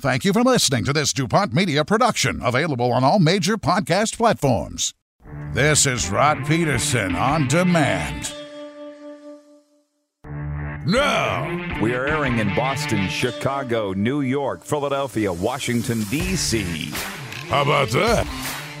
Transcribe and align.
Thank 0.00 0.24
you 0.24 0.32
for 0.32 0.42
listening 0.42 0.84
to 0.86 0.94
this 0.94 1.12
DuPont 1.12 1.52
Media 1.52 1.84
production, 1.84 2.40
available 2.42 2.90
on 2.90 3.04
all 3.04 3.18
major 3.18 3.58
podcast 3.58 4.16
platforms. 4.16 4.94
This 5.52 5.84
is 5.84 6.08
Rod 6.10 6.46
Peterson 6.46 7.14
on 7.14 7.48
demand. 7.48 8.32
Now, 10.86 11.46
We 11.82 11.92
are 11.92 12.06
airing 12.06 12.38
in 12.38 12.54
Boston, 12.54 13.08
Chicago, 13.08 13.92
New 13.92 14.22
York, 14.22 14.64
Philadelphia, 14.64 15.30
Washington, 15.32 16.04
D.C., 16.04 16.92
how 17.50 17.62
about 17.62 17.90
that? 17.90 18.26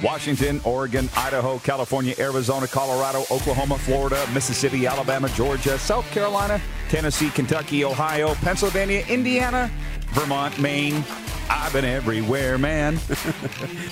Washington, 0.02 0.60
Oregon, 0.64 1.10
Idaho, 1.16 1.58
California, 1.58 2.14
Arizona, 2.18 2.66
Colorado, 2.66 3.22
Oklahoma, 3.30 3.76
Florida, 3.78 4.26
Mississippi, 4.32 4.86
Alabama, 4.86 5.28
Georgia, 5.30 5.76
South 5.76 6.08
Carolina, 6.12 6.60
Tennessee, 6.88 7.30
Kentucky, 7.30 7.84
Ohio, 7.84 8.34
Pennsylvania, 8.36 9.04
Indiana, 9.08 9.70
Vermont, 10.12 10.58
Maine. 10.58 11.04
I've 11.48 11.72
been 11.72 11.84
everywhere, 11.84 12.58
man. 12.58 12.98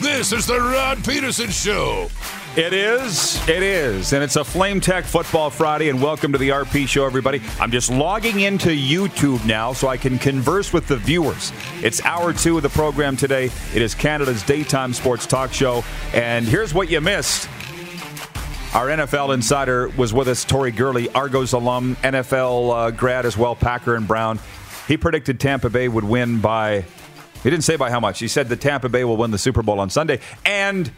This 0.00 0.32
is 0.32 0.46
the 0.46 0.58
Rod 0.58 1.04
Peterson 1.04 1.50
Show. 1.50 2.08
It 2.56 2.72
is. 2.72 3.36
It 3.48 3.62
is. 3.62 4.12
And 4.12 4.22
it's 4.22 4.36
a 4.36 4.44
Flame 4.44 4.80
Tech 4.80 5.04
Football 5.04 5.50
Friday, 5.50 5.88
and 5.90 6.00
welcome 6.00 6.32
to 6.32 6.38
the 6.38 6.50
RP 6.50 6.88
Show, 6.88 7.04
everybody. 7.04 7.42
I'm 7.60 7.70
just 7.70 7.90
logging 7.90 8.40
into 8.40 8.68
YouTube 8.70 9.44
now 9.44 9.72
so 9.72 9.88
I 9.88 9.96
can 9.96 10.18
converse 10.18 10.72
with 10.72 10.86
the 10.86 10.96
viewers. 10.96 11.52
It's 11.82 12.04
hour 12.04 12.32
two 12.32 12.56
of 12.56 12.62
the 12.62 12.68
program 12.68 13.16
today. 13.16 13.46
It 13.74 13.82
is 13.82 13.94
Canada's 13.94 14.42
daytime 14.44 14.92
sports 14.92 15.26
talk 15.26 15.52
show. 15.52 15.84
And 16.14 16.46
here's 16.46 16.72
what 16.72 16.90
you 16.90 17.00
missed. 17.00 17.48
Our 18.74 18.88
NFL 18.88 19.34
insider 19.34 19.88
was 19.90 20.12
with 20.12 20.28
us, 20.28 20.44
Tori 20.44 20.70
Gurley, 20.72 21.08
Argos 21.10 21.52
alum, 21.52 21.96
NFL 21.96 22.74
uh, 22.74 22.90
grad 22.92 23.26
as 23.26 23.36
well, 23.36 23.56
Packer 23.56 23.94
and 23.94 24.06
Brown. 24.06 24.38
He 24.88 24.96
predicted 24.96 25.38
Tampa 25.38 25.70
Bay 25.70 25.86
would 25.86 26.04
win 26.04 26.40
by, 26.40 26.84
he 27.42 27.50
didn't 27.50 27.64
say 27.64 27.76
by 27.76 27.90
how 27.90 28.00
much. 28.00 28.18
He 28.18 28.26
said 28.26 28.48
that 28.48 28.60
Tampa 28.60 28.88
Bay 28.88 29.04
will 29.04 29.18
win 29.18 29.30
the 29.30 29.38
Super 29.38 29.62
Bowl 29.62 29.78
on 29.80 29.90
Sunday. 29.90 30.18
And 30.44 30.90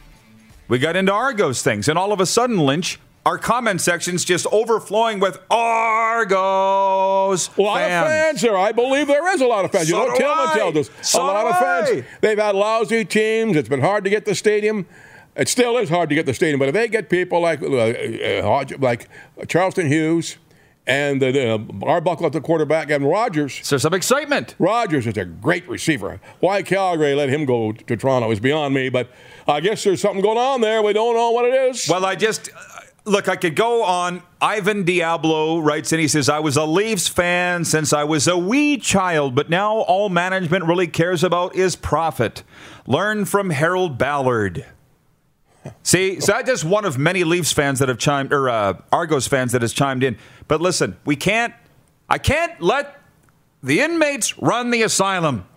we 0.68 0.78
got 0.78 0.96
into 0.96 1.12
Argos 1.12 1.62
things, 1.62 1.88
and 1.88 1.98
all 1.98 2.12
of 2.12 2.20
a 2.20 2.26
sudden, 2.26 2.58
Lynch, 2.58 3.00
our 3.26 3.36
comment 3.36 3.80
section's 3.80 4.24
just 4.24 4.46
overflowing 4.52 5.18
with 5.20 5.38
Argos 5.50 7.50
A 7.58 7.62
lot 7.62 7.82
of 7.82 7.88
fans 7.88 8.40
there. 8.40 8.56
I 8.56 8.72
believe 8.72 9.08
there 9.08 9.32
is 9.34 9.40
a 9.40 9.46
lot 9.46 9.64
of 9.64 9.72
fans. 9.72 9.88
So 9.88 10.00
you 10.00 10.08
know, 10.08 10.14
do 10.14 10.18
Tillman 10.22 10.48
I. 10.48 10.54
tells 10.54 10.76
us 10.76 10.90
So 11.08 11.22
a 11.22 11.26
lot 11.26 11.46
of 11.46 11.54
I. 11.54 11.60
fans. 11.86 12.04
They've 12.20 12.38
had 12.38 12.54
lousy 12.54 13.04
teams. 13.04 13.56
It's 13.56 13.68
been 13.68 13.80
hard 13.80 14.04
to 14.04 14.10
get 14.10 14.24
the 14.24 14.34
stadium. 14.34 14.86
It 15.36 15.48
still 15.48 15.76
is 15.78 15.88
hard 15.88 16.08
to 16.08 16.14
get 16.14 16.26
the 16.26 16.34
stadium, 16.34 16.58
but 16.58 16.68
if 16.68 16.74
they 16.74 16.88
get 16.88 17.08
people 17.08 17.40
like 17.40 17.62
uh, 17.62 17.76
uh, 17.76 18.64
like 18.78 19.08
Charleston 19.48 19.86
Hughes 19.86 20.36
and 20.86 21.22
the, 21.22 21.54
uh, 21.54 21.58
Arbuckle 21.82 22.26
at 22.26 22.32
the 22.32 22.40
quarterback 22.40 22.90
and 22.90 23.08
Rogers. 23.08 23.60
So 23.62 23.78
some 23.78 23.94
excitement. 23.94 24.54
Rogers 24.58 25.06
is 25.06 25.16
a 25.16 25.24
great 25.24 25.68
receiver. 25.68 26.20
Why 26.40 26.62
Calgary 26.62 27.14
let 27.14 27.28
him 27.28 27.44
go 27.44 27.72
to 27.72 27.96
Toronto 27.96 28.30
is 28.30 28.40
beyond 28.40 28.74
me, 28.74 28.88
but 28.88 29.10
I 29.46 29.60
guess 29.60 29.84
there's 29.84 30.00
something 30.00 30.22
going 30.22 30.38
on 30.38 30.60
there. 30.60 30.82
We 30.82 30.92
don't 30.92 31.14
know 31.14 31.30
what 31.30 31.44
it 31.44 31.54
is. 31.70 31.88
Well, 31.88 32.04
I 32.04 32.16
just 32.16 32.50
look. 33.04 33.28
I 33.28 33.36
could 33.36 33.56
go 33.56 33.82
on. 33.82 34.22
Ivan 34.40 34.84
Diablo 34.84 35.58
writes 35.58 35.92
and 35.92 36.00
He 36.00 36.08
says, 36.08 36.28
"I 36.28 36.38
was 36.38 36.56
a 36.56 36.64
Leafs 36.64 37.08
fan 37.08 37.64
since 37.64 37.92
I 37.92 38.04
was 38.04 38.26
a 38.26 38.36
wee 38.36 38.76
child, 38.76 39.34
but 39.34 39.50
now 39.50 39.78
all 39.78 40.08
management 40.08 40.64
really 40.64 40.86
cares 40.86 41.22
about 41.22 41.54
is 41.54 41.76
profit. 41.76 42.42
Learn 42.86 43.24
from 43.24 43.50
Harold 43.50 43.98
Ballard." 43.98 44.64
See, 45.82 46.20
so 46.20 46.32
that's 46.32 46.48
just 46.48 46.64
one 46.64 46.84
of 46.84 46.98
many 46.98 47.24
Leafs 47.24 47.52
fans 47.52 47.80
that 47.80 47.88
have 47.88 47.98
chimed, 47.98 48.32
or 48.32 48.48
uh, 48.48 48.74
Argos 48.92 49.26
fans 49.26 49.52
that 49.52 49.62
has 49.62 49.72
chimed 49.72 50.02
in. 50.02 50.16
But 50.48 50.60
listen, 50.60 50.96
we 51.04 51.16
can't. 51.16 51.52
I 52.08 52.18
can't 52.18 52.60
let 52.60 53.00
the 53.62 53.80
inmates 53.80 54.38
run 54.38 54.70
the 54.70 54.82
asylum. 54.82 55.46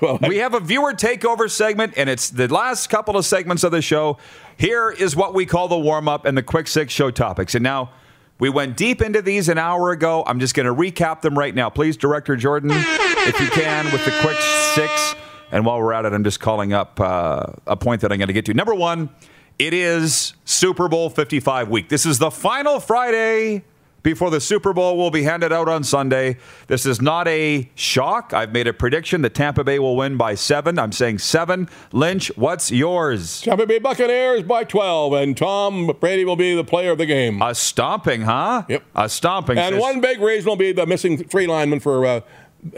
Well, 0.00 0.18
We 0.26 0.38
have 0.38 0.54
a 0.54 0.60
viewer 0.60 0.92
takeover 0.92 1.50
segment, 1.50 1.94
and 1.96 2.10
it's 2.10 2.30
the 2.30 2.48
last 2.52 2.88
couple 2.88 3.16
of 3.16 3.24
segments 3.24 3.64
of 3.64 3.70
the 3.72 3.80
show. 3.82 4.18
Here 4.56 4.90
is 4.90 5.14
what 5.14 5.34
we 5.34 5.46
call 5.46 5.68
the 5.68 5.78
warm 5.78 6.08
up 6.08 6.24
and 6.24 6.36
the 6.36 6.42
quick 6.42 6.66
six 6.68 6.92
show 6.92 7.10
topics. 7.10 7.54
And 7.54 7.62
now 7.62 7.90
we 8.38 8.48
went 8.48 8.76
deep 8.76 9.00
into 9.02 9.22
these 9.22 9.48
an 9.48 9.58
hour 9.58 9.90
ago. 9.90 10.24
I'm 10.26 10.40
just 10.40 10.54
going 10.54 10.66
to 10.66 10.74
recap 10.74 11.20
them 11.20 11.38
right 11.38 11.54
now. 11.54 11.70
Please, 11.70 11.96
Director 11.96 12.36
Jordan, 12.36 12.70
if 12.72 13.38
you 13.40 13.48
can, 13.48 13.84
with 13.92 14.04
the 14.04 14.10
quick 14.22 14.38
six. 14.74 15.14
And 15.50 15.64
while 15.64 15.78
we're 15.78 15.92
at 15.92 16.04
it, 16.04 16.12
I'm 16.12 16.24
just 16.24 16.40
calling 16.40 16.72
up 16.72 17.00
uh, 17.00 17.46
a 17.66 17.76
point 17.76 18.00
that 18.00 18.12
I'm 18.12 18.18
going 18.18 18.28
to 18.28 18.34
get 18.34 18.46
to. 18.46 18.54
Number 18.54 18.74
one, 18.74 19.10
it 19.58 19.72
is 19.72 20.34
Super 20.44 20.88
Bowl 20.88 21.08
55 21.08 21.68
week. 21.68 21.88
This 21.88 22.04
is 22.04 22.18
the 22.18 22.30
final 22.30 22.80
Friday 22.80 23.64
before 24.06 24.30
the 24.30 24.40
Super 24.40 24.72
Bowl 24.72 24.96
will 24.96 25.10
be 25.10 25.24
handed 25.24 25.52
out 25.52 25.68
on 25.68 25.82
Sunday. 25.82 26.36
This 26.68 26.86
is 26.86 27.02
not 27.02 27.26
a 27.26 27.68
shock. 27.74 28.32
I've 28.32 28.52
made 28.52 28.68
a 28.68 28.72
prediction 28.72 29.22
that 29.22 29.34
Tampa 29.34 29.64
Bay 29.64 29.80
will 29.80 29.96
win 29.96 30.16
by 30.16 30.36
seven. 30.36 30.78
I'm 30.78 30.92
saying 30.92 31.18
seven. 31.18 31.68
Lynch, 31.90 32.30
what's 32.36 32.70
yours? 32.70 33.40
Tampa 33.40 33.66
Bay 33.66 33.80
Buccaneers 33.80 34.44
by 34.44 34.62
12, 34.62 35.12
and 35.14 35.36
Tom 35.36 35.90
Brady 35.98 36.24
will 36.24 36.36
be 36.36 36.54
the 36.54 36.62
player 36.62 36.92
of 36.92 36.98
the 36.98 37.06
game. 37.06 37.42
A 37.42 37.52
stomping, 37.52 38.22
huh? 38.22 38.62
Yep. 38.68 38.84
A 38.94 39.08
stomping. 39.08 39.58
And 39.58 39.74
says 39.74 39.80
one 39.80 40.00
big 40.00 40.20
reason 40.20 40.50
will 40.50 40.56
be 40.56 40.70
the 40.70 40.86
missing 40.86 41.24
three 41.24 41.48
linemen 41.48 41.80
for 41.80 42.06
uh, 42.06 42.20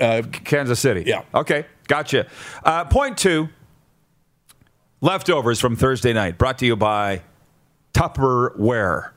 uh, 0.00 0.22
Kansas 0.31 0.81
City. 0.81 1.04
Yeah. 1.06 1.22
Okay, 1.34 1.66
gotcha. 1.87 2.26
Uh, 2.65 2.84
point 2.84 3.19
two 3.19 3.49
leftovers 5.00 5.60
from 5.60 5.76
Thursday 5.76 6.12
night, 6.12 6.38
brought 6.38 6.59
to 6.59 6.66
you 6.66 6.76
by 6.76 7.22
Tupperware. 7.93 9.10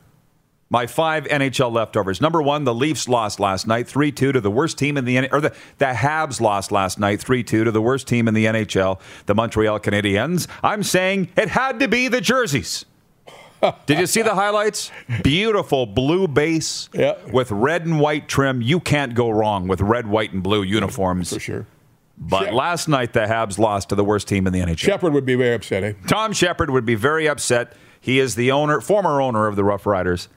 My 0.69 0.87
five 0.87 1.25
NHL 1.25 1.73
leftovers. 1.73 2.21
Number 2.21 2.41
one, 2.41 2.63
the 2.63 2.73
Leafs 2.73 3.09
lost 3.09 3.41
last 3.41 3.67
night, 3.67 3.89
3 3.89 4.09
2 4.09 4.31
to 4.31 4.39
the 4.39 4.49
worst 4.49 4.77
team 4.77 4.95
in 4.95 5.03
the 5.03 5.29
or 5.29 5.41
the, 5.41 5.53
the 5.79 5.85
Habs 5.85 6.39
lost 6.39 6.71
last 6.71 6.97
night, 6.97 7.19
3 7.19 7.43
2 7.43 7.65
to 7.65 7.71
the 7.71 7.81
worst 7.81 8.07
team 8.07 8.29
in 8.29 8.33
the 8.33 8.45
NHL, 8.45 8.99
the 9.25 9.35
Montreal 9.35 9.81
Canadiens. 9.81 10.47
I'm 10.63 10.81
saying 10.83 11.27
it 11.35 11.49
had 11.49 11.81
to 11.81 11.89
be 11.89 12.07
the 12.07 12.21
jerseys. 12.21 12.85
Did 13.85 13.99
you 13.99 14.05
see 14.07 14.21
the 14.21 14.33
highlights? 14.35 14.91
Beautiful 15.23 15.85
blue 15.85 16.27
base 16.27 16.89
Yeah. 16.93 17.15
with 17.31 17.51
red 17.51 17.85
and 17.85 17.99
white 17.99 18.27
trim. 18.27 18.61
You 18.61 18.79
can't 18.79 19.13
go 19.13 19.29
wrong 19.29 19.67
with 19.67 19.81
red, 19.81 20.07
white, 20.07 20.33
and 20.33 20.41
blue 20.41 20.63
uniforms. 20.63 21.33
for 21.33 21.39
sure. 21.39 21.65
But 22.17 22.45
Shep- 22.45 22.53
last 22.53 22.87
night, 22.87 23.13
the 23.13 23.21
Habs 23.21 23.57
lost 23.57 23.89
to 23.89 23.95
the 23.95 24.03
worst 24.03 24.27
team 24.27 24.45
in 24.47 24.53
the 24.53 24.59
NHL. 24.61 24.77
Shepard 24.77 25.13
would 25.13 25.25
be 25.25 25.35
very 25.35 25.53
upset. 25.55 25.83
Eh? 25.83 25.93
Tom 26.07 26.33
Shepard 26.33 26.69
would 26.69 26.85
be 26.85 26.95
very 26.95 27.27
upset. 27.27 27.73
He 27.99 28.19
is 28.19 28.35
the 28.35 28.51
owner, 28.51 28.79
former 28.81 29.21
owner 29.21 29.47
of 29.47 29.55
the 29.55 29.63
Rough 29.63 29.85
Riders, 29.85 30.27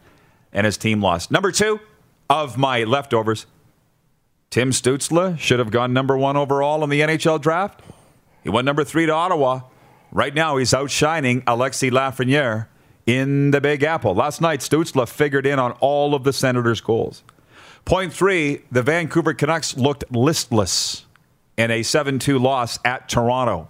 and 0.52 0.64
his 0.66 0.76
team 0.76 1.02
lost. 1.02 1.30
Number 1.30 1.50
two 1.50 1.80
of 2.30 2.56
my 2.56 2.84
leftovers, 2.84 3.46
Tim 4.50 4.70
Stützle 4.70 5.38
should 5.38 5.58
have 5.58 5.70
gone 5.70 5.92
number 5.92 6.16
one 6.16 6.36
overall 6.36 6.84
in 6.84 6.90
the 6.90 7.00
NHL 7.00 7.38
draft. 7.40 7.80
He 8.42 8.50
went 8.50 8.64
number 8.66 8.84
three 8.84 9.06
to 9.06 9.12
Ottawa. 9.12 9.62
Right 10.12 10.34
now, 10.34 10.56
he's 10.58 10.72
outshining 10.72 11.42
Alexis 11.46 11.90
Lafreniere 11.90 12.66
in 13.06 13.50
the 13.50 13.60
Big 13.60 13.82
Apple. 13.82 14.14
Last 14.14 14.40
night, 14.40 14.60
Stützle 14.60 15.08
figured 15.08 15.46
in 15.46 15.58
on 15.58 15.72
all 15.80 16.14
of 16.14 16.24
the 16.24 16.32
Senators' 16.32 16.80
goals. 16.80 17.22
Point 17.84 18.12
three, 18.12 18.62
the 18.72 18.82
Vancouver 18.82 19.34
Canucks 19.34 19.76
looked 19.76 20.10
listless 20.10 21.04
in 21.56 21.70
a 21.70 21.82
7 21.82 22.18
2 22.18 22.38
loss 22.38 22.78
at 22.84 23.08
Toronto. 23.08 23.68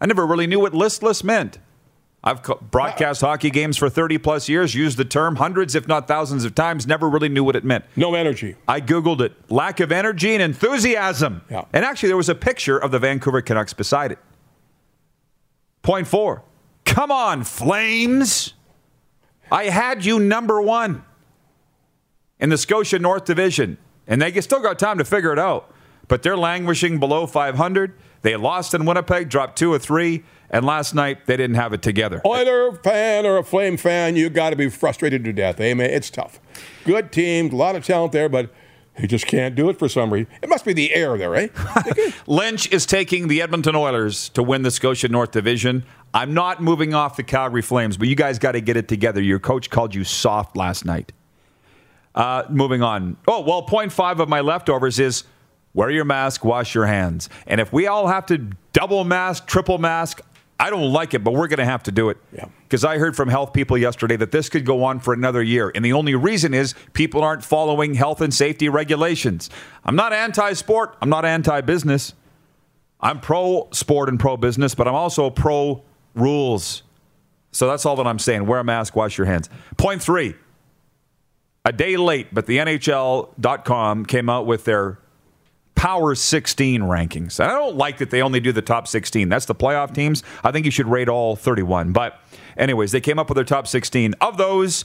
I 0.00 0.06
never 0.06 0.26
really 0.26 0.46
knew 0.46 0.60
what 0.60 0.74
listless 0.74 1.22
meant. 1.22 1.58
I've 2.26 2.42
broadcast 2.70 3.20
hockey 3.20 3.50
games 3.50 3.76
for 3.76 3.90
30 3.90 4.16
plus 4.16 4.48
years, 4.48 4.74
used 4.74 4.96
the 4.96 5.04
term 5.04 5.36
hundreds, 5.36 5.74
if 5.74 5.86
not 5.86 6.08
thousands 6.08 6.46
of 6.46 6.54
times, 6.54 6.86
never 6.86 7.08
really 7.08 7.28
knew 7.28 7.44
what 7.44 7.54
it 7.54 7.64
meant. 7.64 7.84
No 7.96 8.14
energy. 8.14 8.56
I 8.66 8.80
Googled 8.80 9.20
it 9.20 9.34
lack 9.50 9.78
of 9.78 9.92
energy 9.92 10.32
and 10.32 10.42
enthusiasm. 10.42 11.42
Yeah. 11.50 11.66
And 11.74 11.84
actually, 11.84 12.08
there 12.08 12.16
was 12.16 12.30
a 12.30 12.34
picture 12.34 12.78
of 12.78 12.92
the 12.92 12.98
Vancouver 12.98 13.42
Canucks 13.42 13.74
beside 13.74 14.10
it. 14.10 14.18
Point 15.82 16.08
four 16.08 16.42
come 16.84 17.10
on, 17.10 17.44
Flames. 17.44 18.53
I 19.50 19.64
had 19.64 20.04
you 20.04 20.18
number 20.18 20.60
one 20.60 21.04
in 22.38 22.50
the 22.50 22.58
Scotia 22.58 22.98
North 22.98 23.24
Division, 23.24 23.78
and 24.06 24.20
they 24.20 24.40
still 24.40 24.60
got 24.60 24.78
time 24.78 24.98
to 24.98 25.04
figure 25.04 25.32
it 25.32 25.38
out. 25.38 25.70
But 26.08 26.22
they're 26.22 26.36
languishing 26.36 27.00
below 27.00 27.26
500. 27.26 27.94
They 28.22 28.36
lost 28.36 28.74
in 28.74 28.84
Winnipeg, 28.84 29.28
dropped 29.28 29.56
two 29.56 29.72
or 29.72 29.78
three, 29.78 30.24
and 30.50 30.64
last 30.64 30.94
night 30.94 31.26
they 31.26 31.36
didn't 31.36 31.56
have 31.56 31.72
it 31.72 31.82
together. 31.82 32.20
Oiler 32.26 32.72
fan 32.76 33.24
or 33.26 33.38
a 33.38 33.44
Flame 33.44 33.76
fan, 33.76 34.16
you 34.16 34.28
got 34.28 34.50
to 34.50 34.56
be 34.56 34.68
frustrated 34.68 35.24
to 35.24 35.32
death. 35.32 35.60
Eh, 35.60 35.74
man? 35.74 35.90
It's 35.90 36.10
tough. 36.10 36.40
Good 36.84 37.12
team, 37.12 37.52
a 37.52 37.56
lot 37.56 37.76
of 37.76 37.84
talent 37.84 38.12
there, 38.12 38.28
but 38.28 38.50
he 38.96 39.06
just 39.06 39.26
can't 39.26 39.54
do 39.54 39.68
it 39.68 39.78
for 39.78 39.88
some 39.88 40.12
reason. 40.12 40.30
It 40.42 40.48
must 40.48 40.64
be 40.64 40.72
the 40.72 40.94
air 40.94 41.18
there, 41.18 41.34
eh? 41.34 41.48
Lynch 42.26 42.70
is 42.72 42.86
taking 42.86 43.28
the 43.28 43.42
Edmonton 43.42 43.74
Oilers 43.74 44.28
to 44.30 44.42
win 44.42 44.62
the 44.62 44.70
Scotia 44.70 45.08
North 45.08 45.32
Division. 45.32 45.84
I'm 46.14 46.32
not 46.32 46.62
moving 46.62 46.94
off 46.94 47.16
the 47.16 47.24
Calgary 47.24 47.60
Flames, 47.60 47.96
but 47.96 48.06
you 48.06 48.14
guys 48.14 48.38
got 48.38 48.52
to 48.52 48.60
get 48.60 48.76
it 48.76 48.86
together. 48.86 49.20
Your 49.20 49.40
coach 49.40 49.68
called 49.68 49.94
you 49.94 50.04
soft 50.04 50.56
last 50.56 50.84
night. 50.84 51.12
Uh, 52.14 52.44
moving 52.48 52.82
on. 52.82 53.16
Oh, 53.26 53.40
well, 53.40 53.62
point 53.62 53.92
five 53.92 54.20
of 54.20 54.28
my 54.28 54.40
leftovers 54.40 55.00
is 55.00 55.24
wear 55.74 55.90
your 55.90 56.04
mask, 56.04 56.44
wash 56.44 56.72
your 56.72 56.86
hands. 56.86 57.28
And 57.48 57.60
if 57.60 57.72
we 57.72 57.88
all 57.88 58.06
have 58.06 58.26
to 58.26 58.38
double 58.72 59.02
mask, 59.02 59.48
triple 59.48 59.78
mask, 59.78 60.20
I 60.60 60.70
don't 60.70 60.92
like 60.92 61.14
it, 61.14 61.24
but 61.24 61.32
we're 61.32 61.48
going 61.48 61.58
to 61.58 61.64
have 61.64 61.82
to 61.82 61.92
do 61.92 62.10
it. 62.10 62.18
Yeah. 62.32 62.44
Because 62.62 62.84
I 62.84 62.98
heard 62.98 63.16
from 63.16 63.28
health 63.28 63.52
people 63.52 63.76
yesterday 63.76 64.16
that 64.16 64.30
this 64.30 64.48
could 64.48 64.64
go 64.64 64.84
on 64.84 65.00
for 65.00 65.12
another 65.12 65.42
year. 65.42 65.72
And 65.74 65.84
the 65.84 65.94
only 65.94 66.14
reason 66.14 66.54
is 66.54 66.76
people 66.92 67.24
aren't 67.24 67.44
following 67.44 67.94
health 67.94 68.20
and 68.20 68.32
safety 68.32 68.68
regulations. 68.68 69.50
I'm 69.84 69.96
not 69.96 70.12
anti 70.12 70.52
sport, 70.52 70.96
I'm 71.02 71.10
not 71.10 71.24
anti 71.24 71.60
business. 71.62 72.14
I'm 73.00 73.20
pro 73.20 73.68
sport 73.72 74.08
and 74.08 74.18
pro 74.18 74.36
business, 74.36 74.76
but 74.76 74.86
I'm 74.86 74.94
also 74.94 75.28
pro 75.28 75.82
rules. 76.14 76.82
So 77.52 77.68
that's 77.68 77.86
all 77.86 77.96
that 77.96 78.06
I'm 78.06 78.18
saying. 78.18 78.46
Wear 78.46 78.60
a 78.60 78.64
mask, 78.64 78.96
wash 78.96 79.16
your 79.18 79.26
hands. 79.26 79.48
Point 79.76 80.02
three. 80.02 80.34
A 81.64 81.72
day 81.72 81.96
late, 81.96 82.28
but 82.32 82.46
the 82.46 82.58
NHL.com 82.58 84.04
came 84.04 84.28
out 84.28 84.46
with 84.46 84.64
their 84.64 84.98
Power 85.74 86.14
16 86.14 86.82
rankings. 86.82 87.40
I 87.40 87.48
don't 87.48 87.76
like 87.76 87.98
that 87.98 88.10
they 88.10 88.22
only 88.22 88.40
do 88.40 88.52
the 88.52 88.62
top 88.62 88.86
16. 88.86 89.28
That's 89.28 89.46
the 89.46 89.54
playoff 89.54 89.94
teams. 89.94 90.22
I 90.42 90.50
think 90.50 90.64
you 90.64 90.70
should 90.70 90.86
rate 90.86 91.08
all 91.08 91.36
31. 91.36 91.92
But, 91.92 92.20
anyways, 92.56 92.92
they 92.92 93.00
came 93.00 93.18
up 93.18 93.28
with 93.28 93.36
their 93.36 93.44
top 93.44 93.66
16. 93.66 94.14
Of 94.20 94.36
those, 94.36 94.84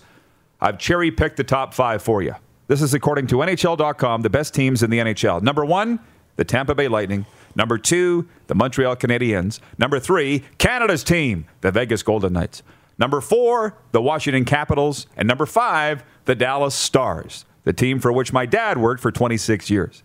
I've 0.60 0.78
cherry 0.78 1.12
picked 1.12 1.38
the 1.38 1.44
top 1.44 1.74
five 1.74 2.02
for 2.02 2.22
you. 2.22 2.36
This 2.68 2.82
is 2.82 2.94
according 2.94 3.28
to 3.28 3.38
NHL.com, 3.38 4.24
the 4.24 4.30
best 4.30 4.54
teams 4.54 4.84
in 4.84 4.90
the 4.90 5.00
NHL. 5.00 5.42
Number 5.42 5.64
one, 5.64 6.00
the 6.36 6.44
Tampa 6.44 6.76
Bay 6.76 6.88
Lightning. 6.88 7.26
Number 7.60 7.78
two, 7.78 8.26
the 8.48 8.56
Montreal 8.56 8.96
Canadiens. 8.96 9.60
Number 9.78 10.00
three, 10.00 10.46
Canada's 10.60 11.04
team, 11.04 11.44
the 11.60 11.72
Vegas 11.72 12.04
Golden 12.04 12.32
Knights. 12.32 12.64
Number 12.98 13.20
four, 13.20 13.78
the 13.92 14.02
Washington 14.02 14.46
Capitals. 14.46 15.08
And 15.18 15.28
number 15.28 15.46
five, 15.46 16.06
the 16.24 16.36
Dallas 16.36 16.74
Stars, 16.74 17.44
the 17.66 17.74
team 17.74 18.00
for 18.00 18.14
which 18.14 18.32
my 18.32 18.46
dad 18.46 18.78
worked 18.78 19.02
for 19.02 19.12
26 19.12 19.70
years. 19.70 20.04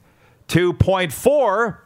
2.4, 0.48 1.78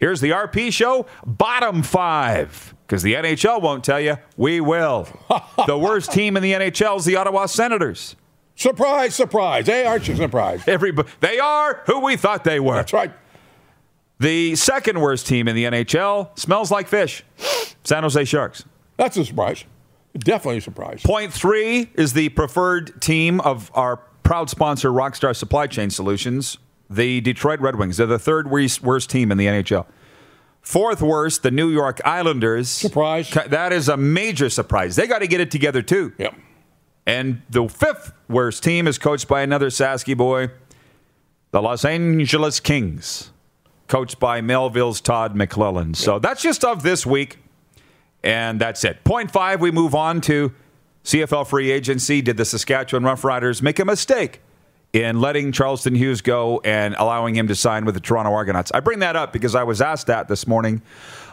here's 0.00 0.20
the 0.20 0.30
RP 0.30 0.72
show, 0.72 1.06
bottom 1.24 1.84
five. 1.84 2.74
Because 2.84 3.04
the 3.04 3.14
NHL 3.14 3.62
won't 3.62 3.84
tell 3.84 4.00
you, 4.00 4.16
we 4.36 4.60
will. 4.60 5.06
the 5.68 5.78
worst 5.78 6.10
team 6.10 6.36
in 6.36 6.42
the 6.42 6.52
NHL 6.52 6.98
is 6.98 7.04
the 7.04 7.14
Ottawa 7.14 7.46
Senators. 7.46 8.16
Surprise, 8.56 9.14
surprise. 9.14 9.66
Hey, 9.68 9.86
aren't 9.86 10.08
you 10.08 10.16
surprised? 10.16 10.68
Everybody, 10.68 11.08
they 11.20 11.38
are 11.38 11.80
who 11.86 12.00
we 12.00 12.16
thought 12.16 12.42
they 12.42 12.58
were. 12.58 12.74
That's 12.74 12.92
right. 12.92 13.12
The 14.22 14.54
second 14.54 15.00
worst 15.00 15.26
team 15.26 15.48
in 15.48 15.56
the 15.56 15.64
NHL 15.64 16.38
smells 16.38 16.70
like 16.70 16.86
fish. 16.86 17.24
San 17.82 18.04
Jose 18.04 18.24
Sharks. 18.24 18.64
That's 18.96 19.16
a 19.16 19.24
surprise. 19.24 19.64
Definitely 20.16 20.58
a 20.58 20.60
surprise. 20.60 21.02
Point 21.02 21.32
three 21.32 21.90
is 21.94 22.12
the 22.12 22.28
preferred 22.28 23.02
team 23.02 23.40
of 23.40 23.72
our 23.74 23.96
proud 24.22 24.48
sponsor, 24.48 24.90
Rockstar 24.90 25.34
Supply 25.34 25.66
Chain 25.66 25.90
Solutions, 25.90 26.58
the 26.88 27.20
Detroit 27.20 27.58
Red 27.58 27.74
Wings. 27.74 27.96
They're 27.96 28.06
the 28.06 28.16
third 28.16 28.48
worst, 28.48 28.80
worst 28.80 29.10
team 29.10 29.32
in 29.32 29.38
the 29.38 29.46
NHL. 29.46 29.86
Fourth 30.60 31.02
worst, 31.02 31.42
the 31.42 31.50
New 31.50 31.70
York 31.70 32.00
Islanders. 32.04 32.68
Surprise. 32.68 33.28
That 33.28 33.72
is 33.72 33.88
a 33.88 33.96
major 33.96 34.48
surprise. 34.48 34.94
They 34.94 35.08
got 35.08 35.18
to 35.18 35.26
get 35.26 35.40
it 35.40 35.50
together, 35.50 35.82
too. 35.82 36.12
Yep. 36.18 36.36
And 37.06 37.42
the 37.50 37.66
fifth 37.66 38.12
worst 38.28 38.62
team 38.62 38.86
is 38.86 38.98
coached 38.98 39.26
by 39.26 39.42
another 39.42 39.68
Sasky 39.68 40.16
boy, 40.16 40.50
the 41.50 41.60
Los 41.60 41.84
Angeles 41.84 42.60
Kings, 42.60 43.31
coached 43.92 44.18
by 44.18 44.40
Melville's 44.40 45.02
Todd 45.02 45.34
McLellan. 45.34 45.94
So 45.94 46.18
that's 46.18 46.40
just 46.40 46.64
of 46.64 46.82
this 46.82 47.04
week. 47.04 47.36
And 48.24 48.58
that's 48.58 48.84
it. 48.84 49.04
Point 49.04 49.30
five, 49.30 49.60
we 49.60 49.70
move 49.70 49.94
on 49.94 50.22
to 50.22 50.54
CFL 51.04 51.46
free 51.46 51.70
agency. 51.70 52.22
Did 52.22 52.38
the 52.38 52.46
Saskatchewan 52.46 53.02
Roughriders 53.02 53.60
make 53.60 53.78
a 53.78 53.84
mistake 53.84 54.40
in 54.94 55.20
letting 55.20 55.52
Charleston 55.52 55.94
Hughes 55.94 56.22
go 56.22 56.62
and 56.64 56.94
allowing 56.98 57.34
him 57.34 57.48
to 57.48 57.54
sign 57.54 57.84
with 57.84 57.94
the 57.94 58.00
Toronto 58.00 58.32
Argonauts? 58.32 58.72
I 58.72 58.80
bring 58.80 59.00
that 59.00 59.14
up 59.14 59.30
because 59.30 59.54
I 59.54 59.62
was 59.62 59.82
asked 59.82 60.06
that 60.06 60.26
this 60.26 60.46
morning 60.46 60.80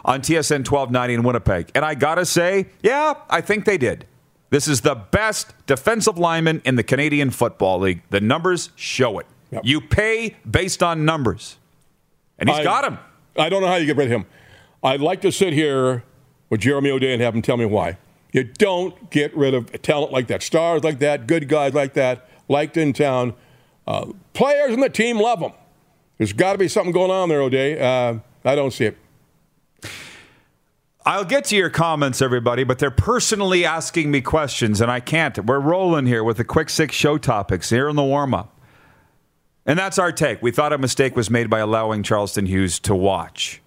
on 0.04 0.20
TSN 0.20 0.70
1290 0.70 1.14
in 1.14 1.22
Winnipeg. 1.22 1.70
And 1.74 1.82
I 1.82 1.94
got 1.94 2.16
to 2.16 2.26
say, 2.26 2.66
yeah, 2.82 3.14
I 3.30 3.40
think 3.40 3.64
they 3.64 3.78
did. 3.78 4.04
This 4.50 4.68
is 4.68 4.82
the 4.82 4.96
best 4.96 5.54
defensive 5.64 6.18
lineman 6.18 6.60
in 6.66 6.74
the 6.74 6.82
Canadian 6.82 7.30
Football 7.30 7.78
League. 7.78 8.02
The 8.10 8.20
numbers 8.20 8.68
show 8.76 9.18
it. 9.18 9.26
Yep. 9.50 9.62
You 9.64 9.80
pay 9.80 10.36
based 10.48 10.82
on 10.82 11.06
numbers. 11.06 11.56
And 12.40 12.48
he's 12.48 12.58
I- 12.58 12.64
got 12.64 12.84
him. 12.84 12.98
I 13.38 13.48
don't 13.48 13.62
know 13.62 13.68
how 13.68 13.76
you 13.76 13.86
get 13.86 13.96
rid 13.96 14.06
of 14.06 14.12
him. 14.12 14.26
I'd 14.82 15.00
like 15.00 15.20
to 15.20 15.30
sit 15.30 15.52
here 15.52 16.02
with 16.48 16.60
Jeremy 16.60 16.90
O'Day 16.90 17.12
and 17.12 17.22
have 17.22 17.34
him 17.34 17.42
tell 17.42 17.56
me 17.56 17.64
why. 17.64 17.96
You 18.32 18.44
don't 18.44 19.10
get 19.10 19.36
rid 19.36 19.54
of 19.54 19.70
talent 19.82 20.12
like 20.12 20.26
that, 20.28 20.42
stars 20.42 20.82
like 20.82 20.98
that, 21.00 21.26
good 21.26 21.48
guys 21.48 21.74
like 21.74 21.94
that, 21.94 22.28
liked 22.48 22.76
in 22.76 22.92
town. 22.92 23.34
Uh, 23.86 24.12
players 24.34 24.72
in 24.72 24.80
the 24.80 24.88
team 24.88 25.18
love 25.20 25.40
them. 25.40 25.52
There's 26.18 26.32
got 26.32 26.52
to 26.52 26.58
be 26.58 26.68
something 26.68 26.92
going 26.92 27.10
on 27.10 27.28
there, 27.28 27.40
O'Day. 27.40 27.78
Uh, 27.80 28.18
I 28.44 28.54
don't 28.54 28.72
see 28.72 28.86
it. 28.86 28.96
I'll 31.06 31.24
get 31.24 31.46
to 31.46 31.56
your 31.56 31.70
comments, 31.70 32.20
everybody, 32.20 32.62
but 32.62 32.78
they're 32.78 32.90
personally 32.90 33.64
asking 33.64 34.10
me 34.10 34.20
questions, 34.20 34.80
and 34.80 34.90
I 34.90 35.00
can't. 35.00 35.46
We're 35.46 35.58
rolling 35.58 36.06
here 36.06 36.22
with 36.22 36.36
the 36.36 36.44
quick 36.44 36.68
six 36.68 36.94
show 36.94 37.16
topics 37.16 37.70
here 37.70 37.88
in 37.88 37.96
the 37.96 38.04
warm 38.04 38.34
up. 38.34 38.59
And 39.66 39.78
that's 39.78 39.98
our 39.98 40.10
take. 40.12 40.42
We 40.42 40.50
thought 40.50 40.72
a 40.72 40.78
mistake 40.78 41.14
was 41.14 41.30
made 41.30 41.50
by 41.50 41.58
allowing 41.58 42.02
Charleston 42.02 42.46
Hughes 42.46 42.78
to 42.80 42.94
watch. 42.94 43.60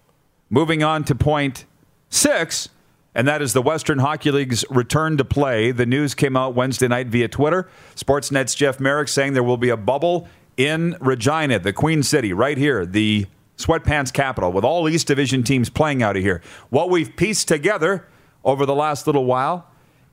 Moving 0.50 0.82
on 0.82 1.04
to 1.04 1.14
point 1.14 1.64
six, 2.10 2.68
and 3.14 3.28
that 3.28 3.40
is 3.40 3.52
the 3.52 3.62
Western 3.62 4.00
Hockey 4.00 4.30
League's 4.30 4.64
return 4.70 5.16
to 5.18 5.24
play. 5.24 5.70
The 5.70 5.86
news 5.86 6.14
came 6.14 6.36
out 6.36 6.54
Wednesday 6.54 6.88
night 6.88 7.06
via 7.06 7.28
Twitter. 7.28 7.68
Sportsnet's 7.94 8.54
Jeff 8.54 8.80
Marek 8.80 9.08
saying 9.08 9.34
there 9.34 9.42
will 9.42 9.56
be 9.56 9.68
a 9.70 9.76
bubble 9.76 10.28
in 10.56 10.96
Regina, 11.00 11.58
the 11.58 11.72
Queen 11.72 12.02
City, 12.02 12.32
right 12.32 12.58
here, 12.58 12.84
the 12.84 13.26
sweatpants 13.56 14.12
capital, 14.12 14.52
with 14.52 14.64
all 14.64 14.88
East 14.88 15.06
Division 15.06 15.42
teams 15.44 15.70
playing 15.70 16.02
out 16.02 16.16
of 16.16 16.22
here. 16.22 16.42
What 16.70 16.90
we've 16.90 17.14
pieced 17.16 17.48
together 17.48 18.06
over 18.44 18.66
the 18.66 18.74
last 18.74 19.06
little 19.06 19.24
while 19.24 19.68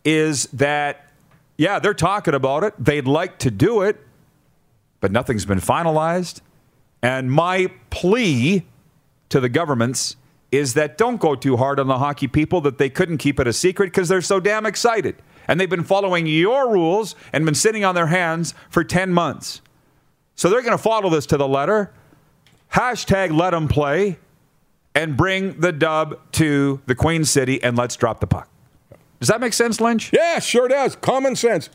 is 0.06 0.45
that, 0.54 1.07
yeah, 1.57 1.80
they're 1.80 1.94
talking 1.94 2.33
about 2.33 2.63
it. 2.63 2.74
They'd 2.80 3.07
like 3.07 3.39
to 3.39 3.51
do 3.51 3.81
it, 3.81 4.00
but 5.01 5.12
nothing's 5.12 5.45
been 5.45 5.59
finalized. 5.59 6.39
And 7.03 7.30
my 7.31 7.71
plea 7.89 8.65
to 9.30 9.42
the 9.42 9.50
governments 9.50 10.15
is 10.51 10.75
that 10.75 10.98
don't 10.98 11.19
go 11.19 11.36
too 11.36 11.57
hard 11.57 11.80
on 11.80 11.88
the 11.88 11.98
hockey 11.98 12.27
people 12.27 12.62
that 12.62 12.77
they 12.77 12.89
couldn't 12.89 13.18
keep 13.18 13.39
it 13.39 13.48
a 13.48 13.53
secret 13.53 13.88
because 13.88 14.07
they're 14.07 14.21
so 14.21 14.39
damn 14.39 14.65
excited. 14.65 15.15
And 15.48 15.59
they've 15.59 15.69
been 15.69 15.83
following 15.83 16.27
your 16.27 16.71
rules 16.71 17.15
and 17.33 17.44
been 17.45 17.56
sitting 17.56 17.83
on 17.83 17.95
their 17.95 18.07
hands 18.07 18.53
for 18.69 18.83
10 18.83 19.12
months. 19.12 19.62
So 20.36 20.50
they're 20.50 20.62
going 20.62 20.77
to 20.77 20.77
follow 20.77 21.09
this 21.09 21.25
to 21.27 21.38
the 21.38 21.47
letter. 21.47 21.92
Hashtag 22.74 23.36
let 23.36 23.51
them 23.51 23.68
play 23.68 24.19
and 24.94 25.18
bring 25.18 25.59
the 25.59 25.71
dub 25.71 26.19
to 26.33 26.81
the 26.86 26.95
Queen 26.95 27.25
City 27.25 27.62
and 27.63 27.77
let's 27.77 27.95
drop 27.95 28.19
the 28.19 28.27
puck. 28.27 28.50
Does 29.19 29.30
that 29.30 29.39
make 29.39 29.54
sense, 29.54 29.80
Lynch? 29.80 30.12
Yeah, 30.13 30.39
sure 30.39 30.68
does. 30.68 30.95
Common 30.95 31.36
sense. 31.36 31.69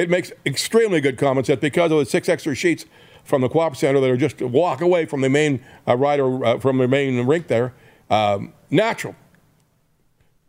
It 0.00 0.08
makes 0.08 0.32
extremely 0.46 1.02
good 1.02 1.18
common 1.18 1.44
sense 1.44 1.60
because 1.60 1.92
of 1.92 1.98
the 1.98 2.06
six 2.06 2.26
extra 2.30 2.54
sheets 2.54 2.86
from 3.22 3.42
the 3.42 3.50
Co-op 3.50 3.76
Center 3.76 4.00
that 4.00 4.08
are 4.08 4.16
just 4.16 4.40
a 4.40 4.48
walk 4.48 4.80
away 4.80 5.04
from 5.04 5.20
the 5.20 5.28
main 5.28 5.62
uh, 5.86 5.94
rider 5.94 6.42
uh, 6.42 6.58
from 6.58 6.78
the 6.78 6.88
main 6.88 7.26
rink 7.26 7.48
there. 7.48 7.74
Um, 8.08 8.54
natural. 8.70 9.14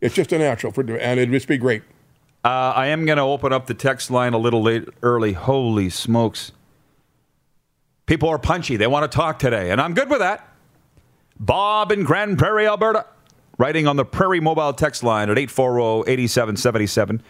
It's 0.00 0.14
just 0.14 0.32
a 0.32 0.38
natural 0.38 0.72
for, 0.72 0.80
and 0.96 1.20
it'd 1.20 1.30
just 1.30 1.48
be 1.48 1.58
great. 1.58 1.82
Uh, 2.42 2.72
I 2.74 2.86
am 2.86 3.04
going 3.04 3.18
to 3.18 3.24
open 3.24 3.52
up 3.52 3.66
the 3.66 3.74
text 3.74 4.10
line 4.10 4.32
a 4.32 4.38
little 4.38 4.62
late 4.62 4.88
early. 5.02 5.34
Holy 5.34 5.90
smokes. 5.90 6.52
People 8.06 8.30
are 8.30 8.38
punchy. 8.38 8.78
They 8.78 8.86
want 8.86 9.10
to 9.10 9.14
talk 9.14 9.38
today, 9.38 9.70
and 9.70 9.82
I'm 9.82 9.92
good 9.92 10.08
with 10.08 10.20
that. 10.20 10.48
Bob 11.38 11.92
in 11.92 12.04
Grand 12.04 12.38
Prairie, 12.38 12.66
Alberta, 12.66 13.04
writing 13.58 13.86
on 13.86 13.96
the 13.96 14.04
Prairie 14.06 14.40
Mobile 14.40 14.72
text 14.72 15.02
line 15.02 15.28
at 15.28 15.36
840 15.36 16.10
8777. 16.10 17.22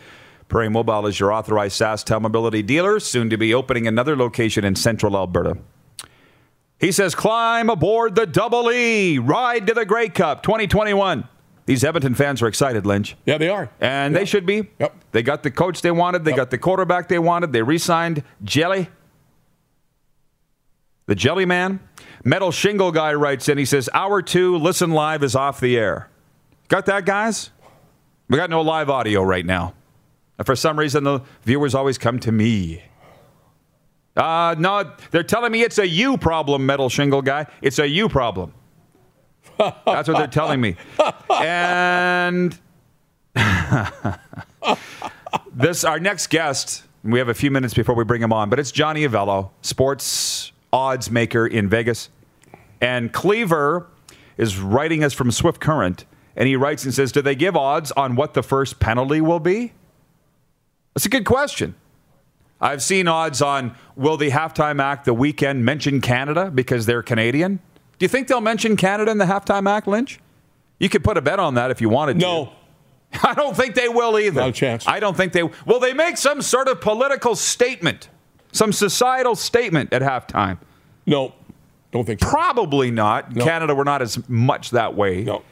Prairie 0.53 0.69
Mobile 0.69 1.07
is 1.07 1.19
your 1.19 1.33
authorized 1.33 1.81
SaskTel 1.81 2.21
mobility 2.21 2.63
dealer, 2.63 3.01
soon 3.01 3.31
to 3.31 3.39
be 3.39 3.55
opening 3.55 3.87
another 3.87 4.15
location 4.15 4.65
in 4.67 4.77
central 4.77 5.17
Alberta. 5.17 5.57
He 6.79 6.93
says, 6.93 7.15
climb 7.15 7.71
aboard 7.71 8.17
the 8.17 8.27
Double 8.27 8.71
E, 8.71 9.17
ride 9.17 9.67
to 9.69 9.73
the 9.73 9.87
Grey 9.87 10.11
Cup 10.11 10.43
2021. 10.43 11.27
These 11.65 11.83
Edmonton 11.85 12.15
fans 12.15 12.43
are 12.43 12.49
excited, 12.49 12.85
Lynch. 12.85 13.17
Yeah, 13.25 13.39
they 13.39 13.49
are. 13.49 13.71
And 13.81 14.15
they 14.15 14.27
should 14.27 14.45
be. 14.45 14.69
Yep. 14.79 14.95
They 15.13 15.23
got 15.23 15.43
the 15.43 15.51
coach 15.51 15.81
they 15.81 15.91
wanted. 15.91 16.25
They 16.27 16.33
Yep. 16.33 16.37
got 16.37 16.51
the 16.51 16.59
quarterback 16.59 17.09
they 17.09 17.19
wanted. 17.19 17.55
They 17.55 17.63
re 17.63 17.79
signed 17.79 18.23
Jelly. 18.45 18.91
The 21.07 21.15
Jelly 21.15 21.47
Man. 21.47 21.81
Metal 22.25 22.51
Shingle 22.53 22.93
Guy 22.93 23.15
writes 23.15 23.49
in. 23.49 23.57
He 23.57 23.65
says, 23.65 23.89
Hour 23.95 24.21
two, 24.21 24.59
listen 24.59 24.91
live 24.91 25.23
is 25.23 25.35
off 25.35 25.61
the 25.61 25.79
air. 25.79 26.11
Got 26.69 26.85
that, 26.87 27.07
guys? 27.07 27.49
We 28.29 28.37
got 28.37 28.51
no 28.51 28.61
live 28.61 28.91
audio 28.91 29.23
right 29.23 29.47
now. 29.47 29.73
For 30.45 30.57
some 30.57 30.79
reason, 30.79 31.05
the 31.05 31.21
viewers 31.45 31.75
always 31.75 31.99
come 31.99 32.19
to 32.21 32.33
me. 32.33 32.83
Uh, 34.17 34.55
no, 34.59 34.93
they're 35.11 35.23
telling 35.23 35.53
me 35.53 35.63
it's 35.63 35.79
a 35.79 35.87
you 35.87 36.19
problem, 36.19 36.67
Metal 36.67 36.89
Shingle 36.89 37.23
Guy. 37.23 37.47
It's 37.63 37.79
a 37.79 37.89
you 37.89 38.09
problem. 38.09 38.53
That's 39.59 40.09
what 40.09 40.19
they're 40.19 40.27
telling 40.27 40.61
me. 40.61 40.77
And 41.31 42.59
this 45.53 45.85
our 45.85 45.99
next 45.99 46.29
guest. 46.29 46.85
We 47.05 47.19
have 47.19 47.29
a 47.29 47.35
few 47.35 47.51
minutes 47.51 47.75
before 47.75 47.97
we 47.97 48.05
bring 48.05 48.23
him 48.23 48.33
on, 48.33 48.49
but 48.49 48.61
it's 48.61 48.71
Johnny 48.71 49.07
Avello, 49.07 49.51
sports 49.61 50.53
odds 50.73 51.11
maker 51.11 51.47
in 51.47 51.69
Vegas. 51.69 52.11
And 52.81 53.13
Cleaver 53.13 53.89
is 54.37 54.59
writing 54.59 55.03
us 55.03 55.13
from 55.13 55.33
Swift 55.33 55.61
Current, 55.61 56.05
and 56.37 56.47
he 56.47 56.55
writes 56.55 56.85
and 56.85 56.95
says, 56.95 57.11
"Do 57.11 57.21
they 57.21 57.35
give 57.35 57.57
odds 57.57 57.91
on 57.93 58.15
what 58.15 58.35
the 58.35 58.43
first 58.43 58.79
penalty 58.79 59.21
will 59.21 59.41
be?" 59.41 59.73
That's 60.95 61.07
a 61.07 61.09
good 61.09 61.25
question. 61.25 61.75
I've 62.61 62.83
seen 62.83 63.09
odds 63.09 63.43
on 63.43 63.75
will 63.97 64.17
the 64.17 64.31
halftime 64.31 64.81
act 64.81 65.05
the 65.05 65.15
Weeknd 65.15 65.59
mention 65.59 66.01
Canada 66.01 66.51
because 66.51 66.87
they're 66.87 67.03
Canadian. 67.03 67.57
Do 67.99 68.05
you 68.05 68.09
think 68.09 68.29
they'll 68.29 68.41
mention 68.41 68.77
Canada 68.77 69.11
in 69.11 69.19
the 69.19 69.25
halftime 69.25 69.69
act, 69.69 69.89
Lynch? 69.89 70.21
You 70.79 70.89
could 70.89 71.03
put 71.05 71.17
a 71.17 71.21
bet 71.21 71.41
on 71.41 71.55
that 71.55 71.71
if 71.71 71.81
you 71.81 71.89
wanted 71.89 72.15
to. 72.15 72.21
No. 72.21 72.53
I 73.23 73.35
don't 73.35 73.57
think 73.57 73.75
they 73.75 73.89
will 73.89 74.19
either. 74.19 74.41
Not 74.41 74.51
a 74.51 74.53
chance. 74.53 74.87
I 74.87 75.01
don't 75.01 75.17
think 75.17 75.33
they 75.33 75.43
will. 75.43 75.81
They 75.81 75.93
make 75.93 76.17
some 76.17 76.41
sort 76.41 76.69
of 76.69 76.81
political 76.81 77.35
statement, 77.37 78.09
some 78.53 78.73
societal 78.73 79.35
statement 79.35 79.93
at 79.93 80.03
halftime. 80.03 80.59
No. 81.07 81.35
Don't 81.91 82.05
think 82.05 82.21
so. 82.21 82.29
Probably 82.29 82.91
not. 82.91 83.35
No. 83.35 83.45
Canada, 83.45 83.75
we're 83.75 83.85
not 83.85 84.03
as 84.03 84.29
much 84.29 84.71
that 84.71 84.95
way. 84.95 85.25
No. 85.25 85.43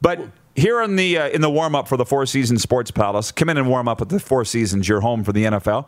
But 0.00 0.26
here 0.56 0.80
in 0.80 0.96
the 0.96 1.18
uh, 1.18 1.28
in 1.28 1.42
the 1.42 1.50
warm 1.50 1.74
up 1.74 1.86
for 1.86 1.96
the 1.96 2.06
Four 2.06 2.26
Seasons 2.26 2.62
Sports 2.62 2.90
Palace, 2.90 3.30
come 3.30 3.48
in 3.48 3.58
and 3.58 3.68
warm 3.68 3.86
up 3.86 4.00
at 4.00 4.08
the 4.08 4.18
Four 4.18 4.44
Seasons, 4.44 4.88
your 4.88 5.02
home 5.02 5.22
for 5.22 5.32
the 5.32 5.44
NFL. 5.44 5.86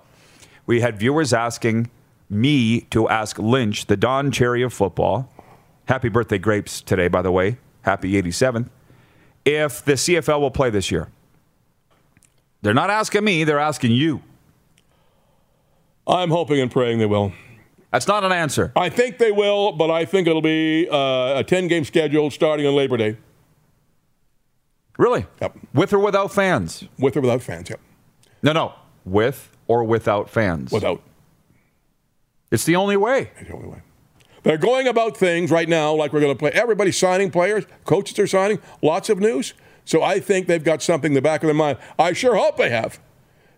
We 0.66 0.82
had 0.82 0.98
viewers 0.98 1.32
asking 1.32 1.90
me 2.28 2.82
to 2.90 3.08
ask 3.08 3.38
Lynch, 3.38 3.87
the 3.87 3.96
Don 3.96 4.30
Cherry 4.30 4.62
of 4.62 4.72
football. 4.72 5.32
Happy 5.87 6.10
birthday, 6.10 6.38
Grapes, 6.38 6.82
today, 6.82 7.08
by 7.08 7.22
the 7.22 7.32
way. 7.32 7.56
Happy 7.82 8.12
87th. 8.20 8.68
If 9.46 9.82
the 9.82 9.94
CFL 9.94 10.40
will 10.40 10.50
play 10.50 10.68
this 10.68 10.90
year. 10.90 11.08
They're 12.60 12.75
not 12.75 12.90
asking 12.90 13.25
me, 13.25 13.44
they're 13.44 13.58
asking 13.58 13.92
you. 13.92 14.22
I'm 16.06 16.28
hoping 16.28 16.60
and 16.60 16.70
praying 16.70 16.98
they 16.98 17.06
will. 17.06 17.32
That's 17.92 18.06
not 18.06 18.25
an 18.25 18.32
answer. 18.32 18.72
I 18.76 18.90
think 18.90 19.16
they 19.16 19.32
will, 19.32 19.72
but 19.72 19.90
I 19.90 20.04
think 20.04 20.28
it'll 20.28 20.42
be 20.42 20.87
uh, 20.90 21.38
a 21.38 21.44
10 21.44 21.68
game 21.68 21.84
schedule 21.84 22.30
starting 22.30 22.66
on 22.66 22.75
Labor 22.75 22.98
Day 22.98 23.16
Really? 24.99 25.26
Yep. 25.40 25.57
With 25.73 25.93
or 25.93 26.00
without 26.00 26.33
fans? 26.33 26.85
with 26.99 27.17
or 27.17 27.21
without 27.23 27.40
fans. 27.43 27.71
Yep. 27.71 27.81
No, 28.43 28.52
no. 28.52 28.75
With 29.05 29.57
or 29.67 29.85
without 29.85 30.28
fans? 30.28 30.71
Without. 30.71 31.02
It's 32.50 32.64
the 32.64 32.76
only 32.76 32.97
way. 32.97 33.31
That's 33.37 33.49
the 33.49 33.55
only 33.55 33.69
way. 33.69 33.83
They're 34.43 34.59
going 34.59 34.87
about 34.88 35.17
things 35.17 35.50
right 35.50 35.69
now 35.69 35.95
like 35.95 36.12
we're 36.12 36.21
going 36.21 36.33
to 36.33 36.38
play. 36.38 36.50
Everybody's 36.50 36.99
signing 36.99 37.31
players, 37.31 37.64
coaches 37.85 38.19
are 38.19 38.26
signing, 38.26 38.61
lots 38.83 39.09
of 39.09 39.19
news. 39.21 39.55
So 39.85 40.02
I 40.02 40.21
think 40.21 40.47
they've 40.47 40.62
got 40.62 40.83
something 40.83 41.12
in 41.12 41.14
the 41.14 41.23
back 41.23 41.43
of 41.43 41.47
their 41.47 41.55
mind. 41.55 41.78
I 41.99 42.12
sure 42.12 42.37
hope 42.37 42.57
they 42.57 42.71
have. 42.71 43.00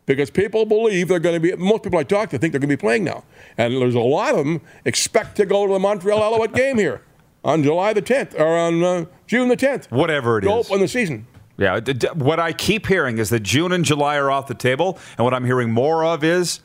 Because 0.06 0.30
people 0.30 0.64
believe 0.64 1.08
they're 1.08 1.20
going 1.20 1.40
to 1.40 1.40
be, 1.40 1.54
most 1.56 1.84
people 1.84 1.98
I 1.98 2.02
talk 2.02 2.30
to 2.30 2.38
think 2.38 2.52
they're 2.52 2.60
going 2.60 2.70
to 2.70 2.76
be 2.76 2.80
playing 2.80 3.04
now. 3.04 3.24
And 3.56 3.74
there's 3.74 3.94
a 3.94 4.00
lot 4.00 4.34
of 4.34 4.44
them 4.44 4.60
expect 4.84 5.36
to 5.36 5.46
go 5.46 5.66
to 5.66 5.72
the 5.72 5.78
Montreal 5.78 6.22
Alouette 6.22 6.52
game 6.52 6.78
here 6.78 7.02
on 7.44 7.62
July 7.62 7.92
the 7.92 8.02
10th 8.02 8.38
or 8.38 8.56
on 8.56 8.82
uh, 8.82 9.04
June 9.26 9.48
the 9.48 9.56
10th. 9.56 9.90
Whatever 9.90 10.38
it 10.38 10.42
to 10.42 10.50
is. 10.50 10.66
open 10.66 10.80
the 10.80 10.88
season. 10.88 11.26
Yeah. 11.60 11.80
What 12.14 12.40
I 12.40 12.54
keep 12.54 12.86
hearing 12.86 13.18
is 13.18 13.28
that 13.28 13.40
June 13.40 13.70
and 13.70 13.84
July 13.84 14.16
are 14.16 14.30
off 14.30 14.46
the 14.46 14.54
table. 14.54 14.98
And 15.18 15.24
what 15.26 15.34
I'm 15.34 15.44
hearing 15.44 15.70
more 15.70 16.02
of 16.06 16.24
is 16.24 16.60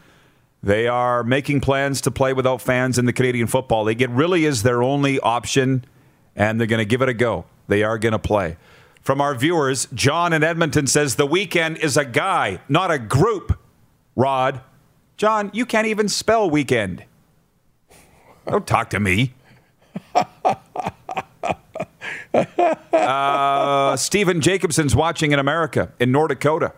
they 0.63 0.87
are 0.87 1.21
making 1.21 1.59
plans 1.59 1.99
to 2.01 2.11
play 2.11 2.31
without 2.31 2.61
fans 2.61 2.97
in 2.97 3.05
the 3.05 3.11
Canadian 3.11 3.47
Football 3.47 3.83
League. 3.83 4.01
It 4.01 4.09
really 4.09 4.45
is 4.45 4.63
their 4.63 4.81
only 4.81 5.19
option, 5.19 5.83
and 6.33 6.59
they're 6.59 6.65
going 6.65 6.79
to 6.79 6.85
give 6.85 7.01
it 7.01 7.09
a 7.09 7.13
go. 7.13 7.43
They 7.67 7.83
are 7.83 7.99
going 7.99 8.13
to 8.13 8.19
play. 8.19 8.55
From 9.01 9.19
our 9.19 9.35
viewers, 9.35 9.87
John 9.93 10.31
in 10.31 10.43
Edmonton 10.43 10.87
says 10.87 11.15
the 11.15 11.27
Weeknd 11.27 11.77
is 11.79 11.97
a 11.97 12.05
guy, 12.05 12.61
not 12.69 12.89
a 12.89 12.97
group. 12.97 13.59
Rod, 14.15 14.61
John, 15.17 15.51
you 15.53 15.65
can't 15.65 15.87
even 15.87 16.07
spell 16.07 16.49
Weeknd. 16.49 17.03
Don't 18.47 18.65
talk 18.65 18.89
to 18.91 18.99
me. 19.01 19.33
uh, 22.93 23.95
Stephen 23.95 24.41
Jacobson's 24.41 24.95
watching 24.95 25.31
in 25.31 25.39
America, 25.39 25.91
in 25.99 26.11
North 26.11 26.29
Dakota, 26.29 26.73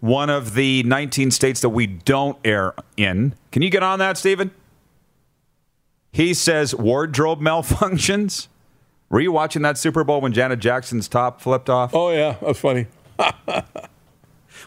one 0.00 0.30
of 0.30 0.54
the 0.54 0.82
19 0.84 1.30
states 1.30 1.60
that 1.60 1.70
we 1.70 1.86
don't 1.86 2.38
air 2.44 2.74
in. 2.96 3.34
Can 3.52 3.62
you 3.62 3.70
get 3.70 3.82
on 3.82 3.98
that, 3.98 4.18
Stephen? 4.18 4.50
He 6.12 6.34
says 6.34 6.74
wardrobe 6.74 7.40
malfunctions. 7.40 8.48
Were 9.10 9.20
you 9.20 9.32
watching 9.32 9.62
that 9.62 9.78
Super 9.78 10.04
Bowl 10.04 10.20
when 10.20 10.32
Janet 10.32 10.60
Jackson's 10.60 11.08
top 11.08 11.40
flipped 11.40 11.70
off? 11.70 11.94
Oh, 11.94 12.10
yeah, 12.10 12.36
that's 12.40 12.58
funny. 12.58 12.86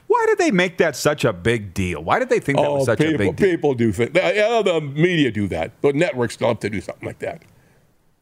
Why 0.07 0.25
did 0.27 0.37
they 0.37 0.51
make 0.51 0.77
that 0.77 0.95
such 0.95 1.25
a 1.25 1.33
big 1.33 1.73
deal? 1.73 2.03
Why 2.03 2.19
did 2.19 2.29
they 2.29 2.39
think 2.39 2.57
that 2.59 2.67
oh, 2.67 2.75
was 2.75 2.85
such 2.85 2.99
people, 2.99 3.15
a 3.15 3.17
big 3.17 3.35
deal? 3.35 3.49
people 3.49 3.73
do 3.73 3.91
things. 3.91 4.11
Yeah, 4.13 4.61
the 4.61 4.81
media 4.81 5.31
do 5.31 5.47
that. 5.49 5.79
The 5.81 5.93
networks 5.93 6.39
love 6.39 6.59
to 6.59 6.69
do 6.69 6.81
something 6.81 7.05
like 7.05 7.19
that. 7.19 7.41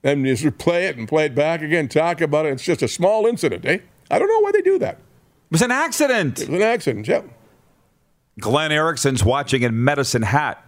And 0.05 0.23
just 0.23 0.57
play 0.59 0.85
it 0.85 0.97
and 0.97 1.07
play 1.07 1.25
it 1.25 1.33
back 1.33 1.63
again, 1.63 1.87
talk 1.87 2.21
about 2.21 2.45
it. 2.45 2.53
It's 2.53 2.63
just 2.63 2.83
a 2.83 2.87
small 2.87 3.25
incident, 3.25 3.65
eh? 3.65 3.79
I 4.11 4.19
don't 4.19 4.27
know 4.27 4.39
why 4.39 4.51
they 4.51 4.61
do 4.61 4.77
that. 4.77 4.97
It 4.97 5.51
was 5.51 5.63
an 5.63 5.71
accident. 5.71 6.39
It 6.39 6.47
was 6.47 6.61
an 6.61 6.67
accident, 6.67 7.07
yeah. 7.07 7.23
Glenn 8.39 8.71
Erickson's 8.71 9.23
watching 9.23 9.63
in 9.63 9.83
Medicine 9.83 10.21
Hat, 10.21 10.63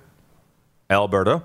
Alberta. 0.89 1.43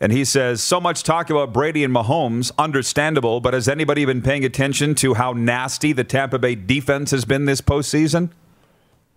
And 0.00 0.10
he 0.10 0.24
says, 0.24 0.62
so 0.62 0.80
much 0.80 1.02
talk 1.02 1.28
about 1.28 1.52
Brady 1.52 1.84
and 1.84 1.94
Mahomes, 1.94 2.50
understandable, 2.56 3.40
but 3.40 3.52
has 3.52 3.68
anybody 3.68 4.06
been 4.06 4.22
paying 4.22 4.44
attention 4.44 4.94
to 4.96 5.14
how 5.14 5.32
nasty 5.34 5.92
the 5.92 6.04
Tampa 6.04 6.38
Bay 6.38 6.54
defense 6.54 7.10
has 7.10 7.26
been 7.26 7.44
this 7.44 7.60
postseason? 7.60 8.30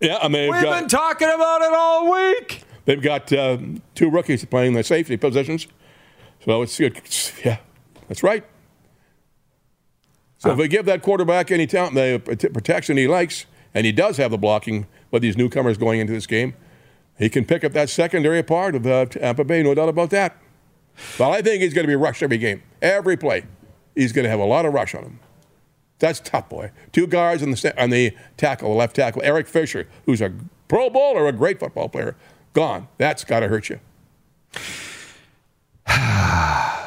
Yeah, 0.00 0.18
I 0.20 0.28
mean, 0.28 0.50
We've 0.50 0.62
got, 0.62 0.80
been 0.80 0.88
talking 0.88 1.28
about 1.28 1.62
it 1.62 1.72
all 1.72 2.12
week. 2.12 2.64
they've 2.84 3.00
got 3.00 3.32
uh, 3.32 3.56
two 3.94 4.10
rookies 4.10 4.44
playing 4.44 4.74
the 4.74 4.82
safety 4.82 5.16
positions. 5.16 5.66
So 6.44 6.60
it's 6.62 6.76
good. 6.76 7.00
Yeah, 7.44 7.58
that's 8.08 8.22
right. 8.22 8.44
So 10.42 10.50
if 10.50 10.58
they 10.58 10.66
give 10.66 10.86
that 10.86 11.02
quarterback 11.02 11.52
any 11.52 11.68
talent, 11.68 11.94
the 11.94 12.50
protection 12.52 12.96
he 12.96 13.06
likes, 13.06 13.46
and 13.74 13.86
he 13.86 13.92
does 13.92 14.16
have 14.16 14.32
the 14.32 14.38
blocking 14.38 14.88
with 15.12 15.22
these 15.22 15.36
newcomers 15.36 15.78
going 15.78 16.00
into 16.00 16.12
this 16.12 16.26
game, 16.26 16.54
he 17.16 17.28
can 17.28 17.44
pick 17.44 17.62
up 17.62 17.72
that 17.74 17.88
secondary 17.88 18.42
part 18.42 18.74
of 18.74 18.84
uh, 18.84 19.06
Tampa 19.06 19.44
Bay, 19.44 19.62
no 19.62 19.72
doubt 19.72 19.88
about 19.88 20.10
that. 20.10 20.36
But 21.16 21.30
I 21.30 21.42
think 21.42 21.62
he's 21.62 21.72
going 21.72 21.84
to 21.84 21.88
be 21.88 21.94
rushed 21.94 22.24
every 22.24 22.38
game, 22.38 22.62
every 22.80 23.16
play. 23.16 23.44
He's 23.94 24.10
going 24.12 24.24
to 24.24 24.30
have 24.30 24.40
a 24.40 24.44
lot 24.44 24.66
of 24.66 24.74
rush 24.74 24.96
on 24.96 25.04
him. 25.04 25.20
That's 26.00 26.18
tough, 26.18 26.48
boy. 26.48 26.72
Two 26.90 27.06
guards 27.06 27.44
on 27.44 27.52
the 27.52 27.74
on 27.80 27.90
the 27.90 28.12
tackle, 28.36 28.70
the 28.70 28.74
left 28.74 28.96
tackle, 28.96 29.22
Eric 29.22 29.46
Fisher, 29.46 29.86
who's 30.06 30.20
a 30.20 30.32
Pro 30.66 30.90
Bowler, 30.90 31.28
a 31.28 31.32
great 31.32 31.60
football 31.60 31.88
player, 31.88 32.16
gone. 32.52 32.88
That's 32.98 33.22
got 33.22 33.40
to 33.40 33.48
hurt 33.48 33.68
you. 33.68 33.78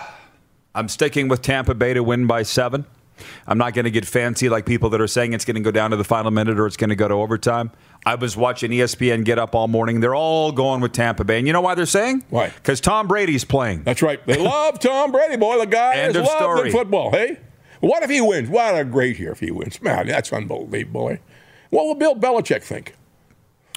I'm 0.75 0.89
sticking 0.89 1.27
with 1.29 1.41
Tampa 1.41 1.73
Bay 1.73 1.93
to 1.93 2.03
win 2.03 2.27
by 2.27 2.43
seven. 2.43 2.85
I'm 3.47 3.57
not 3.57 3.73
going 3.73 3.85
to 3.85 3.91
get 3.91 4.05
fancy 4.05 4.49
like 4.49 4.65
people 4.65 4.89
that 4.89 4.99
are 4.99 5.07
saying 5.07 5.31
it's 5.31 5.45
going 5.45 5.55
to 5.55 5.61
go 5.61 5.71
down 5.71 5.91
to 5.91 5.95
the 5.97 6.03
final 6.03 6.31
minute 6.31 6.59
or 6.59 6.67
it's 6.67 6.75
going 6.75 6.89
to 6.89 6.97
go 6.97 7.07
to 7.07 7.13
overtime. 7.13 7.71
I 8.05 8.15
was 8.15 8.35
watching 8.35 8.71
ESPN 8.71 9.23
get 9.23 9.39
up 9.39 9.55
all 9.55 9.69
morning. 9.69 10.01
They're 10.01 10.13
all 10.13 10.51
going 10.51 10.81
with 10.81 10.91
Tampa 10.91 11.23
Bay. 11.23 11.37
And 11.37 11.47
you 11.47 11.53
know 11.53 11.61
why 11.61 11.75
they're 11.75 11.85
saying? 11.85 12.25
Why? 12.29 12.49
Because 12.49 12.81
Tom 12.81 13.07
Brady's 13.07 13.45
playing. 13.45 13.83
That's 13.83 14.01
right. 14.01 14.23
They 14.27 14.37
love 14.37 14.79
Tom 14.79 15.13
Brady, 15.13 15.37
boy. 15.37 15.57
The 15.59 15.65
guy 15.65 15.95
End 15.95 16.09
is 16.11 16.17
of 16.17 16.25
loved 16.25 16.39
story. 16.41 16.67
in 16.67 16.71
football. 16.75 17.11
Hey, 17.11 17.39
what 17.79 18.03
if 18.03 18.09
he 18.09 18.19
wins? 18.19 18.49
What 18.49 18.77
a 18.77 18.83
great 18.83 19.17
year 19.17 19.31
if 19.31 19.39
he 19.39 19.49
wins. 19.49 19.81
Man, 19.81 20.07
that's 20.07 20.33
unbelievable. 20.33 21.09
eh? 21.11 21.17
What 21.69 21.85
will 21.85 21.95
Bill 21.95 22.15
Belichick 22.15 22.63
think? 22.63 22.95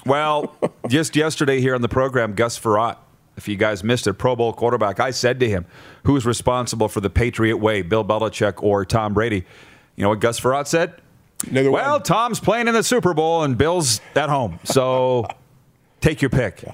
Well, 0.05 0.53
just 0.89 1.15
yesterday 1.15 1.61
here 1.61 1.75
on 1.75 1.81
the 1.81 1.89
program, 1.89 2.33
Gus 2.33 2.59
Frerotte, 2.59 2.97
if 3.39 3.47
you 3.47 3.55
guys 3.55 3.83
missed 3.83 4.05
it, 4.05 4.13
Pro 4.15 4.35
Bowl 4.35 4.51
quarterback, 4.51 4.99
I 4.99 5.11
said 5.11 5.39
to 5.39 5.49
him, 5.49 5.65
who's 6.03 6.25
responsible 6.25 6.89
for 6.89 6.99
the 6.99 7.09
Patriot 7.09 7.57
way, 7.57 7.81
Bill 7.81 8.03
Belichick 8.03 8.61
or 8.61 8.83
Tom 8.85 9.13
Brady? 9.13 9.45
You 9.95 10.03
know 10.03 10.09
what 10.09 10.19
Gus 10.19 10.39
Frerotte 10.39 10.67
said? 10.67 10.95
Neither 11.49 11.71
Well, 11.71 11.93
one. 11.93 12.03
Tom's 12.03 12.39
playing 12.41 12.67
in 12.67 12.73
the 12.73 12.83
Super 12.83 13.13
Bowl 13.13 13.43
and 13.43 13.57
Bill's 13.57 14.01
at 14.13 14.27
home. 14.29 14.59
So 14.65 15.25
take 16.01 16.21
your 16.21 16.29
pick. 16.29 16.65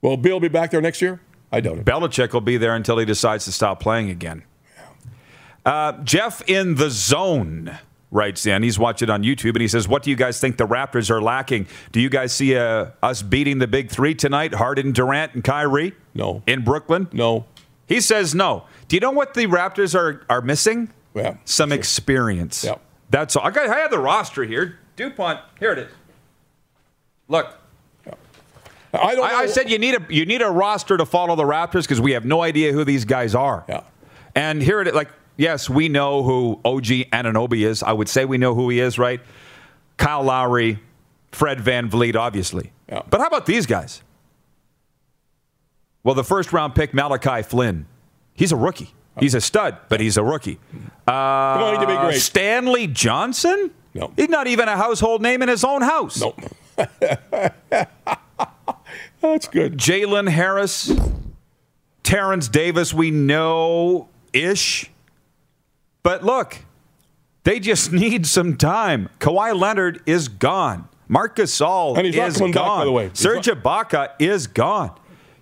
Will 0.00 0.16
Bill 0.16 0.38
be 0.38 0.46
back 0.48 0.70
there 0.70 0.80
next 0.80 1.02
year? 1.02 1.20
I 1.50 1.60
doubt 1.60 1.78
it. 1.78 1.84
Belichick 1.84 2.32
will 2.32 2.40
be 2.40 2.56
there 2.56 2.76
until 2.76 2.98
he 2.98 3.04
decides 3.04 3.44
to 3.46 3.52
stop 3.52 3.80
playing 3.80 4.10
again. 4.10 4.44
Uh, 5.66 5.92
Jeff 6.04 6.48
in 6.48 6.76
the 6.76 6.88
zone 6.88 7.78
writes 8.10 8.46
in. 8.46 8.62
He's 8.62 8.78
watching 8.78 9.10
on 9.10 9.22
YouTube 9.22 9.50
and 9.52 9.60
he 9.62 9.68
says, 9.68 9.86
"What 9.88 10.02
do 10.02 10.10
you 10.10 10.16
guys 10.16 10.40
think 10.40 10.56
the 10.56 10.66
Raptors 10.66 11.10
are 11.10 11.22
lacking? 11.22 11.66
Do 11.92 12.00
you 12.00 12.08
guys 12.08 12.32
see 12.32 12.56
uh, 12.56 12.86
us 13.02 13.22
beating 13.22 13.58
the 13.58 13.66
big 13.68 13.90
three 13.90 14.14
tonight? 14.14 14.54
Harden, 14.54 14.92
Durant, 14.92 15.34
and 15.34 15.44
Kyrie? 15.44 15.94
No. 16.14 16.42
In 16.46 16.64
Brooklyn? 16.64 17.08
No. 17.12 17.46
He 17.86 18.00
says 18.00 18.34
no. 18.34 18.64
Do 18.88 18.96
you 18.96 19.00
know 19.00 19.10
what 19.10 19.34
the 19.34 19.46
Raptors 19.46 19.94
are 19.94 20.24
are 20.28 20.40
missing? 20.42 20.92
Yeah, 21.14 21.36
Some 21.44 21.70
sure. 21.70 21.78
experience. 21.78 22.62
Yeah. 22.64 22.76
That's 23.10 23.34
all. 23.34 23.44
I 23.44 23.50
got. 23.50 23.68
I 23.68 23.78
have 23.78 23.90
the 23.90 23.98
roster 23.98 24.44
here. 24.44 24.78
Dupont. 24.96 25.40
Here 25.58 25.72
it 25.72 25.78
is. 25.78 25.92
Look. 27.28 27.56
I 28.92 29.14
don't. 29.14 29.24
I, 29.24 29.34
I 29.42 29.46
said 29.46 29.70
you 29.70 29.78
need 29.78 29.94
a 29.94 30.04
you 30.12 30.26
need 30.26 30.42
a 30.42 30.50
roster 30.50 30.96
to 30.96 31.06
follow 31.06 31.36
the 31.36 31.44
Raptors 31.44 31.82
because 31.82 32.00
we 32.00 32.12
have 32.12 32.24
no 32.24 32.42
idea 32.42 32.72
who 32.72 32.82
these 32.84 33.04
guys 33.04 33.34
are. 33.36 33.64
Yeah. 33.68 33.82
And 34.34 34.60
here 34.62 34.80
it 34.80 34.88
is. 34.88 34.94
Like, 34.94 35.10
yes, 35.40 35.68
we 35.70 35.88
know 35.88 36.22
who 36.22 36.60
OG 36.64 36.84
Anunoby 37.12 37.66
is. 37.66 37.82
I 37.82 37.92
would 37.92 38.08
say 38.08 38.24
we 38.24 38.38
know 38.38 38.54
who 38.54 38.68
he 38.68 38.78
is, 38.80 38.98
right? 38.98 39.20
Kyle 39.96 40.22
Lowry, 40.22 40.78
Fred 41.32 41.58
VanVleet, 41.58 42.14
obviously. 42.14 42.72
Yeah. 42.88 43.02
But 43.08 43.20
how 43.20 43.26
about 43.26 43.46
these 43.46 43.66
guys? 43.66 44.02
Well, 46.02 46.14
the 46.14 46.24
first 46.24 46.52
round 46.52 46.74
pick, 46.74 46.92
Malachi 46.94 47.42
Flynn. 47.42 47.86
He's 48.34 48.52
a 48.52 48.56
rookie. 48.56 48.94
He's 49.18 49.34
a 49.34 49.40
stud, 49.40 49.76
but 49.88 50.00
he's 50.00 50.16
a 50.16 50.22
rookie. 50.22 50.58
going 51.06 51.80
to 51.80 51.86
be 51.86 51.92
Uh, 51.92 52.06
great. 52.06 52.20
Stanley 52.20 52.86
Johnson? 52.86 53.70
No. 53.92 54.12
He's 54.16 54.28
not 54.28 54.46
even 54.46 54.68
a 54.68 54.76
household 54.76 55.20
name 55.20 55.42
in 55.42 55.48
his 55.48 55.64
own 55.64 55.82
house. 55.82 56.20
Nope. 56.20 56.40
That's 59.20 59.48
good. 59.48 59.76
Jalen 59.76 60.28
Harris, 60.30 60.92
Terence 62.02 62.48
Davis, 62.48 62.94
we 62.94 63.10
know 63.10 64.08
ish. 64.32 64.89
But 66.02 66.24
look, 66.24 66.58
They 67.44 67.58
just 67.60 67.92
need 68.04 68.26
some 68.26 68.56
time. 68.56 69.08
Kawhi 69.18 69.58
Leonard 69.58 70.02
is 70.06 70.28
gone. 70.28 70.88
Marc 71.08 71.36
Gasol 71.36 71.96
And 71.96 72.06
he's 72.06 72.14
is 72.16 72.38
gone. 72.38 72.52
back, 72.52 72.64
by 72.64 72.84
the 72.84 72.92
way. 72.92 73.08
He's 73.08 73.18
Serge 73.18 73.48
not- 73.48 73.62
Ibaka 73.62 74.10
is 74.18 74.46
gone. 74.46 74.92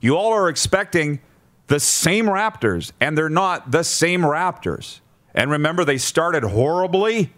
You 0.01 0.17
all 0.17 0.33
are 0.33 0.49
expecting 0.49 1.21
the 1.67 1.79
same 1.81 2.27
Raptors, 2.27 2.93
and 3.01 3.19
they're 3.19 3.29
not 3.29 3.73
the 3.73 3.83
same 3.83 4.23
Raptors. 4.23 5.01
And 5.35 5.51
remember, 5.51 5.85
they 5.85 5.99
started 5.99 6.43
horribly. 6.45 7.33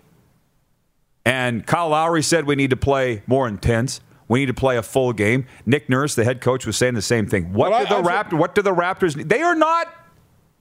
And 1.25 1.67
Kyle 1.67 1.89
Lowry 1.89 2.23
said 2.23 2.47
we 2.47 2.55
need 2.57 2.71
to 2.71 2.77
play 2.77 3.23
more 3.27 3.49
intense. 3.49 4.00
We 4.29 4.41
need 4.41 4.47
to 4.47 4.55
play 4.55 4.77
a 4.77 4.83
full 4.83 5.12
game. 5.12 5.47
Nick 5.67 5.89
Nurse, 5.89 6.15
the 6.15 6.25
head 6.25 6.41
coach, 6.41 6.65
was 6.65 6.77
saying 6.77 6.95
the 6.95 7.03
same 7.03 7.27
thing. 7.27 7.53
What 7.53 7.71
Well, 7.73 7.81
do 7.85 7.89
the 8.03 8.09
I- 8.09 8.23
Raptors? 8.25 8.39
What 8.39 8.55
do 8.55 8.62
the 8.62 8.75
Raptors 8.75 9.17
need? 9.17 9.29
They 9.29 9.43
are 9.43 9.57
not 9.57 9.93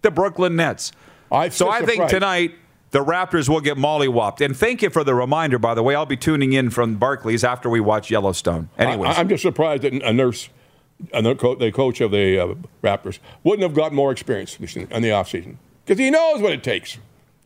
the 0.02 0.10
Brooklyn 0.12 0.56
Nets. 0.56 0.92
I'm 1.32 1.52
so 1.52 1.70
I 1.70 1.86
think 1.86 2.10
tonight 2.10 2.56
the 2.92 3.04
Raptors 3.04 3.48
will 3.48 3.62
get 3.62 3.78
mollywopped. 3.78 4.44
And 4.44 4.56
thank 4.56 4.82
you 4.82 4.90
for 4.90 5.04
the 5.04 5.14
reminder, 5.14 5.60
by 5.60 5.74
the 5.74 5.84
way. 5.84 5.96
I'll 5.96 6.06
be 6.06 6.18
tuning 6.18 6.54
in 6.54 6.70
from 6.70 6.96
Barclays 6.96 7.44
after 7.44 7.70
we 7.70 7.80
watch 7.80 8.10
Yellowstone. 8.10 8.70
Anyways, 8.78 9.18
I, 9.18 9.22
am 9.22 9.30
just 9.30 9.44
surprised 9.44 9.84
that 9.84 9.94
a 9.94 10.14
nurse, 10.14 10.50
a 11.14 11.22
nur- 11.22 11.36
co- 11.36 11.56
the 11.56 11.72
coach 11.72 12.02
of 12.02 12.12
the 12.12 12.40
uh, 12.40 12.56
Raptors, 12.84 13.20
wouldn't 13.44 13.64
have 13.64 13.76
got 13.76 13.94
more 13.94 14.12
experience 14.12 14.56
in, 14.56 14.64
the 14.64 15.10
offseason. 15.10 15.58
Because 15.86 16.00
he 16.00 16.10
knows 16.10 16.42
what 16.42 16.52
it 16.52 16.64
takes. 16.64 16.98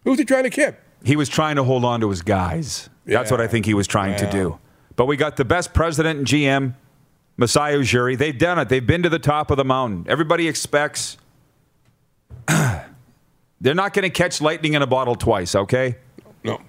Who's 0.04 0.18
he 0.18 0.26
trying 0.26 0.44
to 0.44 0.50
kid? 0.50 0.78
he 1.04 1.16
was 1.16 1.30
trying 1.30 1.58
to 1.58 1.64
hold 1.64 1.84
on 1.84 2.00
to 2.00 2.10
his 2.10 2.22
guys. 2.22 2.90
That's 3.06 3.30
what 3.30 3.42
I 3.42 3.48
think 3.48 3.66
he 3.66 3.74
was 3.74 3.88
trying 3.88 4.18
to 4.18 4.30
do. 4.30 4.58
But 4.96 5.06
we 5.06 5.18
got 5.18 5.38
the 5.38 5.46
best 5.46 5.74
president 5.74 6.20
and 6.20 6.28
GM, 6.28 6.76
Masai 7.36 7.74
Ujiri. 7.74 8.18
They've 8.18 8.38
done 8.38 8.60
it. 8.60 8.70
They've 8.70 8.86
been 8.86 9.04
to 9.04 9.10
the 9.10 9.20
top 9.20 9.52
of 9.52 9.58
the 9.58 9.66
mountain. 9.66 10.06
Everybody 10.08 10.48
expects 10.48 11.18
they're 13.64 13.74
not 13.74 13.94
going 13.94 14.04
to 14.04 14.10
catch 14.10 14.42
lightning 14.42 14.74
in 14.74 14.82
a 14.82 14.88
bottle 14.88 15.16
twice, 15.16 15.56
okay? 15.56 15.96
No. 16.44 16.62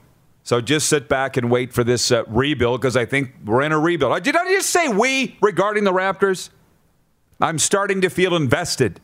So 0.45 0.61
just 0.61 0.89
sit 0.89 1.09
back 1.09 1.37
and 1.37 1.51
wait 1.51 1.73
for 1.73 1.83
this 1.83 2.13
uh, 2.13 2.23
rebuild 2.29 2.81
because 2.81 2.97
I 2.97 3.05
think 3.05 3.35
we're 3.45 3.63
in 3.63 3.73
a 3.73 3.79
rebuild. 3.79 4.23
Did 4.23 4.37
I 4.37 4.45
just 4.45 4.71
say 4.71 4.89
we 4.89 5.37
regarding 5.41 5.83
the 5.83 5.93
Raptors? 5.93 6.51
I'm 7.41 7.59
starting 7.59 8.01
to 8.03 8.09
feel 8.09 8.37
invested 8.37 9.01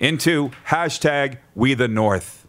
into 0.00 0.50
hashtag 0.66 1.38
we 1.54 1.74
the 1.74 1.86
North. 1.86 2.48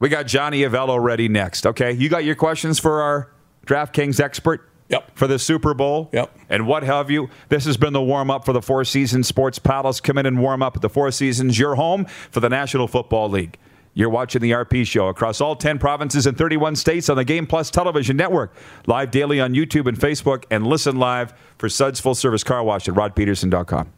We 0.00 0.08
got 0.08 0.26
Johnny 0.26 0.62
Avello 0.62 1.00
ready 1.00 1.28
next. 1.28 1.64
Okay, 1.64 1.92
you 1.92 2.08
got 2.08 2.24
your 2.24 2.34
questions 2.34 2.80
for 2.80 3.02
our 3.02 3.30
DraftKings 3.66 4.18
expert? 4.18 4.68
Yep. 4.92 5.16
For 5.16 5.26
the 5.26 5.38
Super 5.38 5.74
Bowl? 5.74 6.10
Yep. 6.12 6.38
And 6.50 6.66
what 6.66 6.82
have 6.82 7.10
you? 7.10 7.30
This 7.48 7.64
has 7.64 7.76
been 7.76 7.92
the 7.94 8.02
warm 8.02 8.30
up 8.30 8.44
for 8.44 8.52
the 8.52 8.62
Four 8.62 8.84
Seasons 8.84 9.26
Sports 9.26 9.58
Palace. 9.58 10.00
Come 10.00 10.18
in 10.18 10.26
and 10.26 10.38
warm 10.38 10.62
up 10.62 10.76
at 10.76 10.82
the 10.82 10.90
Four 10.90 11.10
Seasons, 11.10 11.58
your 11.58 11.74
home 11.74 12.04
for 12.04 12.40
the 12.40 12.48
National 12.50 12.86
Football 12.86 13.30
League. 13.30 13.58
You're 13.94 14.10
watching 14.10 14.40
the 14.40 14.52
RP 14.52 14.86
show 14.86 15.08
across 15.08 15.40
all 15.40 15.54
10 15.54 15.78
provinces 15.78 16.26
and 16.26 16.36
31 16.36 16.76
states 16.76 17.08
on 17.08 17.16
the 17.16 17.24
Game 17.24 17.46
Plus 17.46 17.70
television 17.70 18.16
network. 18.16 18.54
Live 18.86 19.10
daily 19.10 19.40
on 19.40 19.54
YouTube 19.54 19.86
and 19.86 19.98
Facebook, 19.98 20.44
and 20.50 20.66
listen 20.66 20.96
live 20.96 21.34
for 21.58 21.68
Suds 21.68 22.00
Full 22.00 22.14
Service 22.14 22.44
Car 22.44 22.62
Wash 22.62 22.88
at 22.88 22.94
rodpeterson.com. 22.94 23.92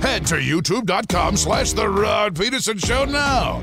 Head 0.00 0.26
to 0.26 0.34
youtube.com 0.34 1.36
slash 1.36 1.72
The 1.72 1.88
Rod 1.88 2.36
Peterson 2.36 2.78
Show 2.78 3.04
now. 3.04 3.62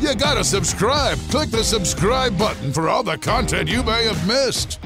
You 0.00 0.14
gotta 0.14 0.42
subscribe. 0.42 1.18
Click 1.30 1.50
the 1.50 1.62
subscribe 1.62 2.38
button 2.38 2.72
for 2.72 2.88
all 2.88 3.02
the 3.02 3.18
content 3.18 3.68
you 3.68 3.82
may 3.82 4.04
have 4.04 4.26
missed. 4.26 4.80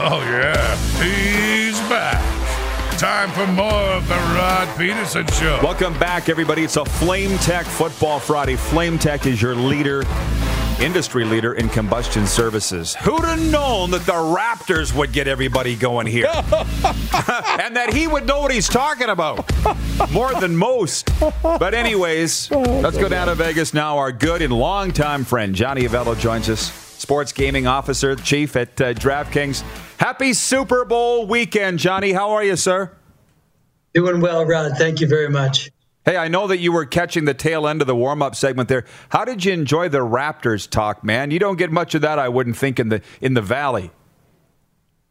Oh, 0.00 0.20
yeah, 0.20 0.76
he's 1.02 1.78
back. 1.90 2.24
Time 2.98 3.30
for 3.30 3.46
more 3.52 3.66
of 3.68 4.08
The 4.08 4.14
Rod 4.14 4.78
Peterson 4.78 5.26
Show. 5.26 5.60
Welcome 5.62 5.98
back, 5.98 6.28
everybody. 6.28 6.64
It's 6.64 6.76
a 6.76 6.84
Flame 6.84 7.36
Tech 7.38 7.66
Football 7.66 8.18
Friday. 8.18 8.56
Flame 8.56 8.98
Tech 8.98 9.26
is 9.26 9.42
your 9.42 9.54
leader, 9.54 10.04
industry 10.80 11.24
leader 11.24 11.54
in 11.54 11.68
combustion 11.68 12.26
services. 12.26 12.94
Who'd 12.96 13.24
have 13.24 13.40
known 13.50 13.90
that 13.90 14.06
the 14.06 14.12
Raptors 14.12 14.94
would 14.94 15.12
get 15.12 15.28
everybody 15.28 15.76
going 15.76 16.06
here? 16.06 16.26
and 16.34 17.76
that 17.76 17.90
he 17.92 18.06
would 18.06 18.26
know 18.26 18.40
what 18.40 18.52
he's 18.52 18.68
talking 18.68 19.08
about 19.08 19.50
more 20.10 20.32
than 20.34 20.56
most. 20.56 21.10
But, 21.42 21.74
anyways, 21.74 22.50
let's 22.50 22.96
go 22.96 23.08
down 23.08 23.28
to 23.28 23.34
Vegas 23.34 23.74
now. 23.74 23.98
Our 23.98 24.12
good 24.12 24.42
and 24.42 24.52
longtime 24.52 25.24
friend, 25.24 25.54
Johnny 25.54 25.82
Avello, 25.82 26.18
joins 26.18 26.48
us, 26.48 26.72
sports 26.98 27.32
gaming 27.32 27.66
officer, 27.66 28.16
chief 28.16 28.56
at 28.56 28.80
uh, 28.80 28.92
DraftKings. 28.94 29.62
Happy 29.98 30.32
Super 30.32 30.84
Bowl 30.84 31.26
weekend, 31.26 31.78
Johnny. 31.78 32.12
How 32.12 32.30
are 32.30 32.44
you, 32.44 32.56
sir? 32.56 32.92
Doing 33.94 34.20
well, 34.20 34.44
Rod. 34.44 34.72
Thank 34.76 35.00
you 35.00 35.08
very 35.08 35.28
much. 35.28 35.70
Hey, 36.08 36.16
I 36.16 36.28
know 36.28 36.46
that 36.46 36.56
you 36.56 36.72
were 36.72 36.86
catching 36.86 37.26
the 37.26 37.34
tail 37.34 37.68
end 37.68 37.82
of 37.82 37.86
the 37.86 37.94
warm 37.94 38.22
up 38.22 38.34
segment 38.34 38.70
there. 38.70 38.86
How 39.10 39.26
did 39.26 39.44
you 39.44 39.52
enjoy 39.52 39.90
the 39.90 39.98
Raptors 39.98 40.66
talk, 40.66 41.04
man? 41.04 41.30
You 41.30 41.38
don't 41.38 41.58
get 41.58 41.70
much 41.70 41.94
of 41.94 42.00
that, 42.00 42.18
I 42.18 42.30
wouldn't 42.30 42.56
think, 42.56 42.80
in 42.80 42.88
the 42.88 43.02
in 43.20 43.34
the 43.34 43.42
valley. 43.42 43.90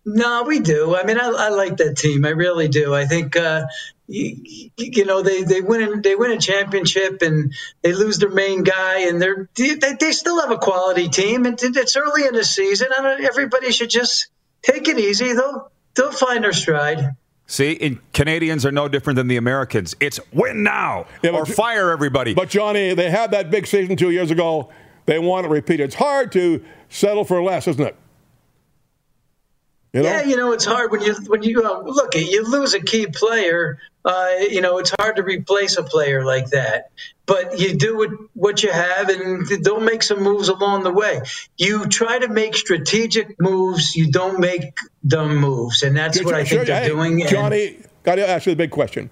No, 0.05 0.41
we 0.47 0.59
do. 0.59 0.95
I 0.95 1.03
mean, 1.03 1.19
I, 1.19 1.27
I 1.27 1.49
like 1.49 1.77
that 1.77 1.97
team. 1.97 2.25
I 2.25 2.29
really 2.29 2.67
do. 2.67 2.95
I 2.95 3.05
think 3.05 3.35
uh, 3.35 3.67
you, 4.07 4.71
you 4.75 5.05
know 5.05 5.21
they 5.21 5.43
they 5.43 5.61
win 5.61 6.01
they 6.01 6.15
win 6.15 6.31
a 6.31 6.39
championship 6.39 7.21
and 7.21 7.53
they 7.83 7.93
lose 7.93 8.17
their 8.17 8.31
main 8.31 8.63
guy 8.63 9.01
and 9.01 9.21
they're 9.21 9.47
they, 9.53 9.75
they 9.99 10.11
still 10.11 10.41
have 10.41 10.49
a 10.49 10.57
quality 10.57 11.09
team 11.09 11.45
and 11.45 11.59
it's 11.61 11.95
early 11.95 12.25
in 12.25 12.33
the 12.33 12.43
season 12.43 12.87
and 12.97 13.23
everybody 13.23 13.71
should 13.71 13.91
just 13.91 14.31
take 14.63 14.87
it 14.87 14.97
easy. 14.97 15.33
They'll 15.33 15.71
they'll 15.93 16.11
find 16.11 16.43
their 16.43 16.53
stride. 16.53 17.15
See, 17.47 17.77
and 17.81 17.99
Canadians 18.11 18.65
are 18.65 18.71
no 18.71 18.89
different 18.89 19.15
than 19.15 19.29
the 19.29 19.37
Americans. 19.37 19.95
It's 20.01 20.19
win 20.33 20.63
now 20.63 21.05
Yeah, 21.23 21.31
or 21.31 21.45
fire 21.45 21.91
everybody. 21.91 22.33
But, 22.33 22.49
Johnny, 22.49 22.93
they 22.93 23.09
had 23.09 23.31
that 23.31 23.49
big 23.49 23.65
season 23.65 23.95
two 23.95 24.11
years 24.11 24.31
ago. 24.31 24.69
They 25.05 25.17
want 25.17 25.45
it 25.45 25.49
repeated. 25.49 25.85
It's 25.85 25.95
hard 25.95 26.33
to 26.33 26.63
settle 26.89 27.23
for 27.23 27.41
less, 27.41 27.67
isn't 27.67 27.81
it? 27.81 27.95
You 29.97 30.03
know? 30.03 30.09
Yeah, 30.09 30.21
you 30.25 30.37
know 30.37 30.51
it's 30.51 30.63
hard 30.65 30.91
when 30.91 31.01
you 31.01 31.15
when 31.25 31.41
you 31.41 31.63
uh, 31.63 31.81
look 31.81 32.15
at 32.15 32.21
you 32.27 32.43
lose 32.47 32.75
a 32.75 32.79
key 32.79 33.07
player. 33.07 33.79
Uh, 34.05 34.29
you 34.47 34.61
know 34.61 34.77
it's 34.77 34.93
hard 34.99 35.15
to 35.15 35.23
replace 35.23 35.75
a 35.75 35.81
player 35.81 36.23
like 36.23 36.51
that. 36.51 36.91
But 37.25 37.59
you 37.59 37.75
do 37.75 37.97
what 37.97 38.09
what 38.35 38.61
you 38.61 38.71
have, 38.71 39.09
and 39.09 39.47
don't 39.63 39.83
make 39.83 40.03
some 40.03 40.21
moves 40.21 40.49
along 40.49 40.83
the 40.83 40.93
way. 40.93 41.21
You 41.57 41.87
try 41.87 42.19
to 42.19 42.27
make 42.27 42.55
strategic 42.55 43.41
moves. 43.41 43.95
You 43.95 44.11
don't 44.11 44.39
make 44.39 44.65
dumb 45.07 45.37
moves, 45.37 45.81
and 45.81 45.97
that's 45.97 46.23
what 46.23 46.35
I 46.35 46.43
think 46.43 46.67
they're 46.67 46.81
Hey, 46.81 46.87
doing. 46.89 47.21
and- 47.21 47.29
Johnny, 47.31 47.77
got 48.03 48.15
to 48.15 48.29
ask 48.29 48.45
you 48.45 48.51
the 48.51 48.55
big 48.55 48.69
question. 48.71 49.09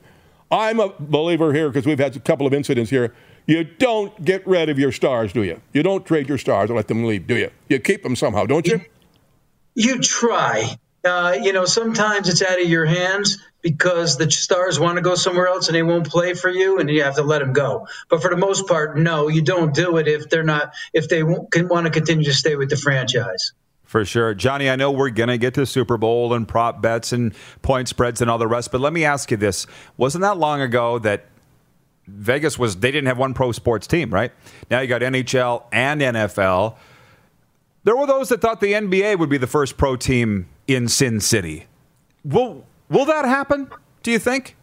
I'm 0.52 0.80
a 0.80 0.94
believer 1.00 1.52
here 1.52 1.68
because 1.70 1.88
we've 1.88 1.98
had 1.98 2.16
a 2.16 2.20
couple 2.20 2.46
of 2.46 2.54
incidents 2.54 2.92
here. 2.92 3.12
You 3.48 3.64
don't 3.64 4.24
get 4.24 4.46
rid 4.48 4.70
of 4.70 4.78
your 4.78 4.92
stars, 4.92 5.34
do 5.34 5.42
you? 5.44 5.60
You 5.74 5.82
don't 5.82 6.06
trade 6.06 6.30
your 6.30 6.38
stars 6.38 6.70
and 6.70 6.78
let 6.78 6.88
them 6.88 7.04
leave, 7.06 7.26
do 7.26 7.36
you? 7.36 7.50
You 7.70 7.80
keep 7.80 8.04
them 8.04 8.16
somehow, 8.16 8.46
don't 8.46 8.68
you? 8.68 8.82
You 9.76 10.00
try. 10.00 10.78
Uh, 11.04 11.38
you 11.40 11.54
know, 11.54 11.66
sometimes 11.66 12.28
it's 12.28 12.42
out 12.42 12.60
of 12.60 12.68
your 12.68 12.86
hands 12.86 13.38
because 13.62 14.18
the 14.18 14.30
stars 14.32 14.80
want 14.80 14.96
to 14.96 15.02
go 15.02 15.14
somewhere 15.14 15.48
else 15.48 15.68
and 15.68 15.76
they 15.76 15.84
won't 15.84 16.08
play 16.08 16.34
for 16.34 16.50
you, 16.50 16.80
and 16.80 16.90
you 16.90 17.04
have 17.04 17.16
to 17.16 17.22
let 17.22 17.40
them 17.40 17.54
go. 17.54 17.88
But 18.10 18.24
for 18.24 18.32
the 18.32 18.38
most 18.38 18.68
part, 18.68 18.98
no, 18.98 19.28
you 19.28 19.44
don't 19.44 19.74
do 19.74 19.98
it 19.98 20.08
if 20.08 20.30
they're 20.30 20.44
not 20.44 20.74
if 20.94 21.10
they 21.10 21.22
want 21.24 21.86
to 21.86 21.92
continue 21.92 22.26
to 22.26 22.34
stay 22.34 22.56
with 22.56 22.72
the 22.72 22.78
franchise. 22.78 23.54
For 23.84 24.04
sure. 24.04 24.34
Johnny, 24.34 24.70
I 24.70 24.76
know 24.76 24.92
we're 24.92 25.12
going 25.12 25.30
to 25.30 25.38
get 25.38 25.54
to 25.54 25.62
the 25.62 25.66
Super 25.66 25.98
Bowl 25.98 26.34
and 26.34 26.48
prop 26.48 26.82
bets 26.82 27.14
and 27.14 27.34
point 27.62 27.88
spreads 27.88 28.20
and 28.20 28.32
all 28.32 28.40
the 28.40 28.48
rest, 28.48 28.72
but 28.72 28.82
let 28.82 28.92
me 28.92 29.06
ask 29.06 29.30
you 29.30 29.38
this. 29.38 29.68
Wasn't 29.96 30.24
that 30.24 30.38
long 30.38 30.60
ago 30.60 30.98
that 31.00 31.26
Vegas 32.08 32.58
was, 32.58 32.78
they 32.78 32.92
didn't 32.92 33.08
have 33.08 33.18
one 33.18 33.34
pro 33.34 33.52
sports 33.52 33.88
team, 33.88 34.12
right? 34.12 34.32
Now 34.72 34.80
you 34.80 34.88
got 34.88 35.02
NHL 35.02 35.64
and 35.72 36.02
NFL. 36.02 36.76
There 37.86 37.96
were 37.96 38.08
those 38.08 38.30
that 38.30 38.42
thought 38.42 38.62
the 38.62 38.74
NBA 38.74 39.20
would 39.20 39.30
be 39.30 39.38
the 39.38 39.48
first 39.48 39.78
pro 39.78 39.96
team 39.96 40.48
in 40.68 40.88
Sin 40.88 41.20
City. 41.22 41.68
Will, 42.24 42.66
will 42.90 43.06
that 43.06 43.26
happen, 43.26 43.70
do 44.02 44.10
you 44.10 44.18
think? 44.18 44.58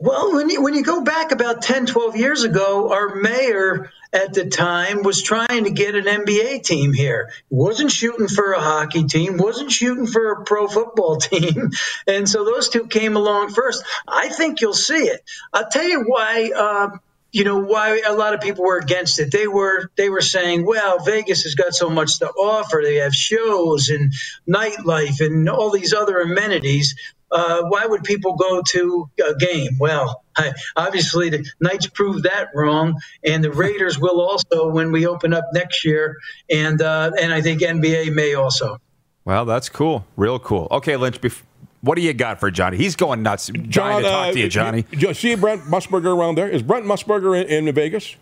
Well, 0.00 0.34
when 0.34 0.50
you, 0.50 0.60
when 0.60 0.74
you 0.74 0.82
go 0.82 1.02
back 1.02 1.30
about 1.30 1.62
10, 1.62 1.86
12 1.86 2.16
years 2.16 2.42
ago, 2.42 2.92
our 2.92 3.14
mayor 3.14 3.92
at 4.12 4.34
the 4.34 4.46
time 4.46 5.04
was 5.04 5.22
trying 5.22 5.62
to 5.62 5.70
get 5.70 5.94
an 5.94 6.06
NBA 6.06 6.64
team 6.64 6.92
here. 6.92 7.30
Wasn't 7.50 7.92
shooting 7.92 8.26
for 8.26 8.50
a 8.50 8.60
hockey 8.60 9.04
team, 9.04 9.36
wasn't 9.36 9.70
shooting 9.70 10.08
for 10.08 10.32
a 10.32 10.44
pro 10.44 10.66
football 10.66 11.16
team. 11.20 11.70
And 12.08 12.28
so 12.28 12.44
those 12.44 12.68
two 12.68 12.88
came 12.88 13.14
along 13.14 13.50
first. 13.50 13.84
I 14.08 14.28
think 14.28 14.60
you'll 14.60 14.72
see 14.72 15.04
it. 15.04 15.22
I'll 15.52 15.70
tell 15.70 15.86
you 15.86 16.02
why. 16.02 16.50
Uh, 16.50 16.98
you 17.32 17.44
know 17.44 17.58
why 17.58 18.00
a 18.06 18.14
lot 18.14 18.34
of 18.34 18.40
people 18.40 18.64
were 18.64 18.78
against 18.78 19.18
it. 19.18 19.32
They 19.32 19.46
were 19.46 19.90
they 19.96 20.10
were 20.10 20.20
saying, 20.20 20.66
well, 20.66 20.98
Vegas 21.00 21.42
has 21.42 21.54
got 21.54 21.74
so 21.74 21.88
much 21.88 22.18
to 22.18 22.28
offer. 22.28 22.80
They 22.84 22.96
have 22.96 23.14
shows 23.14 23.88
and 23.88 24.12
nightlife 24.48 25.24
and 25.24 25.48
all 25.48 25.70
these 25.70 25.92
other 25.94 26.20
amenities. 26.20 26.94
Uh, 27.30 27.62
why 27.62 27.86
would 27.86 28.04
people 28.04 28.36
go 28.36 28.60
to 28.60 29.08
a 29.26 29.34
game? 29.34 29.78
Well, 29.80 30.22
I, 30.36 30.52
obviously 30.76 31.30
the 31.30 31.46
Knights 31.60 31.86
proved 31.86 32.24
that 32.24 32.48
wrong, 32.54 33.00
and 33.24 33.42
the 33.42 33.50
Raiders 33.50 33.98
will 33.98 34.20
also 34.20 34.70
when 34.70 34.92
we 34.92 35.06
open 35.06 35.32
up 35.32 35.46
next 35.54 35.82
year, 35.86 36.18
and 36.50 36.80
uh, 36.82 37.12
and 37.18 37.32
I 37.32 37.40
think 37.40 37.62
NBA 37.62 38.14
may 38.14 38.34
also. 38.34 38.76
Well, 39.24 39.46
that's 39.46 39.70
cool. 39.70 40.04
Real 40.16 40.38
cool. 40.38 40.68
Okay, 40.70 40.96
Lynch, 40.96 41.20
bef- 41.22 41.42
What 41.82 41.96
do 41.96 42.02
you 42.02 42.14
got 42.14 42.38
for 42.40 42.50
Johnny? 42.50 42.76
He's 42.76 42.94
going 42.96 43.22
nuts. 43.22 43.48
John, 43.48 43.68
John, 43.70 44.02
to 44.02 44.08
talk 44.08 44.28
uh, 44.28 44.32
to 44.32 44.38
you, 44.38 44.48
Johnny. 44.48 44.86
You, 44.92 45.08
you 45.08 45.14
see 45.14 45.34
Brent 45.34 45.62
Musburger 45.62 46.16
around 46.16 46.36
there? 46.36 46.48
Is 46.48 46.62
Brent 46.62 46.86
Musburger 46.86 47.44
in, 47.44 47.68
in 47.68 47.74
Vegas? 47.74 48.14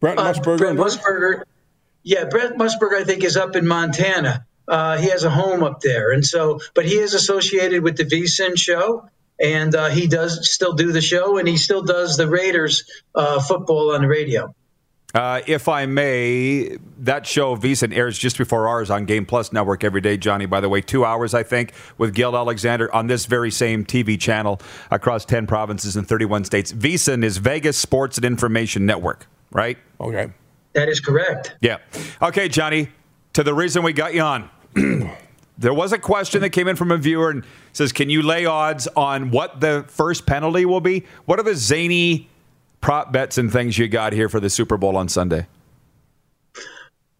Brent 0.00 0.18
Uh, 0.18 0.32
Musburger. 0.32 0.58
Brent? 0.58 0.78
Musburger. 0.78 1.42
Yeah, 2.04 2.24
Brent 2.24 2.56
Musburger, 2.58 3.00
I 3.00 3.04
think, 3.04 3.24
is 3.24 3.36
up 3.36 3.56
in 3.56 3.66
Montana. 3.66 4.46
Uh, 4.68 4.98
he 4.98 5.10
has 5.10 5.24
a 5.24 5.30
home 5.30 5.64
up 5.64 5.80
there, 5.80 6.12
and 6.12 6.24
so, 6.24 6.60
but 6.74 6.84
he 6.84 6.94
is 6.94 7.14
associated 7.14 7.82
with 7.82 7.96
the 7.96 8.04
VSIN 8.04 8.56
show, 8.56 9.08
and 9.40 9.74
uh, 9.74 9.88
he 9.88 10.06
does 10.06 10.48
still 10.50 10.72
do 10.74 10.92
the 10.92 11.00
show, 11.00 11.38
and 11.38 11.48
he 11.48 11.56
still 11.56 11.82
does 11.82 12.16
the 12.16 12.28
Raiders 12.28 12.84
uh, 13.14 13.40
football 13.40 13.92
on 13.94 14.02
the 14.02 14.08
radio. 14.08 14.54
Uh, 15.14 15.42
if 15.46 15.68
I 15.68 15.84
may, 15.86 16.78
that 16.98 17.26
show 17.26 17.54
VSiN 17.56 17.94
airs 17.94 18.16
just 18.16 18.38
before 18.38 18.66
ours 18.66 18.90
on 18.90 19.04
Game 19.04 19.26
Plus 19.26 19.52
Network 19.52 19.84
every 19.84 20.00
day, 20.00 20.16
Johnny. 20.16 20.46
By 20.46 20.60
the 20.60 20.70
way, 20.70 20.80
two 20.80 21.04
hours, 21.04 21.34
I 21.34 21.42
think, 21.42 21.72
with 21.98 22.14
Gill 22.14 22.34
Alexander 22.34 22.92
on 22.94 23.08
this 23.08 23.26
very 23.26 23.50
same 23.50 23.84
TV 23.84 24.18
channel 24.18 24.60
across 24.90 25.24
10 25.26 25.46
provinces 25.46 25.96
and 25.96 26.08
31 26.08 26.44
states. 26.44 26.72
VSiN 26.72 27.22
is 27.24 27.36
Vegas 27.36 27.76
Sports 27.76 28.16
and 28.16 28.24
Information 28.24 28.86
Network, 28.86 29.26
right? 29.50 29.76
Okay. 30.00 30.32
That 30.72 30.88
is 30.88 31.00
correct. 31.00 31.56
Yeah. 31.60 31.78
Okay, 32.22 32.48
Johnny, 32.48 32.88
to 33.34 33.42
the 33.42 33.52
reason 33.52 33.82
we 33.82 33.92
got 33.92 34.14
you 34.14 34.22
on. 34.22 34.48
there 35.58 35.74
was 35.74 35.92
a 35.92 35.98
question 35.98 36.40
that 36.40 36.50
came 36.50 36.68
in 36.68 36.76
from 36.76 36.90
a 36.90 36.96
viewer 36.96 37.30
and 37.30 37.44
says, 37.74 37.92
Can 37.92 38.08
you 38.08 38.22
lay 38.22 38.46
odds 38.46 38.88
on 38.96 39.30
what 39.30 39.60
the 39.60 39.84
first 39.88 40.24
penalty 40.24 40.64
will 40.64 40.80
be? 40.80 41.04
What 41.26 41.38
are 41.38 41.42
the 41.42 41.54
zany 41.54 42.30
prop 42.82 43.12
bets 43.12 43.38
and 43.38 43.50
things 43.50 43.78
you 43.78 43.88
got 43.88 44.12
here 44.12 44.28
for 44.28 44.40
the 44.40 44.50
Super 44.50 44.76
Bowl 44.76 44.98
on 44.98 45.08
Sunday? 45.08 45.46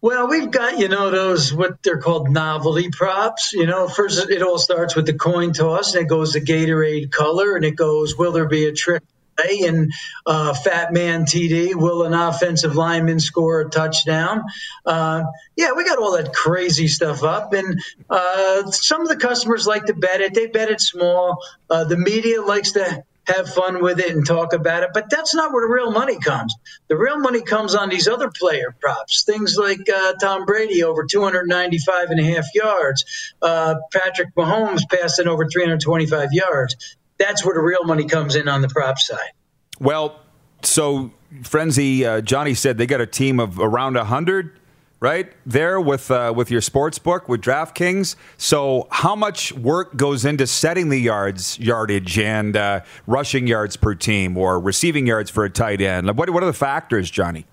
Well, 0.01 0.27
we've 0.27 0.51
got, 0.51 0.79
you 0.79 0.89
know, 0.89 1.09
those 1.09 1.53
what 1.53 1.81
they're 1.81 1.97
called 1.97 2.29
novelty 2.29 2.89
props. 2.91 3.53
You 3.53 3.65
know, 3.65 3.87
first 3.87 4.29
it 4.29 4.43
all 4.43 4.59
starts 4.59 4.97
with 4.97 5.05
the 5.05 5.13
coin 5.13 5.53
toss 5.53 5.95
and 5.95 6.03
it 6.03 6.09
goes 6.09 6.33
to 6.33 6.41
Gatorade 6.41 7.09
color 7.09 7.55
and 7.55 7.63
it 7.63 7.77
goes, 7.77 8.17
will 8.17 8.33
there 8.33 8.47
be 8.47 8.65
a 8.65 8.73
trick 8.73 9.01
play? 9.37 9.61
And 9.65 9.93
uh, 10.25 10.53
Fat 10.53 10.91
Man 10.91 11.23
TD, 11.23 11.73
will 11.75 12.03
an 12.03 12.13
offensive 12.13 12.75
lineman 12.75 13.21
score 13.21 13.61
a 13.61 13.69
touchdown? 13.69 14.43
Uh, 14.85 15.23
yeah, 15.55 15.71
we 15.71 15.85
got 15.85 15.99
all 15.99 16.17
that 16.17 16.33
crazy 16.33 16.89
stuff 16.89 17.23
up. 17.23 17.53
And 17.53 17.81
uh, 18.09 18.69
some 18.71 19.03
of 19.03 19.07
the 19.07 19.15
customers 19.15 19.65
like 19.65 19.85
to 19.85 19.93
bet 19.93 20.19
it. 20.19 20.33
They 20.33 20.47
bet 20.47 20.69
it 20.69 20.81
small. 20.81 21.37
Uh, 21.69 21.85
the 21.85 21.97
media 21.97 22.41
likes 22.41 22.73
to 22.73 23.05
have 23.27 23.49
fun 23.49 23.81
with 23.81 23.99
it 23.99 24.15
and 24.15 24.25
talk 24.25 24.53
about 24.53 24.83
it. 24.83 24.89
But 24.93 25.09
that's 25.09 25.33
not 25.33 25.51
where 25.51 25.67
the 25.67 25.73
real 25.73 25.91
money 25.91 26.19
comes. 26.19 26.55
The 26.87 26.97
real 26.97 27.19
money 27.19 27.41
comes 27.41 27.75
on 27.75 27.89
these 27.89 28.07
other 28.07 28.29
player 28.29 28.75
props, 28.79 29.23
things 29.23 29.57
like 29.57 29.87
uh, 29.89 30.13
Tom 30.21 30.45
Brady 30.45 30.83
over 30.83 31.05
295 31.05 32.09
and 32.09 32.19
a 32.19 32.23
half 32.23 32.45
yards, 32.53 33.33
uh, 33.41 33.75
Patrick 33.91 34.35
Mahomes 34.35 34.81
passing 34.89 35.27
over 35.27 35.47
325 35.47 36.29
yards. 36.31 36.97
That's 37.17 37.45
where 37.45 37.55
the 37.55 37.61
real 37.61 37.83
money 37.83 38.05
comes 38.05 38.35
in 38.35 38.47
on 38.47 38.61
the 38.61 38.69
prop 38.69 38.97
side. 38.99 39.31
Well, 39.79 40.19
so 40.61 41.11
Frenzy, 41.43 42.05
uh, 42.05 42.21
Johnny 42.21 42.53
said 42.53 42.77
they 42.77 42.87
got 42.87 43.01
a 43.01 43.07
team 43.07 43.39
of 43.39 43.59
around 43.59 43.95
100 43.95 44.59
right 45.03 45.33
there 45.45 45.81
with 45.81 46.09
uh, 46.09 46.31
with 46.33 46.49
your 46.49 46.61
sports 46.61 46.97
book 46.97 47.27
with 47.27 47.41
DraftKings. 47.41 48.15
So, 48.37 48.87
how 48.89 49.15
much 49.15 49.51
work 49.51 49.97
goes 49.97 50.23
into 50.23 50.47
setting 50.47 50.87
the 50.87 50.97
yards 50.97 51.59
yardage 51.59 52.17
and 52.17 52.55
uh, 52.55 52.79
rushing 53.05 53.45
yards 53.45 53.75
per 53.75 53.95
team, 53.95 54.37
or 54.37 54.59
receiving 54.59 55.05
yards 55.05 55.29
for 55.29 55.43
a 55.43 55.49
tight 55.49 55.81
end? 55.81 56.07
Like, 56.07 56.17
what 56.17 56.29
what 56.29 56.41
are 56.41 56.47
the 56.47 56.53
factors, 56.53 57.11
Johnny? 57.11 57.45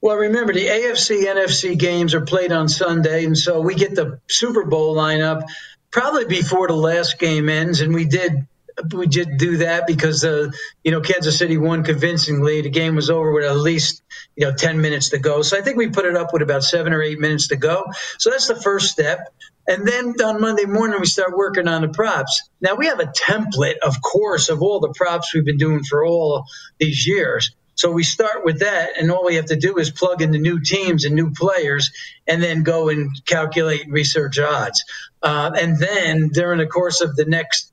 Well, 0.00 0.16
remember 0.16 0.52
the 0.52 0.66
AFC 0.66 1.24
NFC 1.24 1.78
games 1.78 2.14
are 2.14 2.22
played 2.22 2.50
on 2.50 2.68
Sunday, 2.68 3.24
and 3.24 3.38
so 3.38 3.60
we 3.60 3.76
get 3.76 3.94
the 3.94 4.18
Super 4.26 4.64
Bowl 4.64 4.96
lineup 4.96 5.44
probably 5.92 6.24
before 6.24 6.66
the 6.66 6.74
last 6.74 7.18
game 7.20 7.48
ends, 7.48 7.80
and 7.80 7.94
we 7.94 8.04
did 8.04 8.46
we 8.92 9.06
did 9.06 9.38
do 9.38 9.58
that 9.58 9.86
because 9.86 10.24
uh, 10.24 10.50
you 10.84 10.90
know 10.90 11.00
Kansas 11.00 11.38
City 11.38 11.56
won 11.56 11.84
convincingly. 11.84 12.62
The 12.62 12.70
game 12.70 12.96
was 12.96 13.10
over 13.10 13.32
with 13.32 13.44
at 13.44 13.56
least 13.56 14.02
you 14.36 14.46
know 14.46 14.54
10 14.54 14.80
minutes 14.80 15.10
to 15.10 15.18
go. 15.18 15.42
So 15.42 15.58
I 15.58 15.62
think 15.62 15.76
we 15.76 15.88
put 15.88 16.04
it 16.04 16.16
up 16.16 16.32
with 16.32 16.42
about 16.42 16.64
seven 16.64 16.92
or 16.92 17.02
eight 17.02 17.18
minutes 17.18 17.48
to 17.48 17.56
go. 17.56 17.84
So 18.18 18.30
that's 18.30 18.48
the 18.48 18.56
first 18.56 18.90
step. 18.90 19.32
And 19.66 19.86
then 19.86 20.14
on 20.22 20.40
Monday 20.40 20.64
morning, 20.64 20.98
we 20.98 21.06
start 21.06 21.36
working 21.36 21.68
on 21.68 21.82
the 21.82 21.88
props. 21.88 22.48
Now 22.60 22.74
we 22.74 22.86
have 22.86 23.00
a 23.00 23.06
template, 23.06 23.76
of 23.82 24.00
course, 24.00 24.48
of 24.48 24.62
all 24.62 24.80
the 24.80 24.94
props 24.96 25.34
we've 25.34 25.44
been 25.44 25.58
doing 25.58 25.84
for 25.84 26.06
all 26.06 26.44
these 26.78 27.06
years. 27.06 27.50
So 27.74 27.92
we 27.92 28.02
start 28.02 28.44
with 28.44 28.60
that, 28.60 28.98
and 28.98 29.12
all 29.12 29.24
we 29.24 29.36
have 29.36 29.46
to 29.46 29.56
do 29.56 29.76
is 29.76 29.90
plug 29.90 30.20
in 30.20 30.32
the 30.32 30.38
new 30.38 30.60
teams 30.60 31.04
and 31.04 31.14
new 31.14 31.30
players, 31.30 31.90
and 32.26 32.42
then 32.42 32.64
go 32.64 32.88
and 32.88 33.10
calculate 33.24 33.86
research 33.88 34.38
odds. 34.40 34.82
Uh, 35.22 35.52
and 35.56 35.78
then 35.78 36.30
during 36.30 36.58
the 36.58 36.66
course 36.66 37.00
of 37.00 37.14
the 37.14 37.24
next 37.24 37.72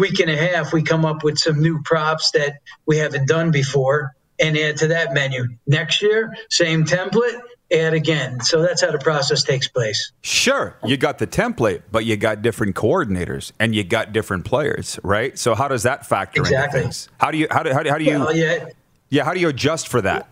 week 0.00 0.18
and 0.18 0.30
a 0.30 0.36
half, 0.36 0.72
we 0.72 0.82
come 0.82 1.04
up 1.04 1.22
with 1.22 1.38
some 1.38 1.60
new 1.60 1.80
props 1.82 2.32
that 2.32 2.54
we 2.86 2.96
haven't 2.96 3.28
done 3.28 3.50
before 3.50 4.14
and 4.40 4.56
add 4.56 4.78
to 4.78 4.88
that 4.88 5.12
menu. 5.12 5.44
Next 5.66 6.02
year, 6.02 6.34
same 6.48 6.84
template, 6.84 7.40
add 7.70 7.94
again. 7.94 8.40
So 8.40 8.62
that's 8.62 8.80
how 8.80 8.90
the 8.90 8.98
process 8.98 9.44
takes 9.44 9.68
place. 9.68 10.12
Sure, 10.22 10.76
you 10.84 10.96
got 10.96 11.18
the 11.18 11.26
template, 11.26 11.82
but 11.92 12.04
you 12.04 12.16
got 12.16 12.42
different 12.42 12.74
coordinators 12.74 13.52
and 13.60 13.74
you 13.74 13.84
got 13.84 14.12
different 14.12 14.44
players, 14.44 14.98
right? 15.04 15.38
So 15.38 15.54
how 15.54 15.68
does 15.68 15.84
that 15.84 16.06
factor 16.06 16.40
in? 16.40 16.46
Exactly. 16.46 16.80
into 16.80 16.88
things? 16.88 17.08
How 17.18 17.30
do 17.30 17.38
you 17.38 17.46
how 17.50 17.62
do, 17.62 17.72
how 17.72 17.82
do, 17.82 17.90
how 17.90 17.98
do 17.98 18.04
you 18.04 18.18
Well, 18.18 18.34
yeah. 18.34 18.66
yeah 19.10 19.24
how 19.24 19.34
do 19.34 19.40
you 19.40 19.48
adjust 19.48 19.88
for 19.88 20.00
that? 20.00 20.28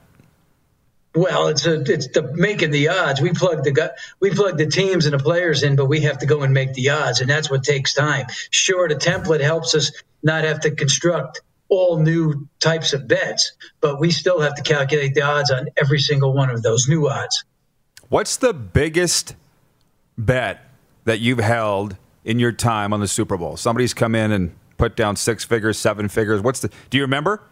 Well, 1.19 1.49
it's 1.49 1.67
a 1.67 1.81
it's 1.81 2.07
the 2.07 2.31
making 2.35 2.71
the 2.71 2.91
odds. 2.91 3.21
We 3.21 3.33
plug 3.33 3.65
the 3.65 3.93
we 4.21 4.31
plug 4.31 4.57
the 4.57 4.69
teams 4.69 5.05
and 5.05 5.13
the 5.13 5.23
players 5.23 5.65
in, 5.65 5.75
but 5.75 5.87
we 5.87 6.03
have 6.03 6.19
to 6.19 6.27
go 6.27 6.43
and 6.43 6.55
make 6.55 6.75
the 6.75 6.91
odds, 6.91 7.21
and 7.21 7.29
that's 7.29 7.51
what 7.51 7.65
takes 7.65 7.93
time. 7.93 8.27
Sure, 8.51 8.89
the 8.89 8.95
template 8.95 9.41
helps 9.41 9.75
us 9.75 9.91
not 10.23 10.45
have 10.45 10.61
to 10.61 10.71
construct 10.71 11.41
all 11.69 11.99
new 11.99 12.47
types 12.61 12.93
of 12.93 13.09
bets, 13.09 13.53
but 13.81 13.99
we 13.99 14.13
still 14.13 14.41
have 14.41 14.55
to 14.55 14.63
calculate 14.63 15.15
the 15.15 15.23
odds 15.23 15.51
on 15.51 15.71
every 15.77 15.99
single 15.99 16.33
one 16.33 16.51
of 16.51 16.63
those 16.63 16.87
new 16.89 17.09
odds. 17.09 17.45
What's 18.09 18.37
the 18.37 18.55
biggest 18.55 19.35
bet 20.17 20.61
that 21.05 21.19
you've 21.19 21.41
held 21.41 21.97
in 22.25 22.39
your 22.39 22.53
time 22.53 22.93
on 22.93 23.01
the 23.01 23.09
Super 23.09 23.37
Bowl? 23.37 23.57
Somebody's 23.57 23.93
come 23.93 24.15
in 24.15 24.31
and 24.31 24.55
put 24.77 24.95
down 24.95 25.17
six 25.17 25.45
figures, 25.45 25.79
seven 25.79 26.09
figures. 26.09 26.43
What's 26.43 26.61
the? 26.61 26.71
Do 26.91 26.97
you 26.97 27.03
remember? 27.03 27.43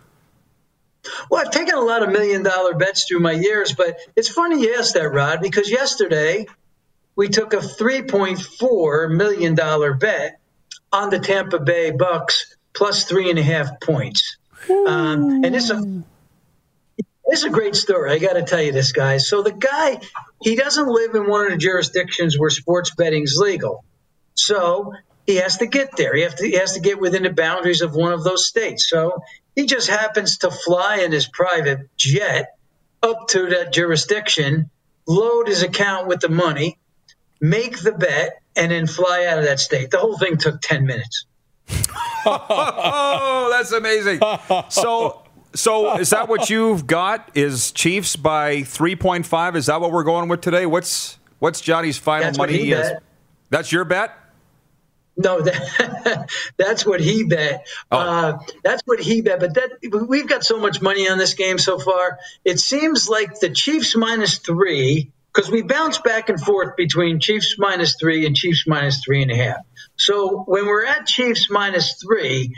Well, 1.31 1.45
I've 1.45 1.53
taken 1.53 1.75
a 1.75 1.81
lot 1.81 2.03
of 2.03 2.11
million 2.11 2.43
dollar 2.43 2.75
bets 2.75 3.05
through 3.05 3.21
my 3.21 3.33
years, 3.33 3.75
but 3.75 3.99
it's 4.15 4.29
funny 4.29 4.63
you 4.63 4.77
asked 4.79 4.95
that, 4.95 5.09
Rod, 5.09 5.41
because 5.41 5.71
yesterday 5.71 6.47
we 7.17 7.29
took 7.29 7.53
a 7.53 7.59
$3.4 7.59 9.17
million 9.17 9.55
bet 9.99 10.39
on 10.93 11.11
the 11.11 11.19
Tampa 11.19 11.59
Bay 11.59 11.91
Bucks 11.91 12.55
plus 12.75 13.05
three 13.05 13.31
and 13.31 13.39
a 13.39 13.43
half 13.43 13.81
points. 13.81 14.37
Um, 14.69 15.45
and 15.45 15.57
it's 15.57 15.71
a, 15.71 16.03
it's 17.25 17.45
a 17.45 17.51
great 17.51 17.75
story. 17.75 18.13
I 18.13 18.19
got 18.19 18.35
to 18.35 18.43
tell 18.43 18.61
you 18.61 18.73
this, 18.73 18.93
guys. 18.93 19.29
So 19.29 19.43
the 19.43 19.53
guy, 19.53 20.01
he 20.43 20.57
doesn't 20.57 20.87
live 20.87 21.15
in 21.15 21.29
one 21.29 21.47
of 21.47 21.53
the 21.53 21.59
jurisdictions 21.59 22.39
where 22.39 22.51
sports 22.51 22.95
betting 22.95 23.23
is 23.23 23.39
legal. 23.41 23.85
So 24.35 24.93
he 25.27 25.37
has 25.37 25.59
to 25.59 25.67
get 25.67 25.97
there. 25.97 26.15
He, 26.15 26.27
to, 26.27 26.47
he 26.47 26.53
has 26.53 26.75
to 26.75 26.81
get 26.81 27.01
within 27.01 27.25
the 27.25 27.31
boundaries 27.31 27.81
of 27.81 27.95
one 27.95 28.13
of 28.13 28.23
those 28.23 28.47
states. 28.47 28.89
So 28.89 29.23
he 29.57 29.67
just 29.67 29.89
happens 29.89 30.39
to 30.39 30.51
fly 30.51 30.99
in 30.99 31.11
his 31.11 31.27
private 31.27 31.81
jet 31.97 32.55
up 33.03 33.27
to 33.29 33.47
that 33.49 33.73
jurisdiction, 33.73 34.71
load 35.09 35.49
his 35.49 35.63
account 35.63 36.07
with 36.07 36.21
the 36.21 36.29
money, 36.29 36.79
make 37.41 37.81
the 37.81 37.93
bet, 37.93 38.41
and 38.55 38.71
then 38.71 38.87
fly 38.87 39.25
out 39.27 39.39
of 39.39 39.45
that 39.45 39.59
state. 39.59 39.91
The 39.91 39.99
whole 39.99 40.17
thing 40.19 40.37
took 40.37 40.61
10 40.61 40.87
minutes. 40.87 41.25
Oh, 42.29 43.49
that's 43.53 43.71
amazing. 43.71 44.19
So, 44.69 45.23
so 45.55 45.97
is 45.99 46.11
that 46.11 46.29
what 46.29 46.51
you've 46.51 46.85
got? 46.85 47.31
Is 47.35 47.71
Chiefs 47.71 48.17
by 48.17 48.65
three 48.65 48.97
point 48.97 49.27
five? 49.27 49.55
Is 49.55 49.67
that 49.67 49.81
what 49.81 49.93
we're 49.93 50.03
going 50.03 50.29
with 50.29 50.41
today? 50.41 50.67
What's 50.67 51.19
what's 51.39 51.61
Johnny's 51.61 51.99
final 51.99 52.25
That's 52.25 52.37
what 52.37 52.49
money? 52.51 52.65
he 52.65 52.73
is? 52.73 52.81
bet. 52.91 53.03
That's 53.51 53.71
your 53.71 53.85
bet. 53.85 54.11
No, 55.17 55.41
that, 55.43 56.31
that's 56.57 56.85
what 56.85 57.01
he 57.01 57.25
bet. 57.25 57.67
Oh. 57.91 57.99
Uh, 57.99 58.39
that's 58.63 58.83
what 58.85 59.01
he 59.01 59.23
bet. 59.23 59.41
But 59.41 59.55
that 59.55 60.07
we've 60.09 60.29
got 60.29 60.45
so 60.45 60.59
much 60.59 60.83
money 60.83 61.09
on 61.09 61.19
this 61.19 61.35
game 61.35 61.59
so 61.59 61.79
far. 61.79 62.19
It 62.45 62.61
seems 62.61 63.09
like 63.09 63.41
the 63.41 63.51
Chiefs 63.51 63.97
minus 63.97 64.39
three 64.39 65.11
because 65.33 65.51
we 65.51 65.63
bounce 65.63 65.99
back 65.99 66.29
and 66.29 66.41
forth 66.41 66.77
between 66.77 67.21
Chiefs 67.21 67.57
minus 67.59 67.97
three 67.99 68.27
and 68.27 68.35
Chiefs 68.35 68.65
minus 68.67 69.03
three 69.05 69.23
and 69.23 69.31
a 69.31 69.37
half. 69.37 69.59
So 69.97 70.43
when 70.45 70.67
we're 70.67 70.87
at 70.87 71.07
Chiefs 71.07 71.51
minus 71.51 72.01
three, 72.03 72.55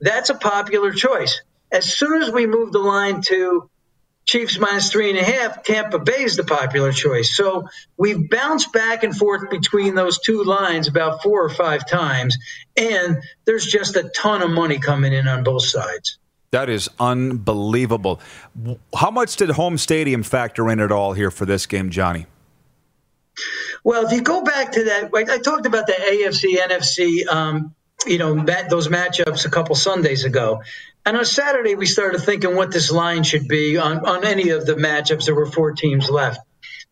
that's 0.00 0.30
a 0.30 0.34
popular 0.34 0.92
choice. 0.92 1.40
As 1.72 1.92
soon 1.92 2.22
as 2.22 2.30
we 2.32 2.46
move 2.46 2.72
the 2.72 2.80
line 2.80 3.20
to 3.22 3.70
Chiefs 4.26 4.58
minus 4.58 4.90
three 4.90 5.10
and 5.10 5.18
a 5.18 5.24
half, 5.24 5.62
Tampa 5.64 5.98
Bay 5.98 6.22
is 6.22 6.36
the 6.36 6.44
popular 6.44 6.92
choice. 6.92 7.36
So 7.36 7.68
we've 7.96 8.30
bounced 8.30 8.72
back 8.72 9.02
and 9.02 9.16
forth 9.16 9.50
between 9.50 9.94
those 9.94 10.20
two 10.20 10.44
lines 10.44 10.86
about 10.88 11.22
four 11.22 11.42
or 11.42 11.48
five 11.48 11.88
times, 11.88 12.36
and 12.76 13.22
there's 13.44 13.66
just 13.66 13.96
a 13.96 14.08
ton 14.10 14.42
of 14.42 14.50
money 14.50 14.78
coming 14.78 15.12
in 15.12 15.26
on 15.26 15.42
both 15.42 15.64
sides. 15.64 16.18
That 16.52 16.68
is 16.68 16.88
unbelievable. 16.98 18.20
How 18.94 19.10
much 19.10 19.36
did 19.36 19.50
home 19.50 19.78
stadium 19.78 20.22
factor 20.22 20.68
in 20.68 20.80
at 20.80 20.90
all 20.90 21.12
here 21.12 21.30
for 21.30 21.46
this 21.46 21.66
game, 21.66 21.90
Johnny? 21.90 22.26
Well, 23.84 24.04
if 24.04 24.12
you 24.12 24.20
go 24.20 24.42
back 24.42 24.72
to 24.72 24.84
that, 24.84 25.10
I 25.14 25.38
talked 25.38 25.66
about 25.66 25.86
the 25.86 25.92
AFC, 25.92 26.56
NFC, 26.56 27.26
um, 27.28 27.74
you 28.06 28.18
know, 28.18 28.44
that, 28.44 28.68
those 28.68 28.88
matchups 28.88 29.44
a 29.46 29.50
couple 29.50 29.74
Sundays 29.74 30.24
ago. 30.24 30.62
And 31.06 31.16
on 31.16 31.24
Saturday, 31.24 31.74
we 31.74 31.86
started 31.86 32.20
thinking 32.20 32.56
what 32.56 32.72
this 32.72 32.90
line 32.90 33.22
should 33.22 33.48
be 33.48 33.78
on, 33.78 34.06
on 34.06 34.24
any 34.24 34.50
of 34.50 34.66
the 34.66 34.74
matchups. 34.74 35.26
There 35.26 35.34
were 35.34 35.50
four 35.50 35.72
teams 35.72 36.10
left. 36.10 36.40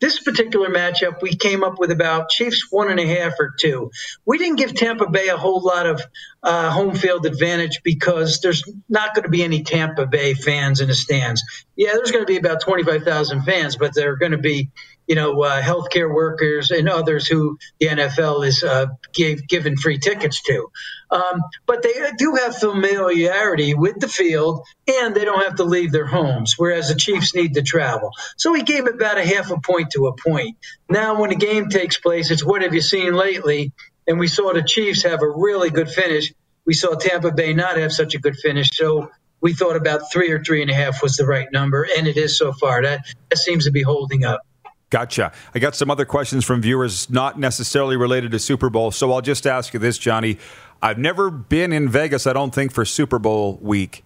This 0.00 0.20
particular 0.22 0.68
matchup, 0.68 1.22
we 1.22 1.34
came 1.34 1.64
up 1.64 1.80
with 1.80 1.90
about 1.90 2.28
Chiefs 2.28 2.68
one 2.70 2.88
and 2.88 3.00
a 3.00 3.06
half 3.06 3.32
or 3.40 3.52
two. 3.58 3.90
We 4.24 4.38
didn't 4.38 4.56
give 4.56 4.74
Tampa 4.74 5.10
Bay 5.10 5.28
a 5.28 5.36
whole 5.36 5.60
lot 5.60 5.86
of 5.86 6.00
uh, 6.40 6.70
home 6.70 6.94
field 6.94 7.26
advantage 7.26 7.80
because 7.82 8.40
there's 8.40 8.62
not 8.88 9.14
going 9.14 9.24
to 9.24 9.28
be 9.28 9.42
any 9.42 9.64
Tampa 9.64 10.06
Bay 10.06 10.34
fans 10.34 10.80
in 10.80 10.86
the 10.86 10.94
stands. 10.94 11.42
Yeah, 11.74 11.94
there's 11.94 12.12
going 12.12 12.24
to 12.24 12.32
be 12.32 12.36
about 12.36 12.60
25,000 12.60 13.42
fans, 13.42 13.76
but 13.76 13.92
they're 13.92 14.16
going 14.16 14.32
to 14.32 14.38
be 14.38 14.70
you 15.08 15.14
know, 15.14 15.42
uh, 15.42 15.60
healthcare 15.62 16.12
workers 16.12 16.70
and 16.70 16.88
others 16.88 17.26
who 17.26 17.58
the 17.80 17.86
NFL 17.86 18.46
is 18.46 18.62
uh, 18.62 18.86
gave, 19.14 19.48
given 19.48 19.76
free 19.76 19.98
tickets 19.98 20.42
to. 20.42 20.70
Um, 21.10 21.42
but 21.66 21.82
they 21.82 21.92
do 22.18 22.34
have 22.34 22.56
familiarity 22.56 23.74
with 23.74 23.98
the 23.98 24.08
field 24.08 24.64
and 24.86 25.14
they 25.14 25.24
don't 25.24 25.42
have 25.42 25.56
to 25.56 25.64
leave 25.64 25.90
their 25.90 26.06
homes, 26.06 26.54
whereas 26.58 26.88
the 26.88 26.94
Chiefs 26.94 27.34
need 27.34 27.54
to 27.54 27.62
travel. 27.62 28.10
So 28.36 28.52
we 28.52 28.62
gave 28.62 28.86
about 28.86 29.18
a 29.18 29.24
half 29.24 29.50
a 29.50 29.58
point 29.60 29.90
to 29.92 30.08
a 30.08 30.14
point. 30.14 30.56
Now, 30.90 31.20
when 31.20 31.30
the 31.30 31.36
game 31.36 31.68
takes 31.68 31.98
place, 31.98 32.30
it's 32.30 32.44
what 32.44 32.62
have 32.62 32.74
you 32.74 32.82
seen 32.82 33.14
lately? 33.14 33.72
And 34.06 34.18
we 34.18 34.28
saw 34.28 34.52
the 34.52 34.62
Chiefs 34.62 35.02
have 35.04 35.22
a 35.22 35.28
really 35.28 35.70
good 35.70 35.88
finish. 35.88 36.32
We 36.66 36.74
saw 36.74 36.94
Tampa 36.94 37.32
Bay 37.32 37.54
not 37.54 37.78
have 37.78 37.92
such 37.92 38.14
a 38.14 38.18
good 38.18 38.36
finish. 38.36 38.68
So 38.72 39.10
we 39.40 39.54
thought 39.54 39.76
about 39.76 40.12
three 40.12 40.30
or 40.30 40.42
three 40.42 40.62
and 40.62 40.70
a 40.70 40.74
half 40.74 41.02
was 41.02 41.16
the 41.16 41.26
right 41.26 41.48
number, 41.52 41.86
and 41.96 42.06
it 42.06 42.16
is 42.16 42.36
so 42.36 42.52
far. 42.52 42.82
That, 42.82 43.06
that 43.30 43.36
seems 43.36 43.64
to 43.64 43.70
be 43.70 43.82
holding 43.82 44.24
up. 44.24 44.42
Gotcha. 44.90 45.32
I 45.54 45.58
got 45.58 45.74
some 45.74 45.90
other 45.90 46.06
questions 46.06 46.46
from 46.46 46.62
viewers, 46.62 47.10
not 47.10 47.38
necessarily 47.38 47.96
related 47.96 48.30
to 48.30 48.38
Super 48.38 48.70
Bowl. 48.70 48.90
So 48.90 49.12
I'll 49.12 49.20
just 49.20 49.46
ask 49.46 49.74
you 49.74 49.80
this, 49.80 49.98
Johnny. 49.98 50.38
I've 50.82 50.98
never 50.98 51.30
been 51.30 51.72
in 51.72 51.88
Vegas, 51.88 52.26
I 52.26 52.32
don't 52.32 52.54
think, 52.54 52.72
for 52.72 52.84
Super 52.84 53.18
Bowl 53.18 53.58
week, 53.60 54.04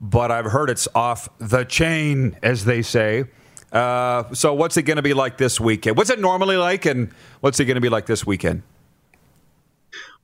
but 0.00 0.30
I've 0.30 0.46
heard 0.46 0.68
it's 0.68 0.88
off 0.94 1.28
the 1.38 1.64
chain, 1.64 2.36
as 2.42 2.64
they 2.64 2.82
say. 2.82 3.24
Uh, 3.72 4.32
so 4.34 4.52
what's 4.52 4.76
it 4.76 4.82
going 4.82 4.98
to 4.98 5.02
be 5.02 5.14
like 5.14 5.38
this 5.38 5.58
weekend? 5.58 5.96
What's 5.96 6.10
it 6.10 6.20
normally 6.20 6.56
like, 6.56 6.84
and 6.84 7.10
what's 7.40 7.58
it 7.60 7.64
going 7.64 7.76
to 7.76 7.80
be 7.80 7.88
like 7.88 8.04
this 8.04 8.26
weekend? 8.26 8.62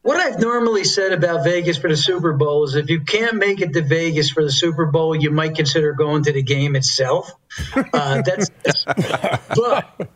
What 0.03 0.21
I've 0.21 0.41
normally 0.41 0.85
said 0.85 1.13
about 1.13 1.45
Vegas 1.45 1.77
for 1.77 1.89
the 1.89 1.97
Super 1.97 2.33
Bowl 2.33 2.65
is 2.65 2.75
if 2.75 2.89
you 2.89 3.01
can't 3.01 3.37
make 3.37 3.61
it 3.61 3.73
to 3.73 3.83
Vegas 3.83 4.31
for 4.31 4.45
the 4.45 4.53
Super 4.53 4.87
Bowl, 4.87 5.17
you 5.17 5.31
might 5.31 5.55
consider 5.55 5.93
going 5.93 6.23
to 6.25 6.33
the 6.33 6.43
game 6.43 6.77
itself. 6.77 7.31
Uh, 7.75 8.23
that's, 8.27 8.51
that's 8.63 8.85
but 9.55 10.09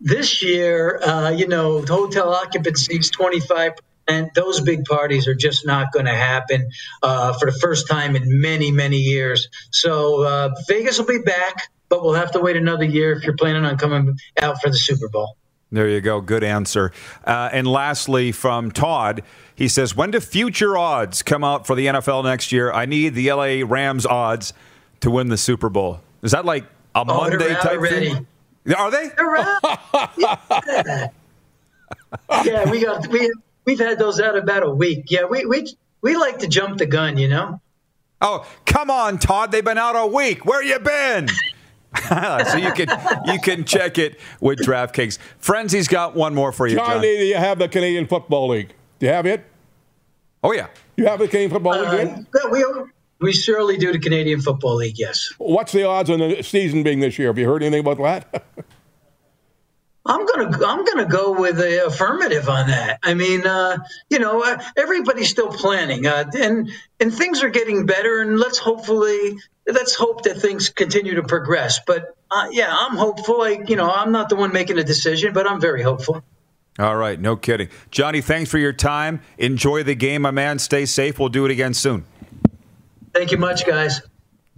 this 0.00 0.42
year, 0.42 1.00
uh, 1.02 1.30
you 1.30 1.48
know, 1.48 1.84
hotel 1.84 2.32
occupancy 2.32 2.96
is 2.96 3.10
25 3.10 3.72
and 4.08 4.30
those 4.34 4.60
big 4.60 4.84
parties 4.84 5.26
are 5.28 5.34
just 5.34 5.66
not 5.66 5.92
going 5.92 6.06
to 6.06 6.14
happen 6.14 6.68
uh, 7.02 7.32
for 7.34 7.50
the 7.50 7.58
first 7.58 7.88
time 7.88 8.16
in 8.16 8.40
many, 8.40 8.70
many 8.70 8.98
years. 8.98 9.48
So 9.70 10.22
uh, 10.22 10.54
Vegas 10.68 10.98
will 10.98 11.06
be 11.06 11.18
back, 11.18 11.70
but 11.88 12.02
we'll 12.02 12.14
have 12.14 12.32
to 12.32 12.40
wait 12.40 12.56
another 12.56 12.84
year 12.84 13.12
if 13.12 13.24
you're 13.24 13.36
planning 13.36 13.64
on 13.64 13.78
coming 13.78 14.16
out 14.40 14.60
for 14.60 14.70
the 14.70 14.76
Super 14.76 15.08
Bowl. 15.08 15.36
There 15.72 15.88
you 15.88 16.00
go. 16.00 16.20
Good 16.20 16.44
answer. 16.44 16.92
Uh, 17.24 17.50
and 17.52 17.66
lastly, 17.66 18.30
from 18.30 18.70
Todd, 18.70 19.22
he 19.54 19.66
says, 19.66 19.96
When 19.96 20.12
do 20.12 20.20
future 20.20 20.78
odds 20.78 21.22
come 21.22 21.42
out 21.42 21.66
for 21.66 21.74
the 21.74 21.86
NFL 21.86 22.22
next 22.24 22.52
year? 22.52 22.72
I 22.72 22.86
need 22.86 23.14
the 23.14 23.32
LA 23.32 23.66
Rams 23.66 24.06
odds 24.06 24.52
to 25.00 25.10
win 25.10 25.28
the 25.28 25.36
Super 25.36 25.68
Bowl. 25.68 26.00
Is 26.22 26.30
that 26.30 26.44
like 26.44 26.64
a 26.94 27.00
oh, 27.00 27.04
Monday 27.04 27.54
type 27.54 27.78
already. 27.78 28.12
thing? 28.12 28.26
Are 28.76 28.90
they? 28.90 29.10
They're 29.16 29.36
out. 29.36 30.10
yeah. 30.18 31.08
yeah, 32.44 32.70
we 32.70 32.80
got 32.80 33.06
we 33.08 33.32
we've 33.66 33.78
had 33.78 33.98
those 33.98 34.20
out 34.20 34.36
about 34.36 34.62
a 34.62 34.70
week. 34.70 35.06
Yeah, 35.08 35.24
we 35.24 35.44
we 35.44 35.66
we 36.00 36.16
like 36.16 36.38
to 36.38 36.48
jump 36.48 36.78
the 36.78 36.86
gun, 36.86 37.18
you 37.18 37.28
know. 37.28 37.60
Oh, 38.22 38.46
come 38.64 38.90
on, 38.90 39.18
Todd. 39.18 39.52
They've 39.52 39.64
been 39.64 39.78
out 39.78 39.96
a 39.96 40.06
week. 40.06 40.46
Where 40.46 40.62
you 40.62 40.78
been? 40.78 41.28
so 42.08 42.56
you 42.56 42.72
can 42.72 42.88
you 43.26 43.38
can 43.40 43.64
check 43.64 43.98
it 43.98 44.18
with 44.40 44.60
DraftKings. 44.60 45.18
Frenzy's 45.40 45.88
got 45.88 46.14
one 46.14 46.34
more 46.34 46.52
for 46.52 46.66
you, 46.66 46.76
Johnny. 46.76 46.92
John. 46.94 47.00
do 47.02 47.08
you 47.08 47.36
have 47.36 47.58
the 47.58 47.68
Canadian 47.68 48.06
Football 48.06 48.48
League? 48.48 48.74
Do 48.98 49.06
you 49.06 49.12
have 49.12 49.26
it? 49.26 49.44
Oh 50.42 50.52
yeah, 50.52 50.68
you 50.96 51.06
have 51.06 51.18
the 51.18 51.28
Canadian 51.28 51.50
Football 51.50 51.80
League. 51.80 52.08
Uh, 52.08 52.48
we 52.50 52.64
we 53.20 53.32
surely 53.32 53.76
do 53.76 53.92
the 53.92 53.98
Canadian 53.98 54.40
Football 54.40 54.76
League. 54.76 54.98
Yes. 54.98 55.32
What's 55.38 55.72
the 55.72 55.84
odds 55.84 56.10
on 56.10 56.18
the 56.18 56.42
season 56.42 56.82
being 56.82 57.00
this 57.00 57.18
year? 57.18 57.28
Have 57.28 57.38
you 57.38 57.46
heard 57.46 57.62
anything 57.62 57.80
about 57.80 57.98
that? 57.98 58.44
I'm 60.06 60.24
gonna 60.26 60.66
I'm 60.66 60.84
gonna 60.84 61.06
go 61.06 61.32
with 61.32 61.56
the 61.56 61.86
affirmative 61.86 62.48
on 62.48 62.68
that. 62.68 62.98
I 63.02 63.14
mean, 63.14 63.46
uh, 63.46 63.78
you 64.08 64.18
know, 64.18 64.42
uh, 64.42 64.62
everybody's 64.76 65.28
still 65.28 65.48
planning, 65.48 66.06
uh, 66.06 66.30
and 66.34 66.70
and 67.00 67.12
things 67.12 67.42
are 67.42 67.48
getting 67.48 67.86
better, 67.86 68.20
and 68.20 68.38
let's 68.38 68.58
hopefully 68.58 69.38
let's 69.66 69.94
hope 69.94 70.22
that 70.24 70.40
things 70.40 70.68
continue 70.68 71.16
to 71.16 71.22
progress. 71.22 71.80
But 71.86 72.16
uh, 72.30 72.48
yeah, 72.52 72.68
I'm 72.70 72.96
hopeful. 72.96 73.38
Like 73.38 73.68
you 73.68 73.76
know, 73.76 73.90
I'm 73.90 74.12
not 74.12 74.28
the 74.28 74.36
one 74.36 74.52
making 74.52 74.78
a 74.78 74.84
decision, 74.84 75.32
but 75.32 75.46
I'm 75.46 75.60
very 75.60 75.82
hopeful. 75.82 76.22
All 76.78 76.96
right, 76.96 77.18
no 77.18 77.36
kidding, 77.36 77.68
Johnny. 77.90 78.20
Thanks 78.20 78.50
for 78.50 78.58
your 78.58 78.72
time. 78.72 79.22
Enjoy 79.38 79.82
the 79.82 79.94
game, 79.94 80.22
my 80.22 80.30
man. 80.30 80.58
Stay 80.58 80.86
safe. 80.86 81.18
We'll 81.18 81.30
do 81.30 81.44
it 81.46 81.50
again 81.50 81.74
soon. 81.74 82.04
Thank 83.14 83.32
you 83.32 83.38
much, 83.38 83.66
guys. 83.66 84.02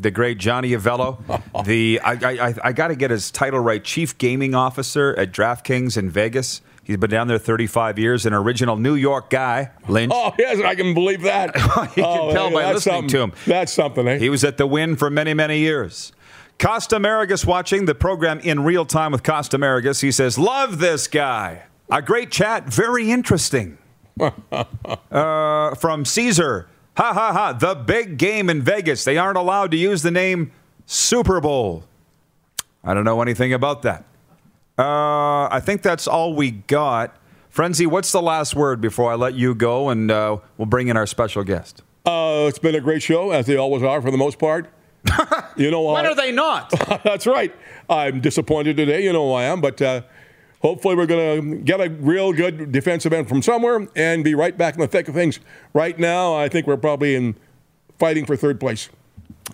The 0.00 0.10
great 0.10 0.38
Johnny 0.38 0.70
Avello, 0.70 1.18
the 1.64 2.00
I, 2.04 2.12
I, 2.12 2.54
I 2.64 2.72
got 2.72 2.88
to 2.88 2.96
get 2.96 3.10
his 3.10 3.30
title 3.30 3.60
right, 3.60 3.82
Chief 3.82 4.16
Gaming 4.16 4.54
Officer 4.54 5.14
at 5.18 5.32
DraftKings 5.32 5.96
in 5.96 6.08
Vegas. 6.08 6.62
He's 6.84 6.96
been 6.96 7.10
down 7.10 7.28
there 7.28 7.36
35 7.36 7.98
years, 7.98 8.24
an 8.24 8.32
original 8.32 8.76
New 8.76 8.94
York 8.94 9.28
guy, 9.28 9.72
Lynch. 9.88 10.12
Oh, 10.14 10.32
yes, 10.38 10.60
I 10.64 10.74
can 10.74 10.94
believe 10.94 11.22
that. 11.22 11.54
you 11.56 11.62
can 11.62 12.04
oh, 12.04 12.32
tell 12.32 12.50
by 12.50 12.72
listening 12.72 13.08
to 13.08 13.20
him. 13.20 13.32
That's 13.46 13.72
something, 13.72 14.08
eh? 14.08 14.18
He 14.18 14.30
was 14.30 14.42
at 14.42 14.56
the 14.56 14.66
Wynn 14.66 14.96
for 14.96 15.10
many, 15.10 15.34
many 15.34 15.58
years. 15.58 16.12
Costa 16.58 16.96
Marigas 16.96 17.44
watching 17.44 17.84
the 17.84 17.94
program 17.94 18.40
in 18.40 18.64
real 18.64 18.86
time 18.86 19.12
with 19.12 19.22
Costa 19.22 19.58
Marigas. 19.58 20.00
He 20.00 20.10
says, 20.10 20.38
Love 20.38 20.78
this 20.78 21.06
guy. 21.06 21.64
A 21.90 22.00
great 22.00 22.30
chat, 22.30 22.64
very 22.64 23.10
interesting. 23.10 23.78
uh, 25.12 25.74
from 25.74 26.04
Caesar, 26.04 26.68
ha 26.98 27.12
ha 27.14 27.32
ha, 27.32 27.52
the 27.52 27.76
big 27.76 28.18
game 28.18 28.50
in 28.50 28.60
Vegas. 28.60 29.04
They 29.04 29.16
aren't 29.16 29.38
allowed 29.38 29.70
to 29.70 29.76
use 29.76 30.02
the 30.02 30.10
name 30.10 30.50
Super 30.84 31.40
Bowl. 31.40 31.84
I 32.82 32.92
don't 32.92 33.04
know 33.04 33.22
anything 33.22 33.52
about 33.52 33.82
that. 33.82 34.04
Uh, 34.76 35.46
I 35.48 35.60
think 35.62 35.82
that's 35.82 36.08
all 36.08 36.34
we 36.34 36.50
got. 36.50 37.16
Frenzy, 37.50 37.86
what's 37.86 38.10
the 38.10 38.22
last 38.22 38.56
word 38.56 38.80
before 38.80 39.12
I 39.12 39.14
let 39.14 39.34
you 39.34 39.54
go 39.54 39.90
and 39.90 40.10
uh, 40.10 40.38
we'll 40.56 40.66
bring 40.66 40.88
in 40.88 40.96
our 40.96 41.06
special 41.06 41.44
guest? 41.44 41.82
Uh, 42.04 42.46
it's 42.48 42.58
been 42.58 42.74
a 42.74 42.80
great 42.80 43.02
show, 43.02 43.30
as 43.30 43.46
they 43.46 43.56
always 43.56 43.82
are 43.84 44.02
for 44.02 44.10
the 44.10 44.16
most 44.16 44.38
part. 44.38 44.68
you 45.56 45.70
know 45.70 45.82
why? 45.82 46.02
When 46.02 46.06
are 46.06 46.14
they 46.16 46.32
not? 46.32 46.70
that's 47.04 47.28
right. 47.28 47.54
I'm 47.88 48.20
disappointed 48.20 48.76
today. 48.76 49.04
You 49.04 49.12
know 49.12 49.28
who 49.28 49.34
I 49.34 49.44
am, 49.44 49.60
but 49.60 49.80
uh, 49.80 50.02
hopefully 50.60 50.96
we're 50.96 51.06
going 51.06 51.50
to 51.50 51.56
get 51.58 51.80
a 51.80 51.88
real 51.88 52.32
good 52.32 52.72
defensive 52.72 53.12
end 53.12 53.28
from 53.28 53.42
somewhere 53.42 53.86
and 53.96 54.24
be 54.24 54.34
right 54.34 54.56
back 54.56 54.74
in 54.74 54.80
the 54.80 54.88
thick 54.88 55.08
of 55.08 55.14
things. 55.14 55.40
Right 55.74 55.98
now, 55.98 56.34
I 56.34 56.48
think 56.48 56.66
we're 56.66 56.76
probably 56.76 57.14
in 57.14 57.36
fighting 57.98 58.26
for 58.26 58.36
third 58.36 58.60
place. 58.60 58.88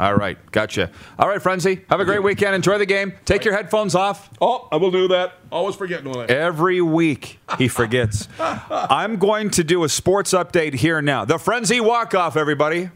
All 0.01 0.15
right, 0.15 0.37
gotcha. 0.51 0.91
All 1.21 1.29
right, 1.29 1.41
Frenzy, 1.41 1.85
have 1.89 2.01
a 2.01 2.05
great 2.05 2.23
weekend. 2.23 2.57
Enjoy 2.57 2.79
the 2.79 2.87
game. 2.87 3.13
Take 3.25 3.45
your 3.45 3.55
headphones 3.55 3.95
off. 3.95 4.29
Oh, 4.41 4.67
I 4.73 4.77
will 4.77 4.91
do 4.91 5.07
that. 5.09 5.35
Always 5.53 5.77
forgetting 5.77 6.09
all 6.09 6.19
that. 6.19 6.31
Every 6.31 6.81
week 6.81 7.39
he 7.59 7.69
forgets. 7.69 8.27
I'm 8.41 9.19
going 9.19 9.51
to 9.51 9.63
do 9.63 9.85
a 9.85 9.89
sports 9.89 10.33
update 10.33 10.75
here 10.75 11.01
now. 11.01 11.25
The 11.25 11.39
Frenzy 11.39 11.81
walk 11.81 12.13
off, 12.13 12.37
everybody. 12.37 12.91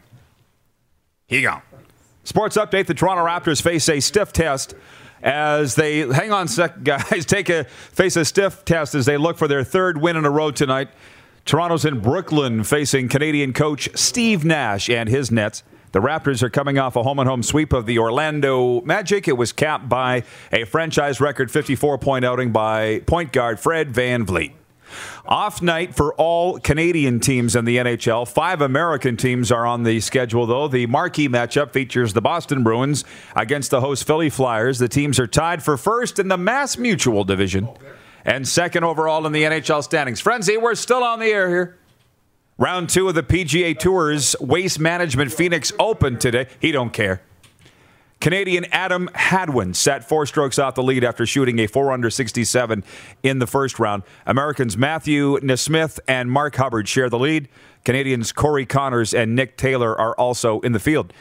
Here 1.27 1.39
you 1.39 1.47
go. 1.47 1.61
Sports 2.25 2.57
update: 2.57 2.87
The 2.87 2.93
Toronto 2.93 3.25
Raptors 3.25 3.61
face 3.61 3.87
a 3.87 4.01
stiff 4.01 4.33
test 4.33 4.75
as 5.21 5.75
they 5.75 5.99
hang 5.99 6.31
on, 6.31 6.47
sec, 6.47 6.83
guys. 6.83 7.25
Take 7.25 7.49
a 7.49 7.63
face 7.65 8.15
a 8.15 8.25
stiff 8.25 8.65
test 8.65 8.95
as 8.95 9.05
they 9.05 9.17
look 9.17 9.37
for 9.37 9.47
their 9.47 9.63
third 9.63 9.99
win 9.99 10.15
in 10.15 10.25
a 10.25 10.29
row 10.29 10.51
tonight. 10.51 10.89
Toronto's 11.45 11.85
in 11.85 11.99
Brooklyn 11.99 12.63
facing 12.63 13.07
Canadian 13.07 13.53
coach 13.53 13.89
Steve 13.95 14.45
Nash 14.45 14.89
and 14.89 15.09
his 15.09 15.31
Nets. 15.31 15.63
The 15.91 15.99
Raptors 15.99 16.43
are 16.43 16.49
coming 16.51 16.77
off 16.77 16.95
a 16.95 17.01
home 17.01 17.17
and 17.17 17.27
home 17.27 17.41
sweep 17.41 17.73
of 17.73 17.87
the 17.87 17.97
Orlando 17.97 18.81
Magic. 18.81 19.27
It 19.27 19.37
was 19.37 19.51
capped 19.51 19.89
by 19.89 20.23
a 20.51 20.65
franchise 20.65 21.19
record 21.19 21.49
54 21.49 21.97
point 21.97 22.23
outing 22.25 22.51
by 22.51 22.99
point 23.07 23.31
guard 23.31 23.59
Fred 23.59 23.89
Van 23.91 24.25
VanVleet. 24.25 24.58
Off 25.25 25.61
night 25.61 25.95
for 25.95 26.13
all 26.15 26.59
Canadian 26.59 27.19
teams 27.19 27.55
in 27.55 27.65
the 27.65 27.77
NHL. 27.77 28.27
Five 28.27 28.61
American 28.61 29.17
teams 29.17 29.51
are 29.51 29.65
on 29.65 29.83
the 29.83 29.99
schedule, 29.99 30.45
though. 30.45 30.67
The 30.67 30.85
marquee 30.87 31.29
matchup 31.29 31.71
features 31.71 32.13
the 32.13 32.21
Boston 32.21 32.63
Bruins 32.63 33.03
against 33.35 33.71
the 33.71 33.81
host 33.81 34.05
Philly 34.05 34.29
Flyers. 34.29 34.79
The 34.79 34.87
teams 34.87 35.19
are 35.19 35.27
tied 35.27 35.63
for 35.63 35.77
first 35.77 36.19
in 36.19 36.27
the 36.27 36.37
Mass 36.37 36.77
Mutual 36.77 37.23
division 37.23 37.69
and 38.25 38.47
second 38.47 38.83
overall 38.83 39.25
in 39.25 39.31
the 39.31 39.43
NHL 39.43 39.83
standings. 39.83 40.19
Frenzy, 40.19 40.57
we're 40.57 40.75
still 40.75 41.03
on 41.03 41.19
the 41.19 41.27
air 41.27 41.49
here. 41.49 41.77
Round 42.57 42.89
two 42.89 43.07
of 43.07 43.15
the 43.15 43.23
PGA 43.23 43.77
Tour's 43.77 44.35
Waste 44.41 44.79
Management 44.79 45.31
Phoenix 45.31 45.71
Open 45.79 46.19
today. 46.19 46.47
He 46.59 46.71
don't 46.71 46.91
care. 46.91 47.21
Canadian 48.19 48.65
Adam 48.73 49.09
Hadwin 49.15 49.73
set 49.73 50.07
four 50.07 50.25
strokes 50.25 50.59
off 50.59 50.75
the 50.75 50.83
lead 50.83 51.05
after 51.05 51.25
shooting 51.25 51.57
a 51.59 51.67
4 51.67 51.93
under 51.93 52.09
67 52.09 52.83
in 53.23 53.39
the 53.39 53.47
first 53.47 53.79
round. 53.79 54.03
Americans 54.25 54.75
Matthew 54.75 55.37
NeSmith 55.39 55.99
and 56.05 56.29
Mark 56.29 56.57
Hubbard 56.57 56.89
share 56.89 57.09
the 57.09 57.17
lead. 57.17 57.47
Canadians 57.85 58.33
Corey 58.33 58.65
Conners 58.65 59.13
and 59.13 59.37
Nick 59.37 59.55
Taylor 59.55 59.97
are 59.97 60.13
also 60.15 60.59
in 60.61 60.73
the 60.73 60.79
field. 60.79 61.13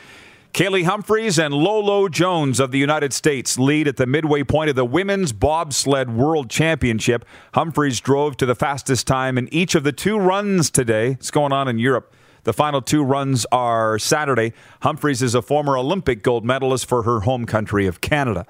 Kaillie 0.52 0.86
Humphries 0.86 1.38
and 1.38 1.54
Lolo 1.54 2.08
Jones 2.08 2.58
of 2.58 2.72
the 2.72 2.78
United 2.78 3.12
States 3.12 3.58
lead 3.58 3.86
at 3.86 3.96
the 3.96 4.06
midway 4.06 4.42
point 4.42 4.70
of 4.70 4.74
the 4.74 4.84
Women's 4.84 5.32
Bobsled 5.32 6.10
World 6.10 6.50
Championship. 6.50 7.24
Humphries 7.54 8.00
drove 8.00 8.36
to 8.38 8.46
the 8.46 8.56
fastest 8.56 9.06
time 9.06 9.38
in 9.38 9.52
each 9.54 9.76
of 9.76 9.84
the 9.84 9.92
two 9.92 10.18
runs 10.18 10.68
today. 10.68 11.12
It's 11.12 11.30
going 11.30 11.52
on 11.52 11.68
in 11.68 11.78
Europe. 11.78 12.12
The 12.48 12.54
final 12.54 12.80
two 12.80 13.02
runs 13.02 13.44
are 13.52 13.98
Saturday. 13.98 14.54
Humphries 14.80 15.20
is 15.20 15.34
a 15.34 15.42
former 15.42 15.76
Olympic 15.76 16.22
gold 16.22 16.46
medalist 16.46 16.88
for 16.88 17.02
her 17.02 17.20
home 17.20 17.44
country 17.44 17.86
of 17.86 18.00
Canada. 18.00 18.46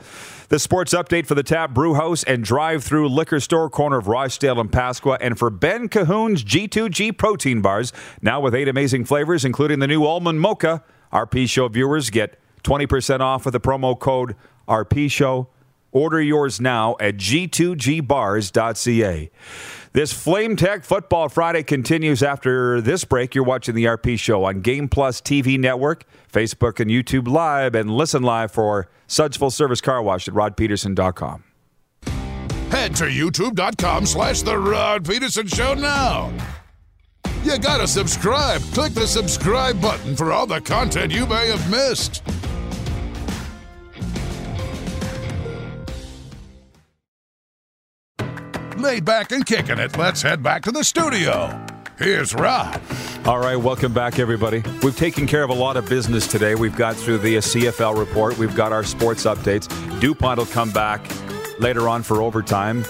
The 0.50 0.60
sports 0.60 0.94
update 0.94 1.26
for 1.26 1.34
the 1.34 1.42
Tap 1.42 1.74
Brew 1.74 1.94
House 1.94 2.22
and 2.22 2.44
drive 2.44 2.84
through 2.84 3.08
liquor 3.08 3.40
store 3.40 3.68
corner 3.68 3.98
of 3.98 4.06
Rochdale 4.06 4.60
and 4.60 4.70
Pasqua, 4.70 5.18
and 5.20 5.36
for 5.36 5.50
Ben 5.50 5.88
Cahoon's 5.88 6.44
G2G 6.44 7.18
protein 7.18 7.60
bars, 7.60 7.92
now 8.22 8.40
with 8.40 8.54
eight 8.54 8.68
amazing 8.68 9.04
flavors, 9.04 9.44
including 9.44 9.80
the 9.80 9.88
new 9.88 10.04
almond 10.04 10.40
mocha. 10.40 10.84
RP 11.12 11.50
Show 11.50 11.66
viewers 11.66 12.10
get 12.10 12.38
20% 12.62 13.18
off 13.18 13.46
with 13.46 13.52
the 13.52 13.58
promo 13.58 13.98
code 13.98 14.36
RP 14.68 15.10
Show. 15.10 15.48
Order 15.90 16.22
yours 16.22 16.60
now 16.60 16.94
at 17.00 17.16
g2gbars.ca. 17.16 19.30
This 19.92 20.12
Flame 20.12 20.54
Tech 20.56 20.84
Football 20.84 21.28
Friday 21.28 21.62
continues 21.62 22.22
after 22.22 22.80
this 22.80 23.04
break. 23.04 23.34
You're 23.34 23.44
watching 23.44 23.74
the 23.74 23.86
RP 23.86 24.18
Show 24.18 24.44
on 24.44 24.60
Game 24.60 24.88
Plus 24.88 25.20
TV 25.20 25.58
Network, 25.58 26.04
Facebook, 26.32 26.78
and 26.78 26.90
YouTube 26.90 27.26
Live, 27.26 27.74
and 27.74 27.90
listen 27.90 28.22
live 28.22 28.52
for 28.52 28.88
Suds 29.06 29.36
Full 29.36 29.50
Service 29.50 29.80
Car 29.80 30.02
Wash 30.02 30.28
at 30.28 30.34
rodpeterson.com. 30.34 31.44
Head 32.70 32.94
to 32.96 33.04
youtube.com 33.04 34.04
slash 34.04 34.42
The 34.42 34.58
Rod 34.58 35.08
Peterson 35.08 35.46
Show 35.46 35.72
now. 35.72 36.30
You 37.42 37.58
gotta 37.58 37.88
subscribe. 37.88 38.60
Click 38.74 38.92
the 38.92 39.06
subscribe 39.06 39.80
button 39.80 40.14
for 40.14 40.32
all 40.32 40.46
the 40.46 40.60
content 40.60 41.12
you 41.12 41.24
may 41.26 41.48
have 41.48 41.70
missed. 41.70 42.22
Laid 48.78 49.04
back 49.04 49.32
and 49.32 49.44
kicking 49.44 49.78
it, 49.78 49.98
let's 49.98 50.22
head 50.22 50.40
back 50.40 50.62
to 50.62 50.70
the 50.70 50.84
studio. 50.84 51.66
Here's 51.98 52.32
Rod. 52.32 52.80
All 53.26 53.40
right, 53.40 53.56
welcome 53.56 53.92
back, 53.92 54.20
everybody. 54.20 54.62
We've 54.84 54.96
taken 54.96 55.26
care 55.26 55.42
of 55.42 55.50
a 55.50 55.54
lot 55.54 55.76
of 55.76 55.88
business 55.88 56.28
today. 56.28 56.54
We've 56.54 56.76
got 56.76 56.94
through 56.94 57.18
the 57.18 57.38
CFL 57.38 57.98
report, 57.98 58.38
we've 58.38 58.54
got 58.54 58.72
our 58.72 58.84
sports 58.84 59.24
updates. 59.24 59.68
DuPont 60.00 60.38
will 60.38 60.46
come 60.46 60.70
back 60.70 61.04
later 61.58 61.88
on 61.88 62.04
for 62.04 62.22
overtime. 62.22 62.84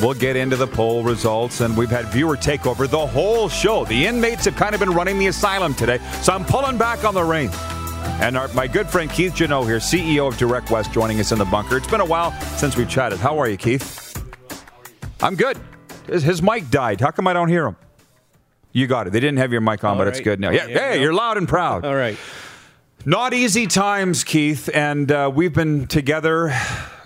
We'll 0.00 0.14
get 0.14 0.34
into 0.34 0.56
the 0.56 0.66
poll 0.66 1.04
results, 1.04 1.60
and 1.60 1.76
we've 1.76 1.90
had 1.90 2.06
viewer 2.06 2.38
takeover 2.38 2.88
the 2.88 3.06
whole 3.06 3.50
show. 3.50 3.84
The 3.84 4.06
inmates 4.06 4.46
have 4.46 4.56
kind 4.56 4.72
of 4.74 4.80
been 4.80 4.92
running 4.92 5.18
the 5.18 5.26
asylum 5.26 5.74
today, 5.74 5.98
so 6.22 6.32
I'm 6.32 6.46
pulling 6.46 6.78
back 6.78 7.04
on 7.04 7.12
the 7.12 7.22
reins. 7.22 7.54
And 8.22 8.38
our, 8.38 8.48
my 8.54 8.66
good 8.66 8.88
friend 8.88 9.10
Keith 9.10 9.34
Jeannot 9.34 9.64
here, 9.64 9.76
CEO 9.76 10.26
of 10.26 10.38
Direct 10.38 10.70
West, 10.70 10.90
joining 10.90 11.20
us 11.20 11.32
in 11.32 11.38
the 11.38 11.44
bunker. 11.44 11.76
It's 11.76 11.86
been 11.86 12.00
a 12.00 12.06
while 12.06 12.32
since 12.56 12.78
we've 12.78 12.88
chatted. 12.88 13.18
How 13.18 13.38
are 13.38 13.46
you, 13.46 13.58
Keith? 13.58 14.03
I'm 15.22 15.36
good. 15.36 15.58
His, 16.06 16.22
his 16.22 16.42
mic 16.42 16.70
died. 16.70 17.00
How 17.00 17.10
come 17.10 17.26
I 17.26 17.32
don't 17.32 17.48
hear 17.48 17.66
him? 17.66 17.76
You 18.72 18.86
got 18.86 19.06
it. 19.06 19.10
They 19.12 19.20
didn't 19.20 19.38
have 19.38 19.52
your 19.52 19.60
mic 19.60 19.84
on, 19.84 19.92
All 19.92 19.96
but 19.98 20.08
it's 20.08 20.20
good 20.20 20.40
now. 20.40 20.50
Yeah, 20.50 20.66
Yeah, 20.66 20.90
hey, 20.90 20.96
no. 20.96 21.02
you're 21.02 21.14
loud 21.14 21.36
and 21.38 21.48
proud. 21.48 21.84
All 21.84 21.94
right. 21.94 22.18
Not 23.06 23.32
easy 23.34 23.66
times, 23.66 24.24
Keith, 24.24 24.68
and 24.72 25.12
uh, 25.12 25.30
we've 25.32 25.52
been 25.52 25.86
together, 25.86 26.52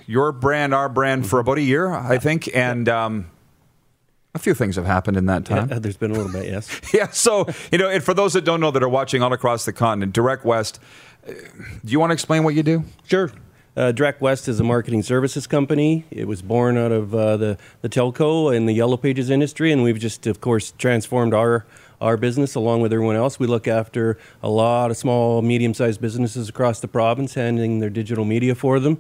your 0.07 0.33
brand, 0.33 0.73
our 0.73 0.89
brand, 0.89 1.27
for 1.27 1.41
about 1.41 1.59
a 1.59 1.63
year, 1.63 1.91
I 1.93 2.19
think, 2.19 2.49
and 2.55 2.89
um, 2.89 3.27
a 4.35 4.39
few 4.39 4.55
things 4.55 4.77
have 4.77 4.87
happened 4.87 5.17
in 5.17 5.27
that 5.27 5.45
time. 5.45 5.71
Uh, 5.73 5.79
There's 5.81 5.97
been 5.97 6.13
a 6.13 6.15
little 6.15 6.31
bit, 6.33 6.47
yes. 6.47 6.81
Yeah, 6.95 7.09
so 7.11 7.47
you 7.73 7.79
know, 7.79 7.89
and 7.89 8.03
for 8.03 8.15
those 8.15 8.33
that 8.35 8.45
don't 8.45 8.61
know 8.61 8.71
that 8.71 8.83
are 8.83 8.89
watching 8.89 9.23
all 9.23 9.33
across 9.33 9.65
the 9.65 9.73
continent, 9.73 10.13
Direct 10.15 10.45
West, 10.45 10.79
uh, 11.27 11.33
do 11.33 11.93
you 11.93 11.99
want 12.01 12.11
to 12.11 12.15
explain 12.15 12.45
what 12.45 12.55
you 12.55 12.63
do? 12.63 12.85
Sure. 13.07 13.31
Uh, 13.79 13.93
Direct 13.93 14.21
West 14.21 14.49
is 14.49 14.59
a 14.59 14.65
marketing 14.65 15.05
services 15.05 15.47
company. 15.47 16.05
It 16.11 16.27
was 16.27 16.43
born 16.43 16.77
out 16.77 16.91
of 16.91 17.15
uh, 17.15 17.37
the, 17.37 17.59
the 17.81 17.89
telco 17.89 18.53
and 18.53 18.69
the 18.69 18.73
Yellow 18.73 18.97
Pages 18.97 19.31
industry, 19.31 19.71
and 19.71 19.85
we've 19.85 20.01
just, 20.01 20.27
of 20.27 20.41
course, 20.41 20.73
transformed 20.79 21.33
our 21.33 21.65
our 22.01 22.17
business 22.17 22.57
along 22.57 22.81
with 22.81 22.93
everyone 22.93 23.15
else. 23.15 23.39
We 23.39 23.47
look 23.47 23.69
after 23.69 24.19
a 24.43 24.49
lot 24.49 24.91
of 24.91 24.97
small, 24.97 25.43
medium-sized 25.43 26.01
businesses 26.01 26.49
across 26.49 26.81
the 26.81 26.89
province, 26.89 27.35
handling 27.35 27.79
their 27.79 27.91
digital 27.91 28.25
media 28.25 28.57
for 28.57 28.81
them. 28.81 28.99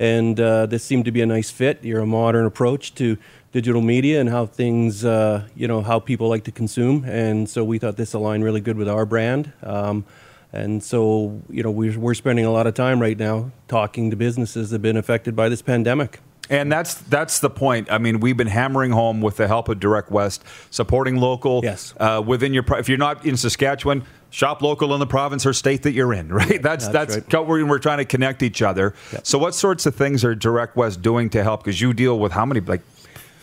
And 0.00 0.40
uh, 0.40 0.66
this 0.66 0.82
seemed 0.82 1.04
to 1.04 1.12
be 1.12 1.22
a 1.22 1.26
nice 1.26 1.50
fit. 1.52 1.84
You're 1.84 2.00
a 2.00 2.06
modern 2.06 2.46
approach 2.46 2.96
to 2.96 3.18
digital 3.52 3.80
media 3.80 4.20
and 4.20 4.28
how 4.28 4.46
things, 4.46 5.04
uh, 5.04 5.46
you 5.54 5.68
know, 5.68 5.82
how 5.82 6.00
people 6.00 6.28
like 6.28 6.42
to 6.44 6.52
consume. 6.52 7.04
And 7.04 7.48
so 7.48 7.62
we 7.64 7.78
thought 7.78 7.96
this 7.96 8.12
aligned 8.12 8.42
really 8.42 8.60
good 8.60 8.76
with 8.76 8.88
our 8.88 9.06
brand. 9.06 9.52
Um, 9.62 10.04
and 10.52 10.82
so, 10.82 11.42
you 11.50 11.62
know, 11.62 11.70
we're, 11.70 11.98
we're 11.98 12.14
spending 12.14 12.44
a 12.44 12.50
lot 12.50 12.66
of 12.66 12.74
time 12.74 13.00
right 13.00 13.18
now 13.18 13.50
talking 13.68 14.10
to 14.10 14.16
businesses 14.16 14.70
that 14.70 14.76
have 14.76 14.82
been 14.82 14.96
affected 14.96 15.36
by 15.36 15.48
this 15.48 15.62
pandemic. 15.62 16.20
And 16.48 16.70
that's 16.70 16.94
that's 16.94 17.40
the 17.40 17.50
point. 17.50 17.90
I 17.90 17.98
mean, 17.98 18.20
we've 18.20 18.36
been 18.36 18.46
hammering 18.46 18.92
home 18.92 19.20
with 19.20 19.36
the 19.36 19.48
help 19.48 19.68
of 19.68 19.80
Direct 19.80 20.12
West, 20.12 20.44
supporting 20.70 21.16
local. 21.16 21.60
Yes. 21.64 21.92
Uh, 21.96 22.22
within 22.24 22.54
your, 22.54 22.64
if 22.78 22.88
you're 22.88 22.98
not 22.98 23.26
in 23.26 23.36
Saskatchewan, 23.36 24.04
shop 24.30 24.62
local 24.62 24.92
in 24.94 25.00
the 25.00 25.06
province 25.06 25.44
or 25.46 25.52
state 25.52 25.82
that 25.82 25.92
you're 25.92 26.12
in. 26.12 26.28
Right. 26.36 26.62
That's 26.62 26.86
that's, 26.88 27.16
That's 27.16 27.34
right. 27.34 27.46
we're, 27.46 27.64
we're 27.64 27.78
trying 27.78 27.98
to 27.98 28.04
connect 28.04 28.42
each 28.42 28.60
other. 28.60 28.94
So, 29.22 29.38
what 29.38 29.54
sorts 29.54 29.86
of 29.86 29.94
things 29.94 30.22
are 30.22 30.34
Direct 30.34 30.76
West 30.76 31.00
doing 31.00 31.30
to 31.30 31.42
help? 31.42 31.64
Because 31.64 31.80
you 31.80 31.94
deal 31.94 32.18
with 32.18 32.30
how 32.30 32.44
many 32.44 32.60
like 32.60 32.82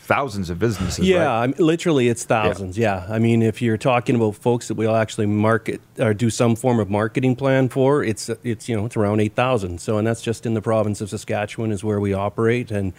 thousands 0.04 0.50
of 0.50 0.60
businesses. 0.60 1.08
Yeah, 1.08 1.26
right? 1.26 1.44
I 1.44 1.48
mean, 1.48 1.56
literally, 1.58 2.10
it's 2.10 2.26
thousands. 2.26 2.78
Yeah. 2.78 3.06
I 3.10 3.20
mean, 3.20 3.42
if 3.42 3.62
you're 3.62 3.78
talking 3.78 4.16
about 4.16 4.36
folks 4.36 4.68
that 4.68 4.76
we'll 4.76 4.96
actually 4.96 5.28
market 5.28 5.80
or 5.98 6.14
do 6.14 6.30
some 6.30 6.56
form 6.56 6.80
of 6.80 6.90
marketing 6.90 7.36
plan 7.38 7.70
for, 7.70 8.04
it's 8.04 8.30
it's 8.44 8.68
you 8.68 8.76
know 8.76 8.86
it's 8.86 8.98
around 8.98 9.22
eight 9.22 9.34
thousand. 9.34 9.80
So, 9.80 9.98
and 9.98 10.06
that's 10.06 10.22
just 10.22 10.46
in 10.46 10.54
the 10.54 10.62
province 10.62 11.00
of 11.00 11.10
Saskatchewan 11.10 11.72
is 11.72 11.84
where 11.84 12.00
we 12.00 12.14
operate, 12.14 12.70
and 12.70 12.94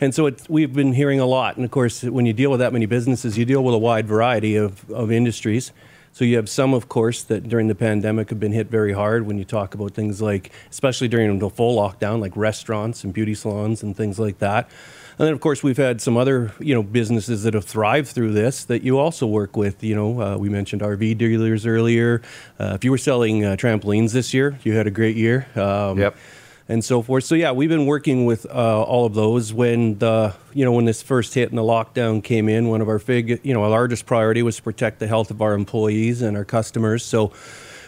and 0.00 0.14
so 0.14 0.26
it, 0.26 0.42
we've 0.48 0.72
been 0.72 0.94
hearing 0.94 1.20
a 1.20 1.26
lot. 1.26 1.56
And 1.56 1.64
of 1.64 1.70
course, 1.70 2.02
when 2.02 2.26
you 2.26 2.32
deal 2.32 2.50
with 2.50 2.60
that 2.60 2.72
many 2.72 2.86
businesses, 2.86 3.38
you 3.38 3.44
deal 3.44 3.62
with 3.62 3.74
a 3.74 3.78
wide 3.78 4.06
variety 4.06 4.56
of 4.56 4.90
of 4.90 5.12
industries. 5.12 5.72
So 6.12 6.24
you 6.24 6.34
have 6.34 6.48
some, 6.48 6.74
of 6.74 6.88
course, 6.88 7.22
that 7.24 7.48
during 7.48 7.68
the 7.68 7.76
pandemic 7.76 8.30
have 8.30 8.40
been 8.40 8.50
hit 8.50 8.68
very 8.68 8.92
hard. 8.92 9.24
When 9.24 9.38
you 9.38 9.44
talk 9.44 9.74
about 9.74 9.92
things 9.92 10.20
like, 10.20 10.50
especially 10.68 11.06
during 11.06 11.38
the 11.38 11.48
full 11.48 11.76
lockdown, 11.76 12.20
like 12.20 12.36
restaurants 12.36 13.04
and 13.04 13.14
beauty 13.14 13.34
salons 13.34 13.84
and 13.84 13.96
things 13.96 14.18
like 14.18 14.38
that. 14.38 14.68
And 15.18 15.26
then, 15.26 15.34
of 15.34 15.40
course, 15.40 15.64
we've 15.64 15.76
had 15.76 16.00
some 16.00 16.16
other, 16.16 16.52
you 16.60 16.74
know, 16.74 16.82
businesses 16.82 17.42
that 17.42 17.54
have 17.54 17.64
thrived 17.64 18.08
through 18.08 18.32
this 18.32 18.64
that 18.66 18.82
you 18.82 18.98
also 18.98 19.26
work 19.26 19.56
with. 19.56 19.82
You 19.82 19.96
know, 19.96 20.20
uh, 20.22 20.36
we 20.36 20.48
mentioned 20.48 20.80
RV 20.80 21.18
dealers 21.18 21.66
earlier. 21.66 22.22
Uh, 22.60 22.74
if 22.74 22.84
you 22.84 22.92
were 22.92 22.98
selling 22.98 23.44
uh, 23.44 23.56
trampolines 23.56 24.12
this 24.12 24.32
year, 24.32 24.58
you 24.62 24.74
had 24.74 24.86
a 24.86 24.92
great 24.92 25.16
year. 25.16 25.48
Um, 25.56 25.98
Yep. 25.98 26.16
And 26.70 26.84
so 26.84 27.00
forth. 27.00 27.24
So 27.24 27.34
yeah, 27.34 27.52
we've 27.52 27.70
been 27.70 27.86
working 27.86 28.26
with 28.26 28.44
uh, 28.44 28.82
all 28.82 29.06
of 29.06 29.14
those. 29.14 29.54
When 29.54 29.98
the, 30.00 30.34
you 30.52 30.66
know, 30.66 30.72
when 30.72 30.84
this 30.84 31.00
first 31.00 31.32
hit 31.32 31.48
and 31.48 31.56
the 31.56 31.62
lockdown 31.62 32.22
came 32.22 32.46
in, 32.46 32.68
one 32.68 32.82
of 32.82 32.90
our 32.90 32.98
big, 32.98 33.40
you 33.42 33.54
know, 33.54 33.62
our 33.62 33.70
largest 33.70 34.04
priority 34.04 34.42
was 34.42 34.56
to 34.56 34.62
protect 34.62 34.98
the 34.98 35.06
health 35.06 35.30
of 35.30 35.40
our 35.40 35.54
employees 35.54 36.20
and 36.20 36.36
our 36.36 36.44
customers. 36.44 37.02
So 37.02 37.32